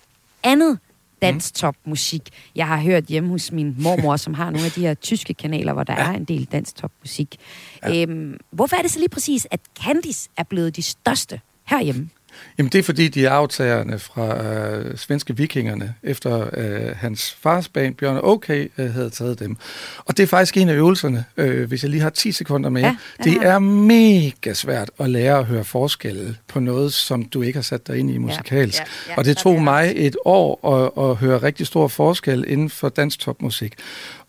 andet 0.43 0.79
dansk 1.21 1.53
topmusik. 1.53 2.29
Jeg 2.55 2.67
har 2.67 2.77
hørt 2.77 3.03
hjemme 3.03 3.29
hos 3.29 3.51
min 3.51 3.75
mormor, 3.79 4.15
som 4.15 4.33
har 4.33 4.49
nogle 4.49 4.65
af 4.65 4.71
de 4.71 4.81
her 4.81 4.93
tyske 4.93 5.33
kanaler, 5.33 5.73
hvor 5.73 5.83
der 5.83 5.93
ja. 5.93 6.11
er 6.11 6.11
en 6.11 6.23
del 6.23 6.45
dansk 6.51 6.75
topmusik. 6.75 7.37
Ja. 7.83 8.01
Øhm, 8.01 8.37
hvorfor 8.51 8.75
er 8.75 8.81
det 8.81 8.91
så 8.91 8.99
lige 8.99 9.09
præcis, 9.09 9.47
at 9.51 9.59
Candice 9.83 10.29
er 10.37 10.43
blevet 10.43 10.75
de 10.75 10.81
største 10.81 11.41
herhjemme? 11.65 12.09
Jamen 12.57 12.71
det 12.71 12.79
er 12.79 12.83
fordi, 12.83 13.07
de 13.07 13.25
er 13.25 13.31
aftagerne 13.31 13.99
fra 13.99 14.43
øh, 14.45 14.97
svenske 14.97 15.37
vikingerne, 15.37 15.93
efter 16.03 16.49
øh, 16.53 16.95
hans 16.95 17.37
fars 17.41 17.69
band, 17.69 17.95
Bjørn 17.95 18.19
Okay, 18.23 18.67
øh, 18.77 18.93
havde 18.93 19.09
taget 19.09 19.39
dem. 19.39 19.57
Og 20.05 20.17
det 20.17 20.23
er 20.23 20.27
faktisk 20.27 20.57
en 20.57 20.69
af 20.69 20.73
øvelserne, 20.73 21.25
øh, 21.37 21.67
hvis 21.67 21.83
jeg 21.83 21.91
lige 21.91 22.01
har 22.01 22.09
10 22.09 22.31
sekunder 22.31 22.69
med. 22.69 22.81
Ja, 22.81 22.87
Ja, 23.19 23.23
det 23.23 23.37
er 23.41 23.59
mega 23.59 24.53
svært 24.53 24.91
at 24.99 25.09
lære 25.09 25.39
at 25.39 25.45
høre 25.45 25.63
forskelle 25.63 26.37
på 26.47 26.59
noget, 26.59 26.93
som 26.93 27.25
du 27.25 27.41
ikke 27.41 27.57
har 27.57 27.63
sat 27.63 27.87
dig 27.87 27.97
ind 27.97 28.11
i 28.11 28.17
musikalsk. 28.17 28.79
ja, 28.79 28.85
ja, 29.09 29.17
og 29.17 29.25
det 29.25 29.37
tog 29.37 29.61
mig 29.61 29.93
et 29.95 30.15
år 30.25 30.73
at, 30.75 31.09
at 31.09 31.15
høre 31.15 31.37
rigtig 31.37 31.67
stor 31.67 31.87
forskel 31.87 32.45
inden 32.47 32.69
for 32.69 32.89
dansk 32.89 33.19
topmusik. 33.19 33.73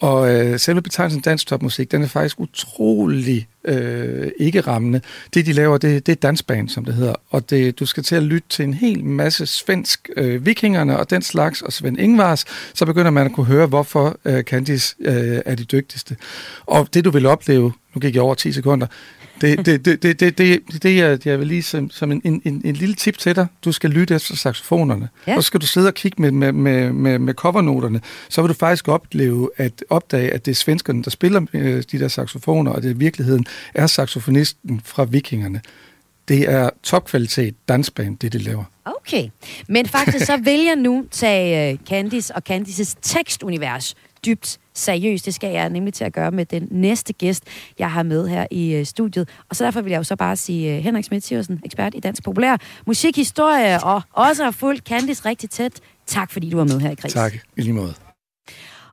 Og 0.00 0.34
øh, 0.34 0.58
selve 0.58 0.82
betegnelsen 0.82 1.20
dansk 1.20 1.46
topmusik, 1.46 1.92
den 1.92 2.02
er 2.02 2.06
faktisk 2.06 2.40
utrolig 2.40 3.48
øh, 3.64 4.30
ikke 4.36 4.60
rammende. 4.60 5.00
Det, 5.34 5.46
de 5.46 5.52
laver, 5.52 5.78
det, 5.78 6.06
det 6.06 6.12
er 6.12 6.16
dansband, 6.16 6.68
som 6.68 6.84
det 6.84 6.94
hedder. 6.94 7.14
Og 7.30 7.50
det, 7.50 7.78
du 7.78 7.86
skal 7.86 8.02
til 8.02 8.16
at 8.16 8.22
lytte 8.22 8.48
til 8.48 8.64
en 8.64 8.74
hel 8.74 9.04
masse 9.04 9.46
svensk 9.46 10.10
øh, 10.16 10.46
vikingerne 10.46 10.98
og 10.98 11.10
den 11.10 11.22
slags, 11.22 11.62
og 11.62 11.72
Svend 11.72 12.00
Ingvars, 12.00 12.44
så 12.74 12.86
begynder 12.86 13.10
man 13.10 13.26
at 13.26 13.32
kunne 13.32 13.46
høre, 13.46 13.66
hvorfor 13.66 14.18
øh, 14.24 14.42
Candice 14.42 14.94
øh, 15.00 15.40
er 15.46 15.54
de 15.54 15.64
dygtigste. 15.64 16.16
Og 16.66 16.88
det, 16.94 17.04
du 17.04 17.10
vil 17.10 17.26
opleve, 17.26 17.72
nu 17.94 18.00
gik 18.00 18.14
jeg 18.14 18.22
over 18.22 18.34
10 18.34 18.52
sekunder, 18.52 18.86
det, 19.40 19.66
det, 19.66 19.84
det, 19.84 20.02
det, 20.02 20.20
det, 20.20 20.38
det, 20.38 20.82
det 20.82 20.96
jeg, 20.96 21.26
jeg 21.26 21.38
vil 21.38 21.46
lige 21.46 21.62
som, 21.62 21.90
som 21.90 22.12
en, 22.12 22.20
en, 22.24 22.62
en, 22.64 22.74
lille 22.74 22.94
tip 22.94 23.18
til 23.18 23.36
dig. 23.36 23.46
Du 23.64 23.72
skal 23.72 23.90
lytte 23.90 24.14
efter 24.14 24.36
saxofonerne. 24.36 25.08
Ja. 25.26 25.36
Og 25.36 25.42
så 25.42 25.46
skal 25.46 25.60
du 25.60 25.66
sidde 25.66 25.88
og 25.88 25.94
kigge 25.94 26.22
med, 26.22 26.30
med, 26.30 26.52
med, 26.52 26.92
med, 26.92 27.18
med 27.18 27.34
covernoterne. 27.34 28.00
Så 28.28 28.42
vil 28.42 28.48
du 28.48 28.54
faktisk 28.54 28.88
opleve 28.88 29.50
at 29.56 29.84
opdage, 29.90 30.30
at 30.30 30.46
det 30.46 30.50
er 30.50 30.54
svenskerne, 30.54 31.02
der 31.02 31.10
spiller 31.10 31.46
øh, 31.52 31.82
de 31.92 31.98
der 31.98 32.08
saxofoner, 32.08 32.70
og 32.70 32.82
det 32.82 32.90
i 32.90 32.98
virkeligheden 32.98 33.46
er 33.74 33.86
saxofonisten 33.86 34.80
fra 34.84 35.04
vikingerne. 35.04 35.60
Det 36.28 36.50
er 36.50 36.70
topkvalitet 36.82 37.54
dansband, 37.68 38.18
det 38.18 38.32
de 38.32 38.38
laver. 38.38 38.64
Okay. 38.84 39.28
Men 39.68 39.86
faktisk 39.86 40.26
så 40.26 40.36
vil 40.36 40.60
jeg 40.64 40.76
nu 40.76 41.04
tage 41.10 41.72
uh, 41.72 41.78
Candice 41.88 42.34
og 42.34 42.42
Candices 42.42 42.96
tekstunivers 43.02 43.94
dybt 44.26 44.58
seriøst. 44.78 45.26
Det 45.26 45.34
skal 45.34 45.50
jeg 45.52 45.70
nemlig 45.70 45.94
til 45.94 46.04
at 46.04 46.12
gøre 46.12 46.30
med 46.30 46.46
den 46.46 46.68
næste 46.70 47.12
gæst, 47.12 47.44
jeg 47.78 47.90
har 47.92 48.02
med 48.02 48.28
her 48.28 48.46
i 48.50 48.80
uh, 48.80 48.84
studiet. 48.84 49.28
Og 49.48 49.56
så 49.56 49.64
derfor 49.64 49.80
vil 49.80 49.90
jeg 49.90 49.98
jo 49.98 50.04
så 50.04 50.16
bare 50.16 50.36
sige 50.36 50.76
uh, 50.76 50.84
Henrik 50.84 51.04
Schmidt 51.04 51.32
ekspert 51.64 51.94
i 51.94 52.00
dansk 52.00 52.24
populær 52.24 52.56
musikhistorie, 52.86 53.84
og 53.84 54.02
også 54.12 54.44
har 54.44 54.50
fulgt 54.50 54.88
Candice 54.88 55.24
rigtig 55.24 55.50
tæt. 55.50 55.80
Tak 56.06 56.30
fordi 56.30 56.50
du 56.50 56.56
var 56.56 56.64
med 56.64 56.80
her 56.80 56.90
i 56.90 56.94
Kris. 56.94 57.12
Tak, 57.12 57.34
i 57.56 57.60
lige 57.60 57.72
måde. 57.72 57.94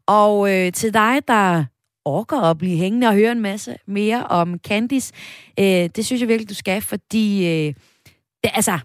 Og 0.08 0.54
øh, 0.54 0.72
til 0.72 0.94
dig, 0.94 1.28
der 1.28 1.66
orker 2.06 2.42
at 2.42 2.58
blive 2.58 2.78
hængende 2.78 3.08
og 3.08 3.14
høre 3.14 3.32
en 3.32 3.42
masse 3.42 3.78
mere 3.88 4.28
om 4.28 4.60
Candice, 4.68 5.14
øh, 5.60 5.66
det 5.66 6.06
synes 6.06 6.22
jeg 6.22 6.30
virkelig, 6.30 6.50
du 6.50 6.56
skal, 6.56 6.82
fordi 6.82 7.46
øh, 7.48 7.74
det, 8.44 8.52
altså, 8.54 8.80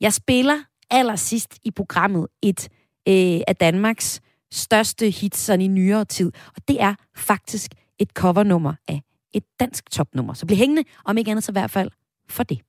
jeg 0.00 0.12
spiller 0.12 0.56
allersidst 0.90 1.58
i 1.64 1.70
programmet 1.70 2.26
et 2.42 2.68
øh, 3.08 3.40
af 3.48 3.56
Danmarks 3.60 4.20
største 4.52 5.10
hits 5.10 5.38
sådan 5.38 5.60
i 5.60 5.68
nyere 5.68 6.04
tid, 6.04 6.32
og 6.56 6.68
det 6.68 6.82
er 6.82 6.94
faktisk 7.16 7.70
et 7.98 8.10
covernummer 8.10 8.74
af 8.88 9.02
et 9.34 9.44
dansk 9.60 9.90
topnummer. 9.90 10.34
Så 10.34 10.46
bliv 10.46 10.56
hængende, 10.56 10.84
om 11.04 11.18
ikke 11.18 11.30
andet 11.30 11.44
så 11.44 11.52
i 11.52 11.54
hvert 11.54 11.70
fald 11.70 11.90
for 12.28 12.42
det. 12.42 12.60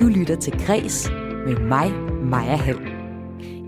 Du 0.00 0.06
lytter 0.06 0.36
til 0.36 0.52
Græs 0.66 1.10
med 1.46 1.60
mig, 1.60 1.92
Maja 2.22 2.56
Hall. 2.56 2.98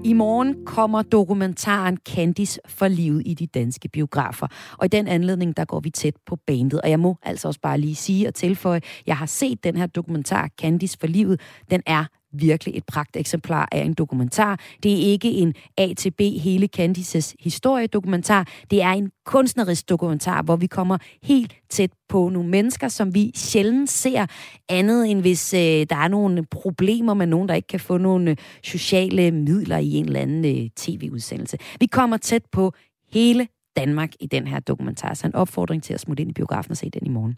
I 0.05 0.13
morgen 0.13 0.65
kommer 0.67 1.03
dokumentaren 1.03 1.99
Candice 2.09 2.61
for 2.67 2.89
livet 2.89 3.23
i 3.27 3.35
de 3.35 3.47
danske 3.47 3.89
biografer. 3.89 4.47
Og 4.79 4.85
i 4.85 4.89
den 4.89 5.09
anledning, 5.09 5.57
der 5.57 5.65
går 5.65 5.81
vi 5.81 5.91
tæt 5.91 6.15
på 6.27 6.37
bandet. 6.37 6.81
Og 6.81 6.91
jeg 6.91 7.01
må 7.01 7.17
altså 7.23 7.49
også 7.49 7.61
bare 7.61 7.79
lige 7.79 7.95
sige 7.95 8.29
og 8.29 8.35
tilføje, 8.35 8.81
jeg 9.07 9.17
har 9.17 9.27
set 9.27 9.65
den 9.65 9.77
her 9.77 9.87
dokumentar 9.87 10.49
Candice 10.61 10.99
for 11.01 11.07
livet. 11.07 11.41
Den 11.71 11.83
er 11.87 12.05
virkelig 12.33 12.77
et 12.77 12.85
pragt 12.85 13.17
eksemplar 13.17 13.69
af 13.73 13.81
en 13.81 13.95
dokumentar. 13.95 14.61
Det 14.83 14.93
er 14.93 14.97
ikke 14.97 15.31
en 15.31 15.55
A 15.77 15.93
til 15.97 16.11
B 16.11 16.21
hele 16.21 16.67
Candices 16.67 17.37
historiedokumentar. 17.41 18.49
Det 18.71 18.83
er 18.83 18.91
en 18.91 19.11
kunstnerisk 19.27 19.89
dokumentar, 19.89 20.43
hvor 20.43 20.57
vi 20.57 20.67
kommer 20.67 20.99
helt 21.23 21.57
tæt 21.69 21.91
på 22.09 22.29
nogle 22.29 22.49
mennesker, 22.49 22.89
som 22.89 23.15
vi 23.15 23.33
sjældent 23.35 23.91
ser 23.91 24.27
andet 24.69 25.11
end 25.11 25.21
hvis 25.21 25.55
øh, 25.55 25.61
der 25.61 25.97
er 25.97 26.09
nogle 26.09 26.47
problemer 26.47 27.15
med 27.15 27.27
nogen, 27.27 27.49
der 27.49 27.55
ikke 27.55 27.69
kan 27.69 27.81
få 27.81 27.99
nogle 27.99 28.31
øh, 28.31 28.37
sociale 28.65 29.31
midler 29.31 29.79
i 29.79 29.91
en 29.91 30.07
eller 30.07 30.21
anden 30.21 30.45
øh, 30.45 30.71
tv-udsendelse. 30.77 31.59
Vi 31.81 31.87
kommer 31.87 32.17
tæt 32.17 32.43
på 32.53 32.73
hele 33.13 33.49
Danmark 33.77 34.11
i 34.21 34.27
den 34.27 34.47
her 34.47 34.61
dokumentar, 34.61 35.15
så 35.15 35.27
en 35.27 35.35
opfordring 35.35 35.83
til 35.83 35.95
at 35.95 36.01
smutte 36.01 36.21
ind 36.21 36.31
i 36.31 36.35
biografen 36.35 36.71
og 36.71 36.77
se 36.77 36.91
den 36.91 37.07
i 37.07 37.09
morgen. 37.09 37.37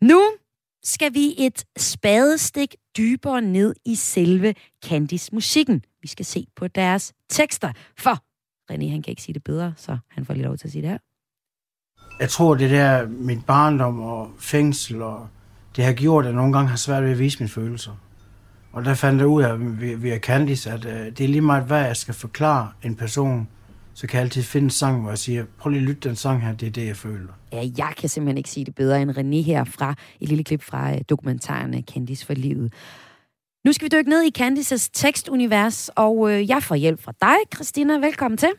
Nu 0.00 0.22
skal 0.84 1.14
vi 1.14 1.34
et 1.38 1.64
spadestik 1.78 2.74
dybere 2.96 3.42
ned 3.42 3.74
i 3.84 3.94
selve 3.94 4.54
Candice-musikken. 4.84 5.82
Vi 6.02 6.08
skal 6.08 6.24
se 6.24 6.46
på 6.56 6.68
deres 6.68 7.12
tekster, 7.30 7.72
for 7.98 8.18
René 8.72 8.90
han 8.90 9.02
kan 9.02 9.10
ikke 9.10 9.22
sige 9.22 9.34
det 9.34 9.44
bedre, 9.44 9.74
så 9.76 9.98
han 10.10 10.24
får 10.26 10.34
lige 10.34 10.44
lov 10.44 10.56
til 10.56 10.66
at 10.66 10.72
sige 10.72 10.82
det 10.82 10.90
her. 10.90 10.98
Jeg 12.20 12.30
tror, 12.30 12.54
det 12.54 12.70
der 12.70 13.08
min 13.08 13.42
barndom 13.42 14.00
og 14.00 14.30
fængsel, 14.38 15.02
og 15.02 15.28
det 15.76 15.84
har 15.84 15.92
gjort, 15.92 16.24
at 16.24 16.28
jeg 16.28 16.36
nogle 16.36 16.52
gange 16.52 16.68
har 16.68 16.76
svært 16.76 17.02
ved 17.02 17.10
at 17.10 17.18
vise 17.18 17.38
mine 17.38 17.48
følelser. 17.48 17.92
Og 18.72 18.84
der 18.84 18.94
fandt 18.94 19.20
jeg 19.20 19.28
ud 19.28 19.42
af 19.42 19.80
via, 20.02 20.18
Candice, 20.18 20.70
at 20.70 20.84
øh, 20.84 21.06
det 21.06 21.20
er 21.20 21.28
lige 21.28 21.40
meget, 21.40 21.64
hvad 21.64 21.80
jeg 21.86 21.96
skal 21.96 22.14
forklare 22.14 22.72
en 22.82 22.96
person, 22.96 23.48
så 23.96 24.06
kan 24.06 24.16
jeg 24.16 24.24
altid 24.24 24.42
finde 24.42 24.64
en 24.64 24.70
sang, 24.70 25.00
hvor 25.00 25.10
jeg 25.10 25.18
siger, 25.18 25.44
prøv 25.58 25.70
lige 25.70 25.80
at 25.80 25.88
lytte 25.88 26.08
den 26.08 26.16
sang 26.16 26.42
her, 26.42 26.54
det 26.54 26.66
er 26.66 26.70
det, 26.70 26.86
jeg 26.86 26.96
føler. 26.96 27.32
Ja, 27.52 27.68
jeg 27.78 27.92
kan 27.96 28.08
simpelthen 28.08 28.38
ikke 28.38 28.50
sige 28.50 28.64
det 28.64 28.74
bedre 28.74 29.02
end 29.02 29.10
René 29.10 29.46
her 29.46 29.64
fra 29.64 29.94
et 30.20 30.28
lille 30.28 30.44
klip 30.44 30.62
fra 30.62 30.92
øh, 30.92 31.00
dokumentaren 31.08 31.74
øh, 31.74 31.82
Candice 31.82 32.26
for 32.26 32.34
livet. 32.34 32.72
Nu 33.64 33.72
skal 33.72 33.84
vi 33.84 33.96
dykke 33.98 34.10
ned 34.10 34.22
i 34.22 34.30
Candices 34.30 34.88
tekstunivers, 34.88 35.90
og 35.96 36.32
øh, 36.32 36.48
jeg 36.48 36.62
får 36.62 36.74
hjælp 36.74 37.02
fra 37.02 37.12
dig, 37.20 37.36
Christina. 37.54 37.98
Velkommen 37.98 38.38
til. 38.38 38.50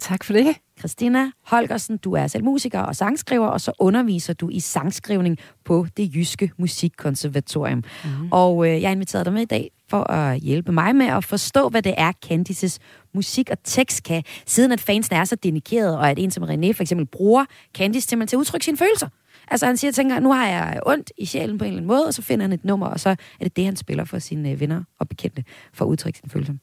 Tak 0.00 0.24
for 0.24 0.32
det. 0.32 0.56
Christina 0.78 1.30
Holgersen, 1.46 1.96
du 1.96 2.12
er 2.12 2.26
selv 2.26 2.44
musiker 2.44 2.80
og 2.80 2.96
sangskriver, 2.96 3.46
og 3.46 3.60
så 3.60 3.72
underviser 3.78 4.32
du 4.32 4.48
i 4.48 4.60
sangskrivning 4.60 5.38
på 5.64 5.86
det 5.96 6.14
Jyske 6.14 6.50
Musikkonservatorium. 6.58 7.84
Mm. 8.04 8.28
Og 8.32 8.66
øh, 8.66 8.82
jeg 8.82 8.88
har 8.88 8.94
inviteret 8.94 9.26
dig 9.26 9.32
med 9.32 9.42
i 9.42 9.44
dag 9.44 9.70
for 9.90 10.10
at 10.10 10.40
hjælpe 10.40 10.72
mig 10.72 10.96
med 10.96 11.06
at 11.06 11.24
forstå, 11.24 11.68
hvad 11.68 11.82
det 11.82 11.94
er, 11.96 12.12
Candices 12.12 12.78
musik 13.14 13.50
og 13.50 13.56
tekst 13.64 14.02
kan, 14.02 14.22
siden 14.46 14.72
at 14.72 14.80
fansen 14.80 15.16
er 15.16 15.24
så 15.24 15.36
dedikerede, 15.36 15.98
og 15.98 16.10
at 16.10 16.18
en 16.18 16.30
som 16.30 16.44
René 16.44 16.72
for 16.72 16.82
eksempel 16.82 17.06
bruger 17.06 17.44
Candice 17.74 18.08
simpelthen 18.08 18.28
til 18.28 18.36
at 18.36 18.40
udtrykke 18.40 18.64
sine 18.64 18.76
følelser. 18.76 19.08
Altså 19.48 19.66
han 19.66 19.76
siger, 19.76 19.92
tænker, 19.92 20.20
nu 20.20 20.32
har 20.32 20.46
jeg 20.46 20.80
ondt 20.86 21.12
i 21.18 21.26
sjælen 21.26 21.58
på 21.58 21.64
en 21.64 21.68
eller 21.68 21.78
anden 21.78 21.88
måde, 21.88 22.06
og 22.06 22.14
så 22.14 22.22
finder 22.22 22.44
han 22.44 22.52
et 22.52 22.64
nummer, 22.64 22.86
og 22.86 23.00
så 23.00 23.08
er 23.10 23.44
det 23.44 23.56
det, 23.56 23.64
han 23.64 23.76
spiller 23.76 24.04
for 24.04 24.18
sine 24.18 24.50
øh, 24.50 24.60
venner 24.60 24.82
og 24.98 25.08
bekendte, 25.08 25.44
for 25.72 25.84
at 25.84 25.88
udtrykke 25.88 26.18
sine 26.18 26.30
følelser. 26.30 26.54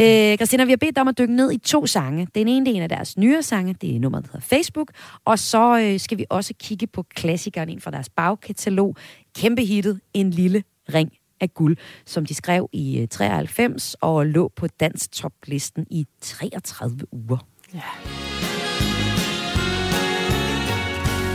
Øh, 0.00 0.36
Christina, 0.36 0.64
vi 0.64 0.70
har 0.70 0.76
bedt 0.76 0.96
dig 0.96 1.00
om 1.00 1.08
at 1.08 1.18
dykke 1.18 1.34
ned 1.36 1.52
i 1.52 1.58
to 1.58 1.86
sange. 1.86 2.28
Den 2.34 2.48
ene 2.48 2.66
det 2.66 2.72
er 2.72 2.76
en 2.76 2.82
af 2.82 2.88
deres 2.88 3.18
nyere 3.18 3.42
sange, 3.42 3.74
det 3.80 3.96
er 3.96 4.00
nummeret, 4.00 4.24
der 4.24 4.30
hedder 4.32 4.46
Facebook. 4.46 4.90
Og 5.24 5.38
så 5.38 5.78
øh, 5.78 6.00
skal 6.00 6.18
vi 6.18 6.24
også 6.30 6.54
kigge 6.60 6.86
på 6.86 7.02
klassikeren 7.02 7.68
ind 7.68 7.80
fra 7.80 7.90
deres 7.90 8.08
bagkatalog. 8.08 8.96
Kæmpe 9.36 9.64
hittet, 9.64 10.00
En 10.14 10.30
lille 10.30 10.62
ring 10.94 11.12
af 11.40 11.54
guld, 11.54 11.76
som 12.06 12.26
de 12.26 12.34
skrev 12.34 12.68
i 12.72 12.98
øh, 12.98 13.08
93 13.08 13.96
og 14.00 14.26
lå 14.26 14.52
på 14.56 14.66
dansk 14.66 15.12
toplisten 15.12 15.86
i 15.90 16.06
33 16.20 16.98
uger. 17.12 17.46
Ja. 17.74 17.80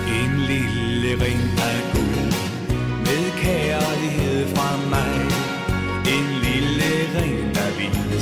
En 0.08 0.40
lille 0.40 1.26
ring 1.26 1.42
af 1.60 1.94
guld 1.94 2.01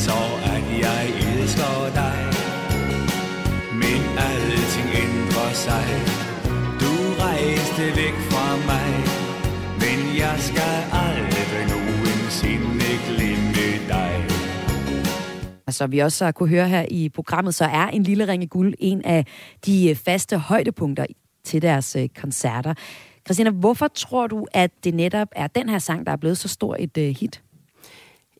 så 0.07 0.19
at 0.55 0.65
jeg 0.85 1.03
elsker 1.29 1.75
dig. 2.01 2.19
Men 3.81 4.01
alting 4.29 4.89
ændrer 5.03 5.51
sig. 5.65 5.87
Du 6.81 6.93
rejste 7.23 7.83
væk 8.01 8.15
fra 8.31 8.47
mig. 8.69 8.89
Men 9.83 9.99
jeg 10.23 10.35
skal 10.49 10.77
aldrig 11.05 11.63
nogensinde 11.73 12.91
glemme 13.07 13.69
dig. 13.93 14.13
Altså, 15.67 15.87
vi 15.87 15.99
også 15.99 16.25
har 16.25 16.31
kunne 16.31 16.49
høre 16.49 16.67
her 16.67 16.85
i 16.91 17.09
programmet, 17.09 17.55
så 17.55 17.65
er 17.65 17.87
En 17.87 18.03
Lille 18.03 18.27
Ring 18.27 18.49
Guld 18.49 18.73
en 18.79 19.01
af 19.05 19.25
de 19.65 19.89
øh, 19.89 19.95
faste 19.95 20.37
højdepunkter 20.37 21.05
til 21.43 21.61
deres 21.61 21.95
øh, 21.95 22.09
koncerter. 22.21 22.73
Christina, 23.25 23.49
hvorfor 23.49 23.87
tror 23.87 24.27
du, 24.27 24.45
at 24.53 24.71
det 24.83 24.93
netop 24.93 25.27
er 25.31 25.47
den 25.47 25.69
her 25.69 25.79
sang, 25.79 26.05
der 26.05 26.11
er 26.11 26.17
blevet 26.17 26.37
så 26.37 26.47
stor 26.47 26.75
et 26.79 26.97
øh, 26.97 27.15
hit? 27.19 27.41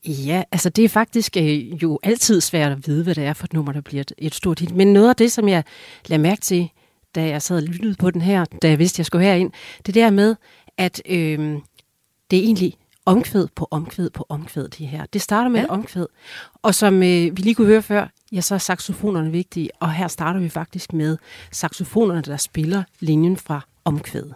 Ja, 0.07 0.43
altså 0.51 0.69
det 0.69 0.85
er 0.85 0.89
faktisk 0.89 1.37
øh, 1.37 1.83
jo 1.83 1.99
altid 2.03 2.41
svært 2.41 2.71
at 2.71 2.87
vide, 2.87 3.03
hvad 3.03 3.15
det 3.15 3.25
er 3.25 3.33
for 3.33 3.45
et 3.45 3.53
nummer, 3.53 3.71
der 3.71 3.81
bliver 3.81 4.01
et, 4.01 4.11
et 4.17 4.35
stort 4.35 4.59
hit. 4.59 4.75
Men 4.75 4.93
noget 4.93 5.09
af 5.09 5.15
det, 5.15 5.31
som 5.31 5.49
jeg 5.49 5.63
lagde 6.05 6.21
mærke 6.21 6.41
til, 6.41 6.69
da 7.15 7.27
jeg 7.27 7.41
sad 7.41 7.57
og 7.57 7.63
lyttede 7.63 7.95
på 7.95 8.11
den 8.11 8.21
her, 8.21 8.45
da 8.61 8.69
jeg 8.69 8.79
vidste, 8.79 8.99
jeg 8.99 9.05
skulle 9.05 9.25
herind, 9.25 9.51
det 9.85 9.95
der 9.95 10.09
med, 10.09 10.35
at 10.77 11.01
øh, 11.05 11.39
det 12.31 12.39
er 12.39 12.43
egentlig 12.43 12.73
omkvæd 13.05 13.47
på 13.55 13.67
omkvæd 13.71 14.09
på 14.09 14.25
omkvæd, 14.29 14.67
de 14.67 14.85
her. 14.85 15.05
Det 15.05 15.21
starter 15.21 15.49
med 15.49 15.59
ja. 15.59 15.65
et 15.65 15.69
omkvæd, 15.69 16.05
og 16.61 16.75
som 16.75 16.95
øh, 16.95 17.37
vi 17.37 17.41
lige 17.41 17.55
kunne 17.55 17.67
høre 17.67 17.81
før, 17.81 18.07
ja, 18.31 18.41
så 18.41 18.55
er 18.55 18.59
saxofonerne 18.59 19.31
vigtige, 19.31 19.69
og 19.79 19.93
her 19.93 20.07
starter 20.07 20.39
vi 20.39 20.49
faktisk 20.49 20.93
med 20.93 21.17
saxofonerne, 21.51 22.21
der 22.21 22.37
spiller 22.37 22.83
linjen 22.99 23.37
fra 23.37 23.61
omkvædet. 23.85 24.33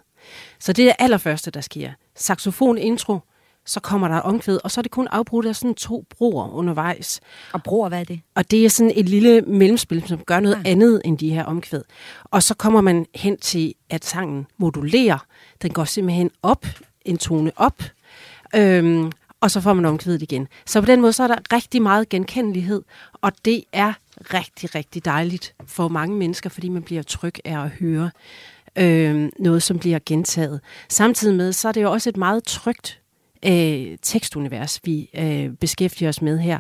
Så 0.60 0.74
det 0.74 0.84
er 0.84 0.88
det 0.88 0.96
allerførste, 1.00 1.52
der 1.52 1.62
sker. 1.62 1.92
Saxofon 2.16 2.78
intro, 2.78 3.20
så 3.66 3.80
kommer 3.80 4.08
der 4.08 4.20
omkvæd, 4.20 4.60
og 4.64 4.72
så 4.72 4.80
er 4.80 4.82
det 4.82 4.92
kun 4.92 5.08
afbrudt 5.12 5.46
af 5.46 5.56
sådan 5.56 5.76
to 5.76 6.06
broer 6.10 6.50
undervejs. 6.50 7.22
Og 7.54 7.64
broer, 7.64 7.90
hvad 7.90 8.00
er 8.00 8.04
det? 8.04 8.22
Og 8.36 8.52
det 8.52 8.66
er 8.66 8.70
sådan 8.70 8.92
et 8.96 9.10
lille 9.10 9.42
mellemspil, 9.42 10.08
som 10.08 10.20
gør 10.20 10.40
noget 10.40 10.62
andet 10.66 11.02
end 11.06 11.18
de 11.18 11.30
her 11.30 11.44
omkvæd. 11.44 11.82
Og 12.24 12.44
så 12.44 12.54
kommer 12.54 12.82
man 12.82 13.06
hen 13.16 13.38
til, 13.38 13.74
at 13.90 14.06
sangen 14.06 14.48
modulerer. 14.58 15.26
Den 15.62 15.74
går 15.74 15.84
simpelthen 15.84 16.32
op, 16.44 16.66
en 17.06 17.18
tone 17.18 17.52
op, 17.56 17.84
øhm, 18.56 19.12
og 19.42 19.52
så 19.52 19.62
får 19.62 19.74
man 19.74 19.86
omkvædet 19.86 20.22
igen. 20.22 20.48
Så 20.66 20.82
på 20.82 20.86
den 20.86 21.02
måde, 21.02 21.14
så 21.14 21.24
er 21.24 21.28
der 21.28 21.54
rigtig 21.54 21.82
meget 21.82 22.10
genkendelighed, 22.10 22.82
og 23.22 23.32
det 23.46 23.64
er 23.74 23.94
rigtig, 24.34 24.76
rigtig 24.76 25.06
dejligt 25.06 25.56
for 25.66 25.88
mange 25.88 26.18
mennesker, 26.18 26.50
fordi 26.50 26.70
man 26.70 26.84
bliver 26.84 27.04
tryg 27.04 27.36
af 27.46 27.64
at 27.64 27.70
høre 27.70 28.12
øh, 28.76 29.30
noget, 29.40 29.64
som 29.64 29.80
bliver 29.80 30.00
gentaget. 30.06 30.62
Samtidig 30.90 31.36
med, 31.36 31.54
så 31.54 31.68
er 31.68 31.72
det 31.72 31.82
jo 31.82 31.92
også 31.92 32.10
et 32.10 32.18
meget 32.18 32.44
trygt 32.44 33.00
øh, 33.46 33.98
tekstunivers, 34.02 34.80
vi 34.84 35.10
øh, 35.18 35.50
beskæftiger 35.50 36.10
os 36.10 36.22
med 36.22 36.40
her. 36.40 36.60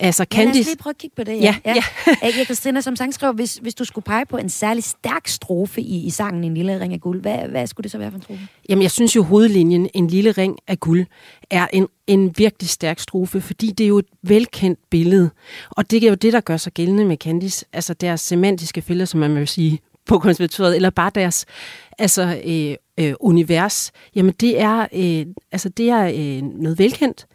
Altså, 0.00 0.26
Ja, 0.32 0.38
lad 0.38 0.46
os 0.46 0.52
Candice, 0.52 0.70
lige 0.70 0.78
prøve 0.78 0.90
at 0.90 0.98
kigge 0.98 1.16
på 1.16 1.24
det. 1.24 1.40
Ja, 1.40 1.56
ja. 1.64 1.74
ja. 2.22 2.44
Christina, 2.44 2.80
som 2.80 2.96
sangskriver, 2.96 3.32
hvis, 3.32 3.58
hvis 3.62 3.74
du 3.74 3.84
skulle 3.84 4.04
pege 4.04 4.26
på 4.26 4.36
en 4.36 4.48
særlig 4.48 4.84
stærk 4.84 5.28
strofe 5.28 5.80
i, 5.80 6.06
i 6.06 6.10
sangen 6.10 6.44
En 6.44 6.54
lille 6.54 6.80
ring 6.80 6.92
af 6.92 7.00
guld, 7.00 7.20
hvad, 7.20 7.38
hvad 7.48 7.66
skulle 7.66 7.84
det 7.84 7.90
så 7.90 7.98
være 7.98 8.10
for 8.10 8.16
en 8.16 8.22
strofe? 8.22 8.40
Jamen, 8.68 8.82
jeg 8.82 8.90
synes 8.90 9.16
jo, 9.16 9.22
hovedlinjen, 9.22 9.88
en 9.94 10.06
lille 10.06 10.32
ring 10.32 10.58
af 10.68 10.80
guld, 10.80 11.06
er 11.50 11.66
en, 11.72 11.88
en 12.06 12.34
virkelig 12.36 12.68
stærk 12.68 12.98
strofe, 12.98 13.40
fordi 13.40 13.70
det 13.70 13.84
er 13.84 13.88
jo 13.88 13.98
et 13.98 14.06
velkendt 14.22 14.78
billede. 14.90 15.30
Og 15.70 15.90
det 15.90 16.04
er 16.04 16.08
jo 16.08 16.14
det, 16.14 16.32
der 16.32 16.40
gør 16.40 16.56
sig 16.56 16.72
gældende 16.72 17.04
med 17.04 17.16
Candice. 17.16 17.66
Altså 17.72 17.94
deres 17.94 18.20
semantiske 18.20 18.82
fælder, 18.82 19.04
som 19.04 19.20
man 19.20 19.34
vil 19.34 19.48
sige 19.48 19.80
på 20.06 20.18
konservatoriet, 20.18 20.76
eller 20.76 20.90
bare 20.90 21.10
deres 21.14 21.46
altså, 21.98 22.40
øh, 22.44 23.06
øh, 23.06 23.14
univers. 23.20 23.92
Jamen, 24.14 24.34
det 24.40 24.60
er, 24.60 24.86
øh, 24.94 25.26
altså, 25.52 25.68
det 25.68 25.88
er 25.88 26.04
øh, 26.04 26.42
noget 26.42 26.78
velkendt. 26.78 27.26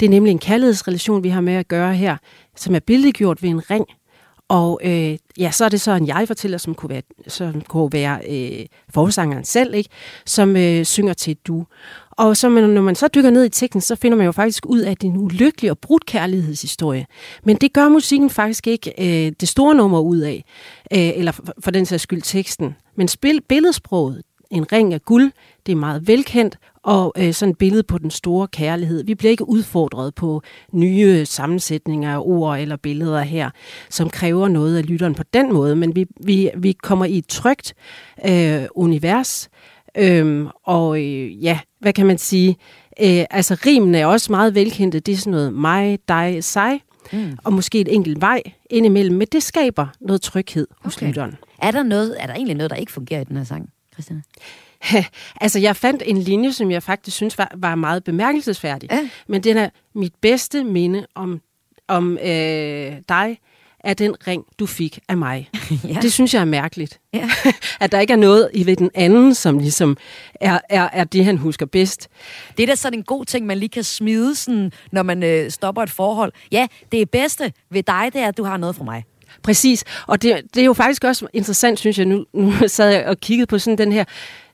Det 0.00 0.06
er 0.06 0.10
nemlig 0.10 0.30
en 0.30 0.38
kærlighedsrelation, 0.38 1.22
vi 1.22 1.28
har 1.28 1.40
med 1.40 1.54
at 1.54 1.68
gøre 1.68 1.94
her, 1.94 2.16
som 2.56 2.74
er 2.74 2.80
billedgjort 2.80 3.42
ved 3.42 3.50
en 3.50 3.70
ring. 3.70 3.86
Og 4.48 4.80
øh, 4.84 5.18
ja, 5.38 5.50
så 5.50 5.64
er 5.64 5.68
det 5.68 5.80
så 5.80 5.92
en 5.92 6.06
jeg-fortæller, 6.06 6.58
som 6.58 6.74
kunne 6.74 6.90
være, 6.90 7.02
som 7.26 7.60
kunne 7.60 7.92
være 7.92 8.20
øh, 8.28 8.66
forsangeren 8.90 9.44
selv, 9.44 9.74
ikke? 9.74 9.90
som 10.26 10.56
øh, 10.56 10.84
synger 10.84 11.12
til 11.12 11.36
du. 11.46 11.66
Og 12.10 12.36
så, 12.36 12.48
når 12.48 12.82
man 12.82 12.94
så 12.94 13.08
dykker 13.08 13.30
ned 13.30 13.44
i 13.44 13.48
teksten, 13.48 13.80
så 13.80 13.96
finder 13.96 14.16
man 14.16 14.26
jo 14.26 14.32
faktisk 14.32 14.66
ud 14.66 14.80
af, 14.80 14.90
at 14.90 15.00
det 15.00 15.08
er 15.08 15.12
en 15.12 15.18
ulykkelig 15.18 15.70
og 15.70 15.78
brudt 15.78 16.06
kærlighedshistorie. 16.06 17.06
Men 17.44 17.56
det 17.56 17.72
gør 17.72 17.88
musikken 17.88 18.30
faktisk 18.30 18.66
ikke 18.66 18.92
øh, 18.98 19.32
det 19.40 19.48
store 19.48 19.74
nummer 19.74 20.00
ud 20.00 20.18
af, 20.18 20.44
øh, 20.92 21.18
eller 21.18 21.32
for, 21.32 21.44
for 21.60 21.70
den 21.70 21.86
sags 21.86 22.02
skyld 22.02 22.22
teksten. 22.22 22.76
Men 22.96 23.08
spil, 23.08 23.40
billedsproget, 23.48 24.22
en 24.50 24.72
ring 24.72 24.94
af 24.94 25.02
guld, 25.02 25.32
det 25.66 25.72
er 25.72 25.76
meget 25.76 26.08
velkendt, 26.08 26.58
og 26.82 27.12
øh, 27.18 27.32
sådan 27.32 27.50
et 27.50 27.58
billede 27.58 27.82
på 27.82 27.98
den 27.98 28.10
store 28.10 28.48
kærlighed. 28.48 29.04
Vi 29.04 29.14
bliver 29.14 29.30
ikke 29.30 29.48
udfordret 29.48 30.14
på 30.14 30.42
nye 30.72 31.26
sammensætninger 31.26 32.12
af 32.14 32.18
ord 32.20 32.58
eller 32.58 32.76
billeder 32.76 33.20
her, 33.20 33.50
som 33.90 34.10
kræver 34.10 34.48
noget 34.48 34.76
af 34.78 34.86
lytteren 34.88 35.14
på 35.14 35.22
den 35.34 35.52
måde, 35.52 35.76
men 35.76 35.96
vi, 35.96 36.06
vi, 36.24 36.50
vi 36.56 36.72
kommer 36.72 37.04
i 37.04 37.18
et 37.18 37.26
trygt 37.28 37.74
øh, 38.28 38.62
univers, 38.74 39.48
Øhm, 39.98 40.48
og 40.64 41.00
øh, 41.04 41.44
ja, 41.44 41.58
hvad 41.80 41.92
kan 41.92 42.06
man 42.06 42.18
sige? 42.18 42.56
Øh, 43.00 43.24
altså 43.30 43.56
rimene 43.66 43.98
er 43.98 44.06
også 44.06 44.32
meget 44.32 44.54
velkendte. 44.54 45.00
Det 45.00 45.12
er 45.12 45.16
sådan 45.16 45.30
noget 45.30 45.54
mig, 45.54 45.98
dig, 46.08 46.44
sig. 46.44 46.80
Mm. 47.12 47.38
Og 47.44 47.52
måske 47.52 47.80
et 47.80 47.94
enkelt 47.94 48.20
vej 48.20 48.42
indimellem. 48.70 49.16
Men 49.16 49.26
det 49.32 49.42
skaber 49.42 49.86
noget 50.00 50.20
tryghed 50.22 50.66
hos 50.80 50.96
Okay. 50.96 51.06
lytteren. 51.06 51.36
Er 51.62 51.70
der, 51.70 51.82
noget, 51.82 52.16
er 52.20 52.26
der 52.26 52.34
egentlig 52.34 52.56
noget, 52.56 52.70
der 52.70 52.76
ikke 52.76 52.92
fungerer 52.92 53.20
i 53.20 53.24
den 53.24 53.36
her 53.36 53.44
sang, 53.44 53.70
Christina? 53.92 54.22
altså, 55.40 55.58
jeg 55.58 55.76
fandt 55.76 56.02
en 56.06 56.18
linje, 56.18 56.52
som 56.52 56.70
jeg 56.70 56.82
faktisk 56.82 57.16
synes 57.16 57.38
var, 57.38 57.52
var 57.56 57.74
meget 57.74 58.04
bemærkelsesværdig. 58.04 58.90
Ja. 58.92 59.08
Men 59.28 59.42
den 59.42 59.56
er 59.56 59.70
mit 59.94 60.12
bedste 60.20 60.64
minde 60.64 61.06
om, 61.14 61.40
om 61.88 62.18
øh, 62.18 62.92
dig, 63.08 63.38
er 63.80 63.94
den 63.94 64.14
ring, 64.26 64.44
du 64.58 64.66
fik 64.66 64.98
af 65.08 65.16
mig. 65.16 65.50
ja. 65.88 65.98
Det 66.02 66.12
synes 66.12 66.34
jeg 66.34 66.40
er 66.40 66.44
mærkeligt. 66.44 67.00
Ja. 67.14 67.30
at 67.80 67.92
der 67.92 68.00
ikke 68.00 68.12
er 68.12 68.16
noget 68.16 68.50
i 68.54 68.66
ved 68.66 68.76
den 68.76 68.90
anden, 68.94 69.34
som 69.34 69.58
ligesom 69.58 69.96
er, 70.34 70.58
er, 70.68 70.88
er 70.92 71.04
det, 71.04 71.24
han 71.24 71.36
husker 71.36 71.66
bedst. 71.66 72.08
Det 72.56 72.62
er 72.62 72.66
da 72.66 72.74
sådan 72.74 72.98
en 72.98 73.04
god 73.04 73.24
ting, 73.24 73.46
man 73.46 73.58
lige 73.58 73.68
kan 73.68 73.84
smide, 73.84 74.34
sådan, 74.34 74.72
når 74.92 75.02
man 75.02 75.22
øh, 75.22 75.50
stopper 75.50 75.82
et 75.82 75.90
forhold. 75.90 76.32
Ja, 76.52 76.66
det 76.92 77.10
bedste 77.10 77.52
ved 77.70 77.82
dig, 77.82 78.10
det 78.12 78.20
er, 78.20 78.28
at 78.28 78.36
du 78.36 78.44
har 78.44 78.56
noget 78.56 78.76
fra 78.76 78.84
mig. 78.84 79.04
Præcis, 79.42 79.84
og 80.06 80.22
det, 80.22 80.40
det 80.54 80.60
er 80.60 80.64
jo 80.64 80.72
faktisk 80.72 81.04
også 81.04 81.26
interessant, 81.32 81.78
synes 81.78 81.98
jeg, 81.98 82.06
nu, 82.06 82.24
nu 82.34 82.52
sad 82.66 82.90
jeg 82.90 83.06
og 83.06 83.18
kiggede 83.18 83.46
på 83.46 83.58
sådan 83.58 83.78
den 83.78 83.92
her 83.92 84.04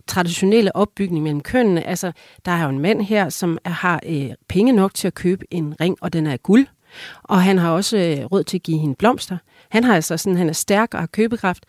traditionelle 0.07 0.77
opbygning 0.77 1.23
mellem 1.23 1.41
kønnene. 1.41 1.87
Altså, 1.87 2.13
der 2.45 2.53
er 2.53 2.63
jo 2.63 2.69
en 2.69 2.79
mand 2.79 3.03
her, 3.03 3.29
som 3.29 3.59
er, 3.65 3.71
har 3.71 4.01
øh, 4.07 4.31
penge 4.49 4.73
nok 4.73 4.95
til 4.95 5.07
at 5.07 5.15
købe 5.15 5.47
en 5.51 5.75
ring, 5.81 5.97
og 6.01 6.13
den 6.13 6.27
er 6.27 6.33
af 6.33 6.43
guld. 6.43 6.67
Og 7.23 7.43
han 7.43 7.59
har 7.59 7.71
også 7.71 7.97
øh, 7.97 8.25
råd 8.25 8.45
til 8.45 8.59
at 8.59 8.63
give 8.63 8.79
hende 8.79 8.95
blomster. 8.95 9.39
Han 9.69 9.85
har 9.85 9.95
altså 9.95 10.17
sådan, 10.17 10.37
han 10.37 10.49
er 10.49 10.53
stærk 10.53 10.95
og 10.95 11.01
har 11.01 11.07
købekraft. 11.07 11.67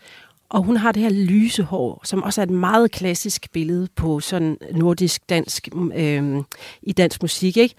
Og 0.49 0.63
hun 0.63 0.77
har 0.77 0.91
det 0.91 1.01
her 1.01 1.09
lyse 1.09 1.63
hår, 1.63 2.01
som 2.03 2.23
også 2.23 2.41
er 2.41 2.43
et 2.43 2.49
meget 2.49 2.91
klassisk 2.91 3.51
billede 3.51 3.87
på 3.95 4.19
sådan 4.19 4.57
nordisk 4.71 5.29
dansk 5.29 5.69
øh, 5.95 6.43
i 6.81 6.91
dansk 6.91 7.21
musik, 7.21 7.57
ikke? 7.57 7.75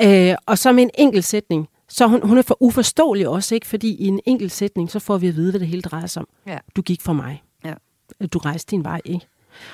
Mm. 0.00 0.06
Øh, 0.06 0.36
og 0.46 0.58
så 0.58 0.72
med 0.72 0.82
en 0.82 0.90
enkelt 0.98 1.24
sætning, 1.24 1.68
så 1.88 2.06
hun, 2.06 2.20
hun 2.28 2.38
er 2.38 2.42
for 2.42 2.56
uforståelig 2.60 3.28
også, 3.28 3.54
ikke? 3.54 3.66
Fordi 3.66 3.94
i 3.94 4.06
en 4.06 4.20
enkelt 4.26 4.52
sætning, 4.52 4.90
så 4.90 4.98
får 4.98 5.18
vi 5.18 5.28
at 5.28 5.36
vide, 5.36 5.50
hvad 5.50 5.60
det 5.60 5.68
hele 5.68 5.82
drejer 5.82 6.06
sig 6.06 6.20
om. 6.20 6.28
Ja. 6.46 6.58
Du 6.76 6.82
gik 6.82 7.00
for 7.00 7.12
mig. 7.12 7.42
Ja. 7.64 7.74
Du 8.32 8.38
rejste 8.38 8.70
din 8.70 8.84
vej, 8.84 9.00
ikke? 9.04 9.26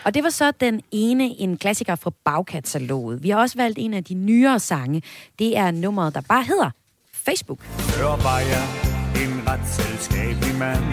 Og 0.05 0.15
det 0.15 0.23
var 0.23 0.31
så 0.31 0.51
den 0.51 0.83
ene, 0.93 1.25
en 1.25 1.59
klassiker 1.59 1.95
fra 1.95 2.11
bagkataloget. 2.25 3.23
Vi 3.23 3.31
har 3.31 3.41
også 3.41 3.57
valgt 3.57 3.79
en 3.79 3.95
af 3.95 4.05
de 4.05 4.15
nyere 4.15 4.61
sange. 4.61 5.03
Det 5.39 5.57
er 5.57 5.71
nummeret, 5.71 6.15
der 6.15 6.21
bare 6.21 6.45
hedder 6.45 6.71
Facebook. 7.13 7.63
Før 7.63 8.17
var 8.23 8.39
jeg 8.39 8.89
en 9.25 9.49
ret 9.49 9.69
selskabelig 9.69 10.59
mand 10.59 10.85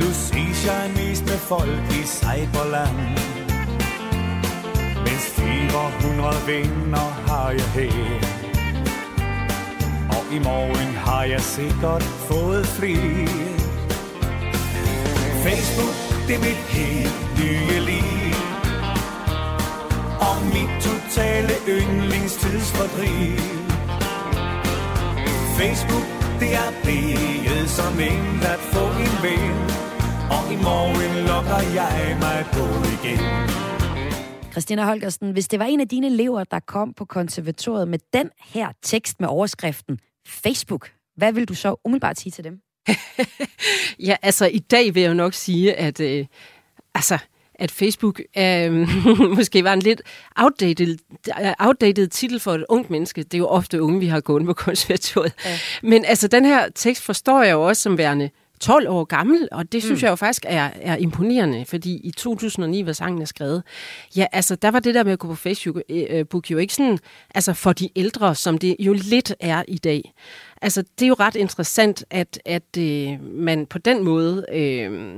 Nu 0.00 0.06
ses 0.12 0.66
jeg 0.66 0.90
mest 0.96 1.24
med 1.24 1.38
folk 1.38 1.80
i 1.90 2.02
Cyberland 2.06 2.98
Mens 5.04 5.26
400 5.36 6.34
venner 6.46 7.08
har 7.28 7.50
jeg 7.50 7.70
her 7.74 8.20
Og 10.08 10.34
i 10.36 10.38
morgen 10.38 10.94
har 10.94 11.24
jeg 11.24 11.40
sikkert 11.40 12.02
fået 12.02 12.66
flere 12.66 13.74
Facebook 15.44 16.13
det 16.26 16.34
er 16.34 16.42
mit 16.48 16.62
helt 16.78 17.20
nye 17.40 17.78
liv. 17.90 18.32
Og 20.28 20.36
mit 20.54 20.72
totale 20.88 21.54
yndlingstidsfordriv. 21.76 23.38
Facebook, 25.58 26.06
det 26.40 26.50
er 26.62 26.70
blevet 26.82 27.70
som 27.78 27.94
en 28.10 28.26
at 28.54 28.60
få 28.74 28.84
en 29.04 29.16
ven 29.24 29.56
Og 30.36 30.44
i 30.54 30.56
morgen 30.68 31.12
logger 31.30 31.60
jeg 31.80 32.16
mig 32.24 32.40
på 32.56 32.64
igen. 32.96 33.20
Christina 34.52 34.84
Holgersen, 34.84 35.32
hvis 35.32 35.48
det 35.48 35.58
var 35.58 35.64
en 35.64 35.80
af 35.80 35.88
dine 35.88 36.06
elever, 36.06 36.44
der 36.44 36.60
kom 36.60 36.92
på 36.94 37.04
konservatoriet 37.04 37.88
med 37.88 37.98
den 38.12 38.30
her 38.44 38.68
tekst 38.82 39.20
med 39.20 39.28
overskriften 39.28 39.98
Facebook, 40.28 40.90
hvad 41.16 41.32
vil 41.32 41.48
du 41.48 41.54
så 41.54 41.76
umiddelbart 41.84 42.18
sige 42.18 42.30
til 42.30 42.44
dem? 42.44 42.60
Ja, 43.98 44.16
altså 44.22 44.46
i 44.46 44.58
dag 44.58 44.94
vil 44.94 45.00
jeg 45.00 45.08
jo 45.08 45.14
nok 45.14 45.34
sige, 45.34 45.74
at, 45.74 46.00
øh, 46.00 46.26
altså, 46.94 47.18
at 47.54 47.70
Facebook 47.70 48.20
øh, 48.38 48.88
måske 49.36 49.64
var 49.64 49.72
en 49.72 49.80
lidt 49.80 50.02
outdated, 50.36 50.98
outdated 51.58 52.08
titel 52.08 52.40
for 52.40 52.52
et 52.52 52.64
ungt 52.68 52.90
menneske. 52.90 53.22
Det 53.22 53.34
er 53.34 53.38
jo 53.38 53.46
ofte 53.46 53.82
unge, 53.82 54.00
vi 54.00 54.06
har 54.06 54.20
gået 54.20 54.44
på 54.44 54.52
konservatoriet. 54.52 55.32
Ja. 55.44 55.58
Men 55.82 56.04
altså, 56.04 56.28
den 56.28 56.44
her 56.44 56.68
tekst 56.74 57.02
forstår 57.02 57.42
jeg 57.42 57.52
jo 57.52 57.68
også 57.68 57.82
som 57.82 57.98
værende 57.98 58.30
12 58.64 58.88
år 58.88 59.04
gammel, 59.04 59.48
og 59.52 59.72
det 59.72 59.82
synes 59.82 60.02
mm. 60.02 60.04
jeg 60.04 60.10
jo 60.10 60.16
faktisk 60.16 60.44
er, 60.48 60.70
er 60.80 60.96
imponerende, 60.96 61.64
fordi 61.64 62.00
i 62.04 62.10
2009, 62.10 62.80
hvor 62.82 62.92
sangen 62.92 63.22
er 63.22 63.26
skrevet, 63.26 63.62
ja, 64.16 64.26
altså, 64.32 64.56
der 64.56 64.70
var 64.70 64.80
det 64.80 64.94
der 64.94 65.04
med 65.04 65.12
at 65.12 65.18
gå 65.18 65.28
på 65.28 65.34
Facebook 65.34 65.82
øh, 65.88 66.26
book 66.26 66.50
jo 66.50 66.58
ikke 66.58 66.74
sådan, 66.74 66.98
altså 67.34 67.52
for 67.52 67.72
de 67.72 67.88
ældre, 67.96 68.34
som 68.34 68.58
det 68.58 68.76
jo 68.78 68.92
lidt 68.92 69.34
er 69.40 69.62
i 69.68 69.78
dag. 69.78 70.12
Altså, 70.62 70.82
det 70.98 71.04
er 71.04 71.08
jo 71.08 71.16
ret 71.20 71.36
interessant, 71.36 72.04
at, 72.10 72.40
at 72.44 72.76
øh, 72.78 73.08
man 73.22 73.66
på 73.66 73.78
den 73.78 74.04
måde... 74.04 74.44
Øh, 74.52 75.14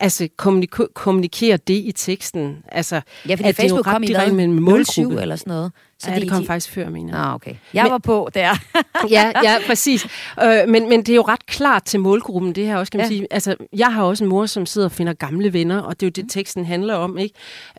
altså 0.00 0.28
kommunik- 0.42 0.92
kommunikere 0.94 1.56
det 1.56 1.74
i 1.74 1.92
teksten. 1.96 2.56
Altså, 2.68 3.00
Ja, 3.28 3.34
fordi 3.34 3.48
at 3.48 3.56
det 3.56 3.64
er 3.64 3.68
jo 3.68 3.74
Facebook 3.74 3.86
ret 3.86 3.92
kom 3.92 4.02
i 4.02 4.06
direkte 4.06 4.34
med 4.34 4.44
en 4.44 4.54
07 4.54 4.60
målgruppe. 4.60 5.22
eller 5.22 5.36
sådan 5.36 5.50
noget. 5.50 5.72
Så 6.04 6.10
ja, 6.10 6.20
det 6.20 6.30
kom 6.30 6.40
de- 6.40 6.46
faktisk 6.46 6.72
før, 6.72 6.88
mener 6.88 7.16
jeg. 7.18 7.26
Ah, 7.26 7.34
okay. 7.34 7.54
Jeg 7.74 7.86
var 7.90 7.98
på 7.98 8.28
der. 8.34 8.54
ja, 9.10 9.32
ja, 9.42 9.56
præcis. 9.66 10.06
Øh, 10.42 10.68
men, 10.68 10.88
men 10.88 11.00
det 11.02 11.08
er 11.08 11.16
jo 11.16 11.22
ret 11.22 11.46
klart 11.46 11.82
til 11.84 12.00
målgruppen, 12.00 12.52
det 12.52 12.66
her 12.66 12.76
også, 12.76 12.90
kan 12.90 12.98
man 12.98 13.04
Ja. 13.04 13.08
sige. 13.16 13.26
Altså, 13.30 13.56
jeg 13.76 13.94
har 13.94 14.02
også 14.02 14.24
en 14.24 14.30
mor, 14.30 14.46
som 14.46 14.66
sidder 14.66 14.86
og 14.88 14.92
finder 14.92 15.12
gamle 15.12 15.52
venner, 15.52 15.78
og 15.80 16.00
det 16.00 16.06
er 16.06 16.10
jo 16.16 16.22
det, 16.22 16.30
teksten 16.32 16.64
handler 16.64 16.94
om, 16.94 17.18
ikke? 17.18 17.34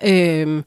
Øh, 0.05 0.63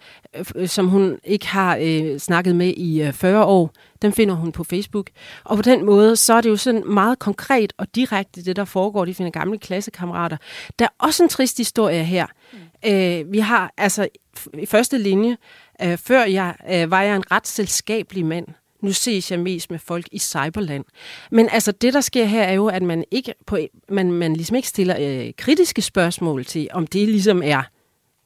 som 0.67 0.89
hun 0.89 1.19
ikke 1.25 1.47
har 1.47 1.79
øh, 1.81 2.19
snakket 2.19 2.57
med 2.57 2.75
i 2.77 3.03
øh, 3.03 3.13
40 3.13 3.45
år. 3.45 3.71
Den 4.03 4.13
finder 4.13 4.35
hun 4.35 4.53
på 4.53 4.65
Facebook. 4.65 5.07
Og 5.45 5.57
på 5.57 5.63
den 5.63 5.85
måde, 5.87 6.17
så 6.17 6.35
er 6.35 6.41
det 6.41 6.49
jo 6.51 6.57
sådan 6.57 6.83
meget 6.87 7.19
konkret 7.19 7.73
og 7.79 7.87
direkte, 7.95 8.45
det 8.45 8.57
der 8.57 8.65
foregår. 8.65 9.05
De 9.05 9.15
finder 9.15 9.31
gamle 9.33 9.59
klassekammerater. 9.59 10.37
Der 10.79 10.85
er 10.85 10.89
også 10.99 11.23
en 11.23 11.29
trist 11.29 11.57
historie 11.59 12.05
her. 12.05 12.27
Mm. 12.53 12.91
Øh, 12.91 13.33
vi 13.33 13.39
har 13.39 13.73
altså 13.79 14.09
i 14.55 14.67
første 14.67 14.99
linje, 14.99 15.37
øh, 15.83 15.99
før 15.99 16.25
jeg 16.25 16.55
øh, 16.71 16.91
var 16.91 17.03
jeg 17.03 17.17
en 17.17 17.31
ret 17.31 17.47
selskabelig 17.47 18.27
mand. 18.27 18.47
Nu 18.81 18.93
ses 18.93 19.31
jeg 19.31 19.41
mest 19.41 19.71
med 19.71 19.79
folk 19.79 20.09
i 20.13 20.19
cyberland. 20.19 20.85
Men 21.31 21.49
altså, 21.53 21.73
det 21.73 21.95
der 21.95 22.01
sker 22.01 22.25
her 22.25 22.43
er 22.43 22.53
jo, 22.53 22.67
at 22.67 22.83
man 22.83 23.05
ikke 23.11 23.35
på, 23.47 23.59
man, 23.89 24.13
man 24.13 24.33
ligesom 24.33 24.57
ikke 24.57 24.69
stiller 24.69 24.97
øh, 25.01 25.33
kritiske 25.39 25.83
spørgsmål 25.83 26.45
til, 26.45 26.69
om 26.73 26.87
det 26.87 27.09
ligesom 27.09 27.43
er 27.45 27.63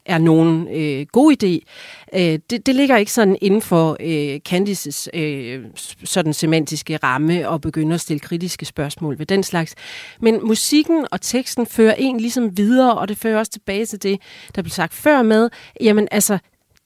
er 0.06 0.18
nogen 0.18 0.68
øh, 0.68 1.06
god 1.12 1.32
idé. 1.32 1.58
Øh, 2.18 2.38
det, 2.50 2.66
det 2.66 2.74
ligger 2.74 2.96
ikke 2.96 3.12
sådan 3.12 3.36
inden 3.40 3.62
for 3.62 3.96
øh, 4.00 4.40
Candices 4.40 5.08
øh, 5.14 5.64
sådan 6.04 6.32
semantiske 6.32 6.96
ramme 6.96 7.48
og 7.48 7.60
begynde 7.60 7.94
at 7.94 8.00
stille 8.00 8.20
kritiske 8.20 8.64
spørgsmål 8.64 9.18
ved 9.18 9.26
den 9.26 9.42
slags. 9.42 9.74
Men 10.20 10.46
musikken 10.46 11.06
og 11.10 11.20
teksten 11.20 11.66
fører 11.66 11.94
en 11.98 12.20
ligesom 12.20 12.56
videre, 12.56 12.98
og 12.98 13.08
det 13.08 13.18
fører 13.18 13.38
også 13.38 13.52
tilbage 13.52 13.86
til 13.86 14.02
det, 14.02 14.20
der 14.54 14.62
blev 14.62 14.70
sagt 14.70 14.94
før 14.94 15.22
med, 15.22 15.50
jamen 15.80 16.08
altså, 16.10 16.38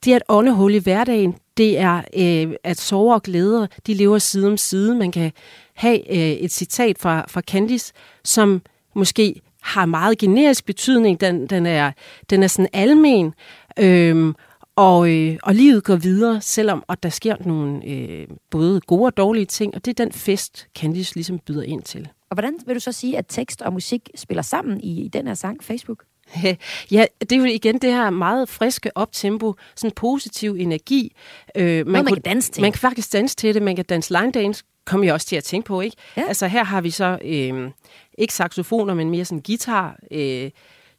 det 0.04 0.12
er 0.12 0.16
et 0.16 0.22
åndehul 0.28 0.74
i 0.74 0.78
hverdagen. 0.78 1.34
Det 1.56 1.78
er, 1.78 2.02
øh, 2.16 2.54
at 2.64 2.78
sorg 2.78 3.14
og 3.14 3.22
glæder, 3.22 3.66
de 3.86 3.94
lever 3.94 4.18
side 4.18 4.46
om 4.46 4.56
side. 4.56 4.94
Man 4.94 5.12
kan 5.12 5.32
have 5.74 6.10
øh, 6.10 6.32
et 6.32 6.52
citat 6.52 6.98
fra, 6.98 7.24
fra 7.28 7.40
Candice, 7.40 7.92
som 8.24 8.62
måske 8.94 9.40
har 9.62 9.86
meget 9.86 10.18
generisk 10.18 10.66
betydning. 10.66 11.20
Den, 11.20 11.46
den, 11.46 11.66
er, 11.66 11.92
den 12.30 12.42
er 12.42 12.46
sådan 12.46 12.68
almen, 12.72 13.34
Øh, 13.78 14.34
og, 14.76 15.10
øh, 15.10 15.38
og 15.42 15.54
livet 15.54 15.84
går 15.84 15.96
videre, 15.96 16.40
selvom 16.40 16.84
og 16.88 17.02
der 17.02 17.08
sker 17.08 17.36
nogle 17.40 17.86
øh, 17.86 18.26
både 18.50 18.80
gode 18.80 19.04
og 19.04 19.16
dårlige 19.16 19.46
ting, 19.46 19.74
og 19.74 19.84
det 19.84 20.00
er 20.00 20.04
den 20.04 20.12
fest, 20.12 20.66
Candice 20.78 21.14
ligesom 21.14 21.38
byder 21.38 21.62
ind 21.62 21.82
til. 21.82 22.08
Og 22.30 22.34
hvordan 22.34 22.58
vil 22.66 22.74
du 22.74 22.80
så 22.80 22.92
sige, 22.92 23.18
at 23.18 23.24
tekst 23.28 23.62
og 23.62 23.72
musik 23.72 24.10
spiller 24.14 24.42
sammen 24.42 24.80
i, 24.80 25.04
i 25.04 25.08
den 25.08 25.26
her 25.26 25.34
sang, 25.34 25.64
Facebook? 25.64 26.04
Ja, 26.90 27.04
det 27.20 27.32
er 27.32 27.36
jo 27.36 27.44
igen 27.44 27.78
det 27.78 27.92
her 27.92 28.10
meget 28.10 28.48
friske 28.48 28.96
optempo, 28.96 29.54
sådan 29.76 29.94
positiv 29.94 30.56
energi. 30.58 31.12
Øh, 31.56 31.86
man 31.86 32.04
kunne- 32.04 32.14
kan 32.16 32.22
danse 32.22 32.52
til. 32.52 32.60
Man 32.62 32.72
kan 32.72 32.78
faktisk 32.80 33.12
danse 33.12 33.36
til 33.36 33.54
det, 33.54 33.62
man 33.62 33.76
kan 33.76 33.84
danse 33.84 34.12
line 34.12 34.32
dance, 34.32 34.64
kom 34.84 35.04
jeg 35.04 35.12
også 35.14 35.26
til 35.26 35.36
at 35.36 35.44
tænke 35.44 35.66
på, 35.66 35.80
ikke? 35.80 35.96
Ja. 36.16 36.22
Altså 36.28 36.46
her 36.46 36.64
har 36.64 36.80
vi 36.80 36.90
så, 36.90 37.18
øh, 37.24 37.70
ikke 38.18 38.34
saxofoner, 38.34 38.94
men 38.94 39.10
mere 39.10 39.24
sådan 39.24 39.42
guitar, 39.46 39.98
øh, 40.10 40.50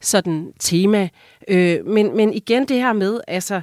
sådan 0.02 0.54
tema. 0.60 1.10
Øh, 1.48 1.86
men, 1.86 2.16
men 2.18 2.34
igen 2.34 2.66
det 2.68 2.78
her 2.78 2.94
med, 2.94 3.22
altså, 3.28 3.62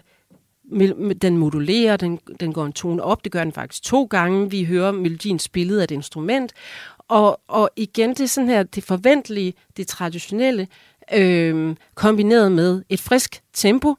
den 1.23 1.37
modulerer, 1.37 1.97
den, 1.97 2.19
den 2.41 2.53
går 2.53 2.67
en 2.67 2.73
tone 2.73 3.03
op, 3.03 3.25
det 3.25 3.33
gør 3.33 3.45
den 3.45 3.53
faktisk 3.53 3.83
to 3.83 4.05
gange. 4.05 4.51
Vi 4.51 4.65
hører 4.65 4.93
melodien 4.93 5.39
spillet 5.39 5.79
af 5.81 5.85
et 5.85 5.91
instrument. 5.91 6.53
Og, 6.99 7.41
og 7.49 7.71
igen, 7.77 8.11
det 8.11 8.21
er 8.21 8.27
sådan 8.27 8.49
her, 8.51 8.63
det 8.63 8.85
forventelige, 8.85 9.55
det 9.77 9.87
traditionelle, 9.89 10.69
øh, 11.15 11.77
kombineret 11.95 12.53
med 12.53 12.83
et 12.89 13.01
frisk 13.01 13.43
tempo, 13.55 13.95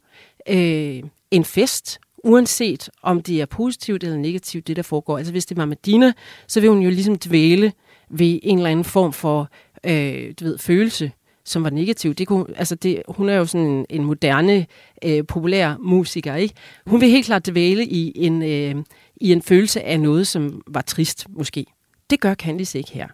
øh, 0.50 1.04
en 1.32 1.46
fest, 1.46 2.00
uanset 2.24 2.90
om 3.02 3.22
det 3.22 3.42
er 3.42 3.46
positivt 3.46 4.04
eller 4.04 4.18
negativt, 4.18 4.68
det 4.68 4.76
der 4.76 4.82
foregår. 4.82 5.18
Altså 5.18 5.34
hvis 5.34 5.46
det 5.46 5.58
var 5.58 5.66
med 5.66 5.78
Dina, 5.86 6.14
så 6.48 6.62
vil 6.62 6.70
hun 6.70 6.82
jo 6.82 6.90
ligesom 6.90 7.18
dvæle 7.18 7.72
ved 8.10 8.40
en 8.44 8.58
eller 8.58 8.70
anden 8.70 8.86
form 8.86 9.14
for 9.14 9.50
øh, 9.84 10.34
du 10.40 10.46
ved, 10.46 10.58
følelse, 10.58 11.12
som 11.46 11.64
var 11.64 11.70
negativ. 11.70 12.14
Det 12.14 12.28
kunne, 12.28 12.46
altså 12.56 12.76
det, 12.76 13.02
hun 13.08 13.30
er 13.30 13.36
jo 13.36 13.46
sådan 13.46 13.68
en, 13.68 13.86
en 13.90 14.04
moderne, 14.04 14.66
øh, 15.06 15.26
populær 15.28 15.78
musiker, 15.78 16.36
ikke? 16.36 16.56
Hun 16.88 17.02
vil 17.02 17.10
helt 17.10 17.26
klart 17.26 17.48
dvæle 17.48 17.86
i 17.86 18.12
en, 18.16 18.42
øh, 18.42 18.84
i 19.16 19.32
en 19.32 19.42
følelse 19.42 19.82
af 19.82 20.00
noget, 20.00 20.28
som 20.28 20.62
var 20.68 20.82
trist, 20.82 21.26
måske. 21.30 21.66
Det 22.10 22.20
gør 22.20 22.34
Candice 22.34 22.78
ikke 22.78 22.92
her. 22.92 23.08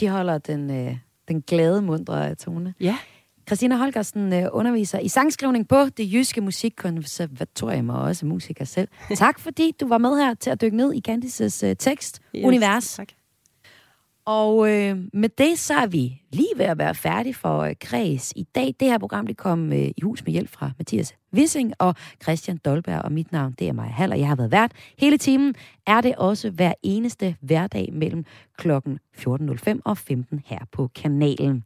De 0.00 0.08
holder 0.08 0.38
den, 0.38 0.70
øh, 0.70 0.96
den 1.28 1.42
glade, 1.42 1.82
mundre 1.82 2.34
tone. 2.34 2.74
Ja. 2.80 2.96
Christina 3.46 3.76
Holgersen 3.76 4.32
øh, 4.32 4.46
underviser 4.52 4.98
i 4.98 5.08
sangskrivning 5.08 5.68
på 5.68 5.76
det 5.96 6.12
Jyske 6.12 6.40
Musikkonservatorium 6.40 7.88
og 7.90 8.00
også 8.02 8.26
musiker 8.26 8.64
selv. 8.64 8.88
Tak 9.16 9.38
fordi 9.38 9.72
du 9.80 9.88
var 9.88 9.98
med 9.98 10.16
her 10.16 10.34
til 10.34 10.50
at 10.50 10.60
dykke 10.60 10.76
ned 10.76 10.94
i 10.94 11.00
Candices 11.00 11.62
øh, 11.62 11.76
tekst, 11.78 12.20
Yes, 12.36 12.44
univers. 12.44 12.94
tak. 12.94 13.08
Og 14.26 14.70
øh, 14.70 14.98
med 15.12 15.28
det 15.28 15.58
så 15.58 15.74
er 15.74 15.86
vi 15.86 16.22
lige 16.32 16.48
ved 16.56 16.64
at 16.64 16.78
være 16.78 16.94
færdige 16.94 17.34
for 17.34 17.58
øh, 17.58 17.74
Kreds 17.80 18.32
i 18.36 18.42
dag. 18.54 18.74
Det 18.80 18.88
her 18.88 18.98
program 18.98 19.26
det 19.26 19.36
kom 19.36 19.72
øh, 19.72 19.78
i 19.78 20.00
hus 20.02 20.24
med 20.24 20.32
hjælp 20.32 20.48
fra 20.50 20.70
Mathias 20.78 21.14
Wissing 21.34 21.72
og 21.78 21.94
Christian 22.22 22.56
Dolberg, 22.64 23.02
og 23.02 23.12
mit 23.12 23.32
navn 23.32 23.54
det 23.58 23.68
er 23.68 23.72
Maja 23.72 23.88
Hall, 23.90 24.12
og 24.12 24.18
jeg 24.18 24.28
har 24.28 24.36
været 24.36 24.50
vært. 24.50 24.72
Hele 24.98 25.18
timen 25.18 25.54
er 25.86 26.00
det 26.00 26.16
også 26.16 26.50
hver 26.50 26.72
eneste 26.82 27.36
hverdag 27.40 27.88
mellem 27.92 28.24
klokken 28.56 28.98
14.05 29.18 29.78
og 29.84 29.98
15 29.98 30.42
her 30.46 30.58
på 30.72 30.90
kanalen. 30.94 31.64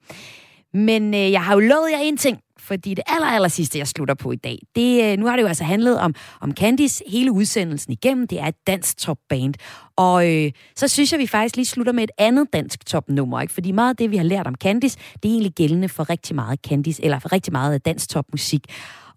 Men 0.74 1.14
øh, 1.14 1.32
jeg 1.32 1.44
har 1.44 1.54
jo 1.54 1.60
lovet 1.60 1.90
jer 1.90 1.98
en 1.98 2.16
ting, 2.16 2.38
fordi 2.58 2.94
det 2.94 3.04
aller, 3.06 3.26
aller 3.26 3.48
sidste, 3.48 3.78
jeg 3.78 3.88
slutter 3.88 4.14
på 4.14 4.32
i 4.32 4.36
dag, 4.36 4.58
det, 4.76 5.04
øh, 5.04 5.18
nu 5.18 5.26
har 5.26 5.36
det 5.36 5.42
jo 5.42 5.48
altså 5.48 5.64
handlet 5.64 5.98
om, 5.98 6.14
om 6.40 6.52
Candice 6.52 7.04
hele 7.06 7.32
udsendelsen 7.32 7.92
igennem. 7.92 8.26
Det 8.26 8.40
er 8.40 8.46
et 8.46 8.66
dansk 8.66 8.96
topband. 8.98 9.54
Og 9.96 10.34
øh, 10.34 10.52
så 10.76 10.88
synes 10.88 11.12
jeg, 11.12 11.20
vi 11.20 11.26
faktisk 11.26 11.56
lige 11.56 11.66
slutter 11.66 11.92
med 11.92 12.04
et 12.04 12.10
andet 12.18 12.46
dansk 12.52 12.86
topnummer, 12.86 13.40
ikke? 13.40 13.54
Fordi 13.54 13.72
meget 13.72 13.90
af 13.90 13.96
det, 13.96 14.10
vi 14.10 14.16
har 14.16 14.24
lært 14.24 14.46
om 14.46 14.54
Candice, 14.54 14.98
det 15.22 15.28
er 15.28 15.32
egentlig 15.32 15.52
gældende 15.52 15.88
for 15.88 16.10
rigtig 16.10 16.36
meget 16.36 16.58
Candice, 16.68 17.04
eller 17.04 17.18
for 17.18 17.32
rigtig 17.32 17.52
meget 17.52 17.84
dansk 17.84 18.08
topmusik. 18.08 18.66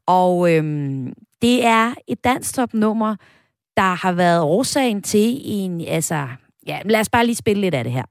Og 0.08 0.54
øh, 0.54 0.64
det 1.42 1.66
er 1.66 1.94
et 2.08 2.24
dansk 2.24 2.56
topnummer, 2.56 3.16
der 3.78 3.96
har 3.96 4.12
været 4.12 4.42
årsagen 4.42 5.02
til 5.02 5.42
en, 5.44 5.82
altså, 5.88 6.28
ja, 6.68 6.80
lad 6.86 7.00
os 7.00 7.10
bare 7.10 7.26
lige 7.26 7.36
spille 7.36 7.62
lidt 7.62 7.76
af 7.76 7.84
det 7.84 7.94
her. 7.94 8.04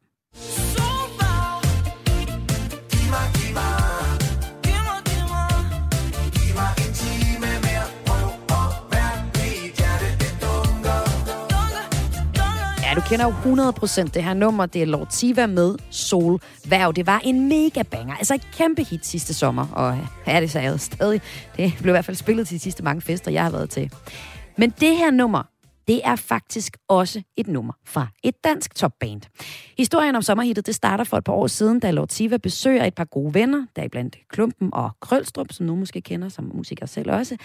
Ja, 12.91 12.95
du 12.95 13.01
kender 13.01 13.25
jo 13.25 13.33
100% 13.33 14.03
det 14.03 14.25
her 14.25 14.35
nummer. 14.35 14.67
Det 14.67 14.83
er 14.83 14.87
Lord 14.87 15.07
Siva 15.11 15.47
med 15.47 15.75
Sol 15.91 16.41
Værv. 16.69 16.93
Det 16.93 17.07
var 17.07 17.21
en 17.25 17.49
mega 17.49 17.83
banger. 17.83 18.15
Altså 18.15 18.35
et 18.35 18.49
kæmpe 18.53 18.83
hit 18.83 19.07
sidste 19.07 19.35
sommer. 19.35 19.67
Og 19.73 19.99
ja, 20.27 20.41
det 20.41 20.51
sagde 20.51 20.71
jeg 20.71 20.81
stadig. 20.81 21.21
Det 21.57 21.75
blev 21.81 21.91
i 21.91 21.95
hvert 21.95 22.05
fald 22.05 22.17
spillet 22.17 22.49
til 22.49 22.55
de 22.55 22.61
sidste 22.61 22.83
mange 22.83 23.03
fester, 23.03 23.31
jeg 23.31 23.43
har 23.43 23.51
været 23.51 23.71
til. 23.71 23.93
Men 24.59 24.71
det 24.71 24.97
her 24.97 25.11
nummer, 25.11 25.43
det 25.89 26.01
er 26.05 26.17
faktisk 26.17 26.77
også 26.89 27.23
et 27.37 27.49
nummer 27.49 27.73
fra 27.87 28.07
et 28.23 28.35
dansk 28.45 28.75
topband. 28.75 29.23
Historien 29.79 30.17
om 30.17 30.23
sommerhittet, 30.23 30.67
det 30.67 30.75
starter 30.75 31.05
for 31.05 31.17
et 31.17 31.25
par 31.25 31.33
år 31.33 31.47
siden, 31.47 31.81
da 31.81 31.91
Lord 31.91 32.09
Siva 32.09 32.37
besøger 32.37 32.85
et 32.85 32.95
par 32.95 33.05
gode 33.05 33.35
venner, 33.35 33.67
der 33.77 33.89
blandt 33.89 34.17
Klumpen 34.29 34.71
og 34.73 34.91
Krølstrup, 35.01 35.53
som 35.53 35.67
nogen 35.67 35.81
måske 35.81 36.01
kender 36.01 36.29
som 36.29 36.51
musikere 36.55 36.87
selv 36.87 37.11
også. 37.11 37.37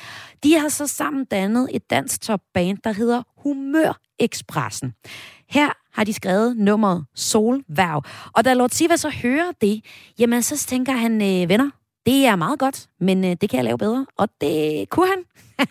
De 0.44 0.60
har 0.60 0.70
så 0.70 0.88
sammen 0.88 1.26
dannet 1.26 1.70
et 1.74 1.90
dansk 1.90 2.22
topband, 2.22 2.78
der 2.84 2.92
hedder 2.92 3.24
Humør 3.38 4.00
Expressen. 4.20 4.94
Her 5.50 5.70
har 5.94 6.04
de 6.04 6.14
skrevet 6.14 6.58
nummeret 6.58 7.06
Solværv. 7.16 8.04
Og 8.34 8.46
da 8.46 8.54
Lord 8.54 8.70
Siva 8.70 8.98
så 8.98 9.10
hører 9.10 9.52
det, 9.62 9.86
jamen 10.20 10.42
så 10.42 10.58
tænker 10.68 10.94
han, 10.94 11.14
øh, 11.14 11.50
venner, 11.50 11.70
det 12.06 12.26
er 12.26 12.36
meget 12.36 12.60
godt, 12.60 12.88
men 13.00 13.26
øh, 13.26 13.36
det 13.42 13.50
kan 13.50 13.58
jeg 13.58 13.66
lave 13.66 13.78
bedre. 13.78 14.06
Og 14.18 14.30
det 14.42 14.90
kunne 14.90 15.08
han. 15.08 15.24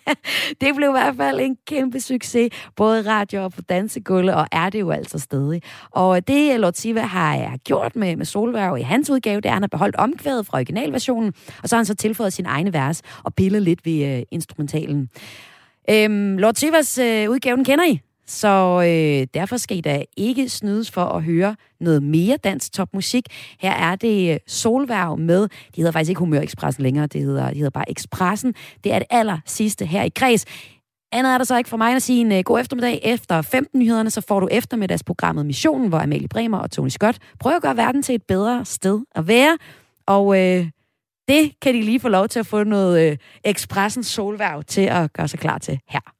det 0.61 0.75
blev 0.75 0.89
i 0.89 0.91
hvert 0.91 1.15
fald 1.15 1.39
en 1.39 1.57
kæmpe 1.67 1.99
succes, 1.99 2.49
både 2.75 3.01
radio 3.11 3.43
og 3.43 3.51
på 3.51 3.61
dansegulvet, 3.61 4.35
og 4.35 4.47
er 4.51 4.69
det 4.69 4.79
jo 4.79 4.91
altså 4.91 5.19
stadig. 5.19 5.61
Og 5.91 6.15
øh, 6.15 6.21
det 6.27 6.53
øh, 6.53 6.59
Lord 6.59 6.73
Siva 6.73 7.01
har 7.01 7.37
øh, 7.37 7.57
gjort 7.63 7.95
med, 7.95 8.15
med 8.15 8.25
Solværv 8.25 8.77
i 8.77 8.81
hans 8.81 9.09
udgave, 9.09 9.41
det 9.41 9.45
er, 9.45 9.49
at 9.49 9.53
han 9.53 9.63
har 9.63 9.67
beholdt 9.67 9.95
omkvædet 9.95 10.45
fra 10.45 10.57
originalversionen, 10.57 11.33
og 11.63 11.69
så 11.69 11.75
har 11.75 11.79
han 11.79 11.85
så 11.85 11.95
tilføjet 11.95 12.33
sin 12.33 12.45
egne 12.45 12.73
vers 12.73 13.01
og 13.23 13.33
pillet 13.33 13.61
lidt 13.61 13.85
ved 13.85 14.17
øh, 14.17 14.23
instrumentalen. 14.31 15.09
Øhm, 15.89 16.37
Lord 16.37 16.55
Sivas 16.55 16.97
øh, 16.97 17.29
udgave, 17.29 17.55
den 17.57 17.65
kender 17.65 17.85
I. 17.85 17.99
Så 18.27 18.81
øh, 18.81 19.27
derfor 19.33 19.57
skal 19.57 19.77
I 19.77 19.81
da 19.81 20.03
ikke 20.17 20.49
snydes 20.49 20.91
for 20.91 21.05
at 21.05 21.23
høre 21.23 21.55
noget 21.79 22.03
mere 22.03 22.37
dansk 22.37 22.73
topmusik. 22.73 23.25
Her 23.59 23.71
er 23.71 23.95
det 23.95 24.33
øh, 24.33 24.39
Solværv 24.47 25.17
med, 25.17 25.41
det 25.41 25.75
hedder 25.75 25.91
faktisk 25.91 26.09
ikke 26.09 26.19
Humør 26.19 26.41
Expressen 26.41 26.83
længere, 26.83 27.07
det 27.07 27.21
hedder, 27.21 27.47
det 27.47 27.57
hedder 27.57 27.69
bare 27.69 27.91
Expressen. 27.91 28.53
Det 28.83 28.93
er 28.93 28.99
det 28.99 29.07
aller 29.09 29.37
sidste 29.45 29.85
her 29.85 30.03
i 30.03 30.09
kreds. 30.09 30.45
Andet 31.11 31.33
er 31.33 31.37
der 31.37 31.45
så 31.45 31.57
ikke 31.57 31.69
for 31.69 31.77
mig 31.77 31.95
at 31.95 32.01
sige 32.01 32.21
en 32.21 32.31
uh, 32.31 32.39
god 32.39 32.59
eftermiddag. 32.59 32.99
Efter 33.03 33.41
15 33.41 33.79
nyhederne, 33.79 34.09
så 34.09 34.21
får 34.21 34.39
du 34.39 34.47
eftermiddagsprogrammet 34.51 35.45
Missionen, 35.45 35.89
hvor 35.89 35.99
Amalie 35.99 36.27
Bremer 36.27 36.57
og 36.57 36.71
Tony 36.71 36.89
Scott 36.89 37.17
prøver 37.39 37.55
at 37.55 37.61
gøre 37.61 37.77
verden 37.77 38.03
til 38.03 38.15
et 38.15 38.23
bedre 38.23 38.65
sted 38.65 39.01
at 39.15 39.27
være. 39.27 39.57
Og 40.05 40.41
øh, 40.41 40.69
det 41.27 41.59
kan 41.61 41.73
de 41.73 41.81
lige 41.81 41.99
få 41.99 42.09
lov 42.09 42.27
til 42.27 42.39
at 42.39 42.47
få 42.47 42.63
noget 42.63 43.11
øh, 43.11 43.17
Expressens 43.43 44.07
solværv 44.07 44.63
til 44.63 44.81
at 44.81 45.13
gøre 45.13 45.27
sig 45.27 45.39
klar 45.39 45.57
til 45.57 45.79
her. 45.89 46.14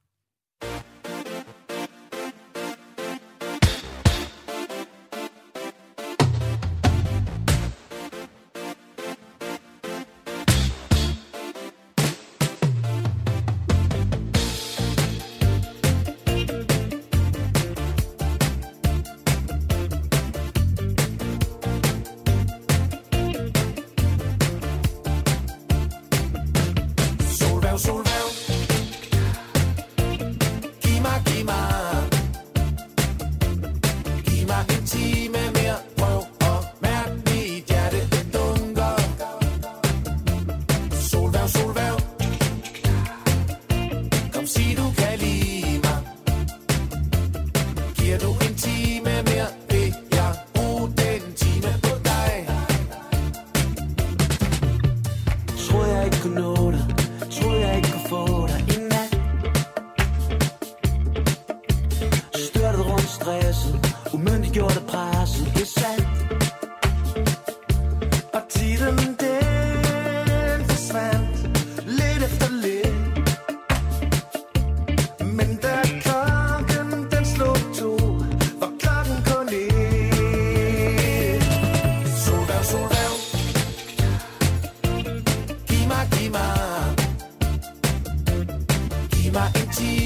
Giv 89.78 89.84
mig 89.84 90.05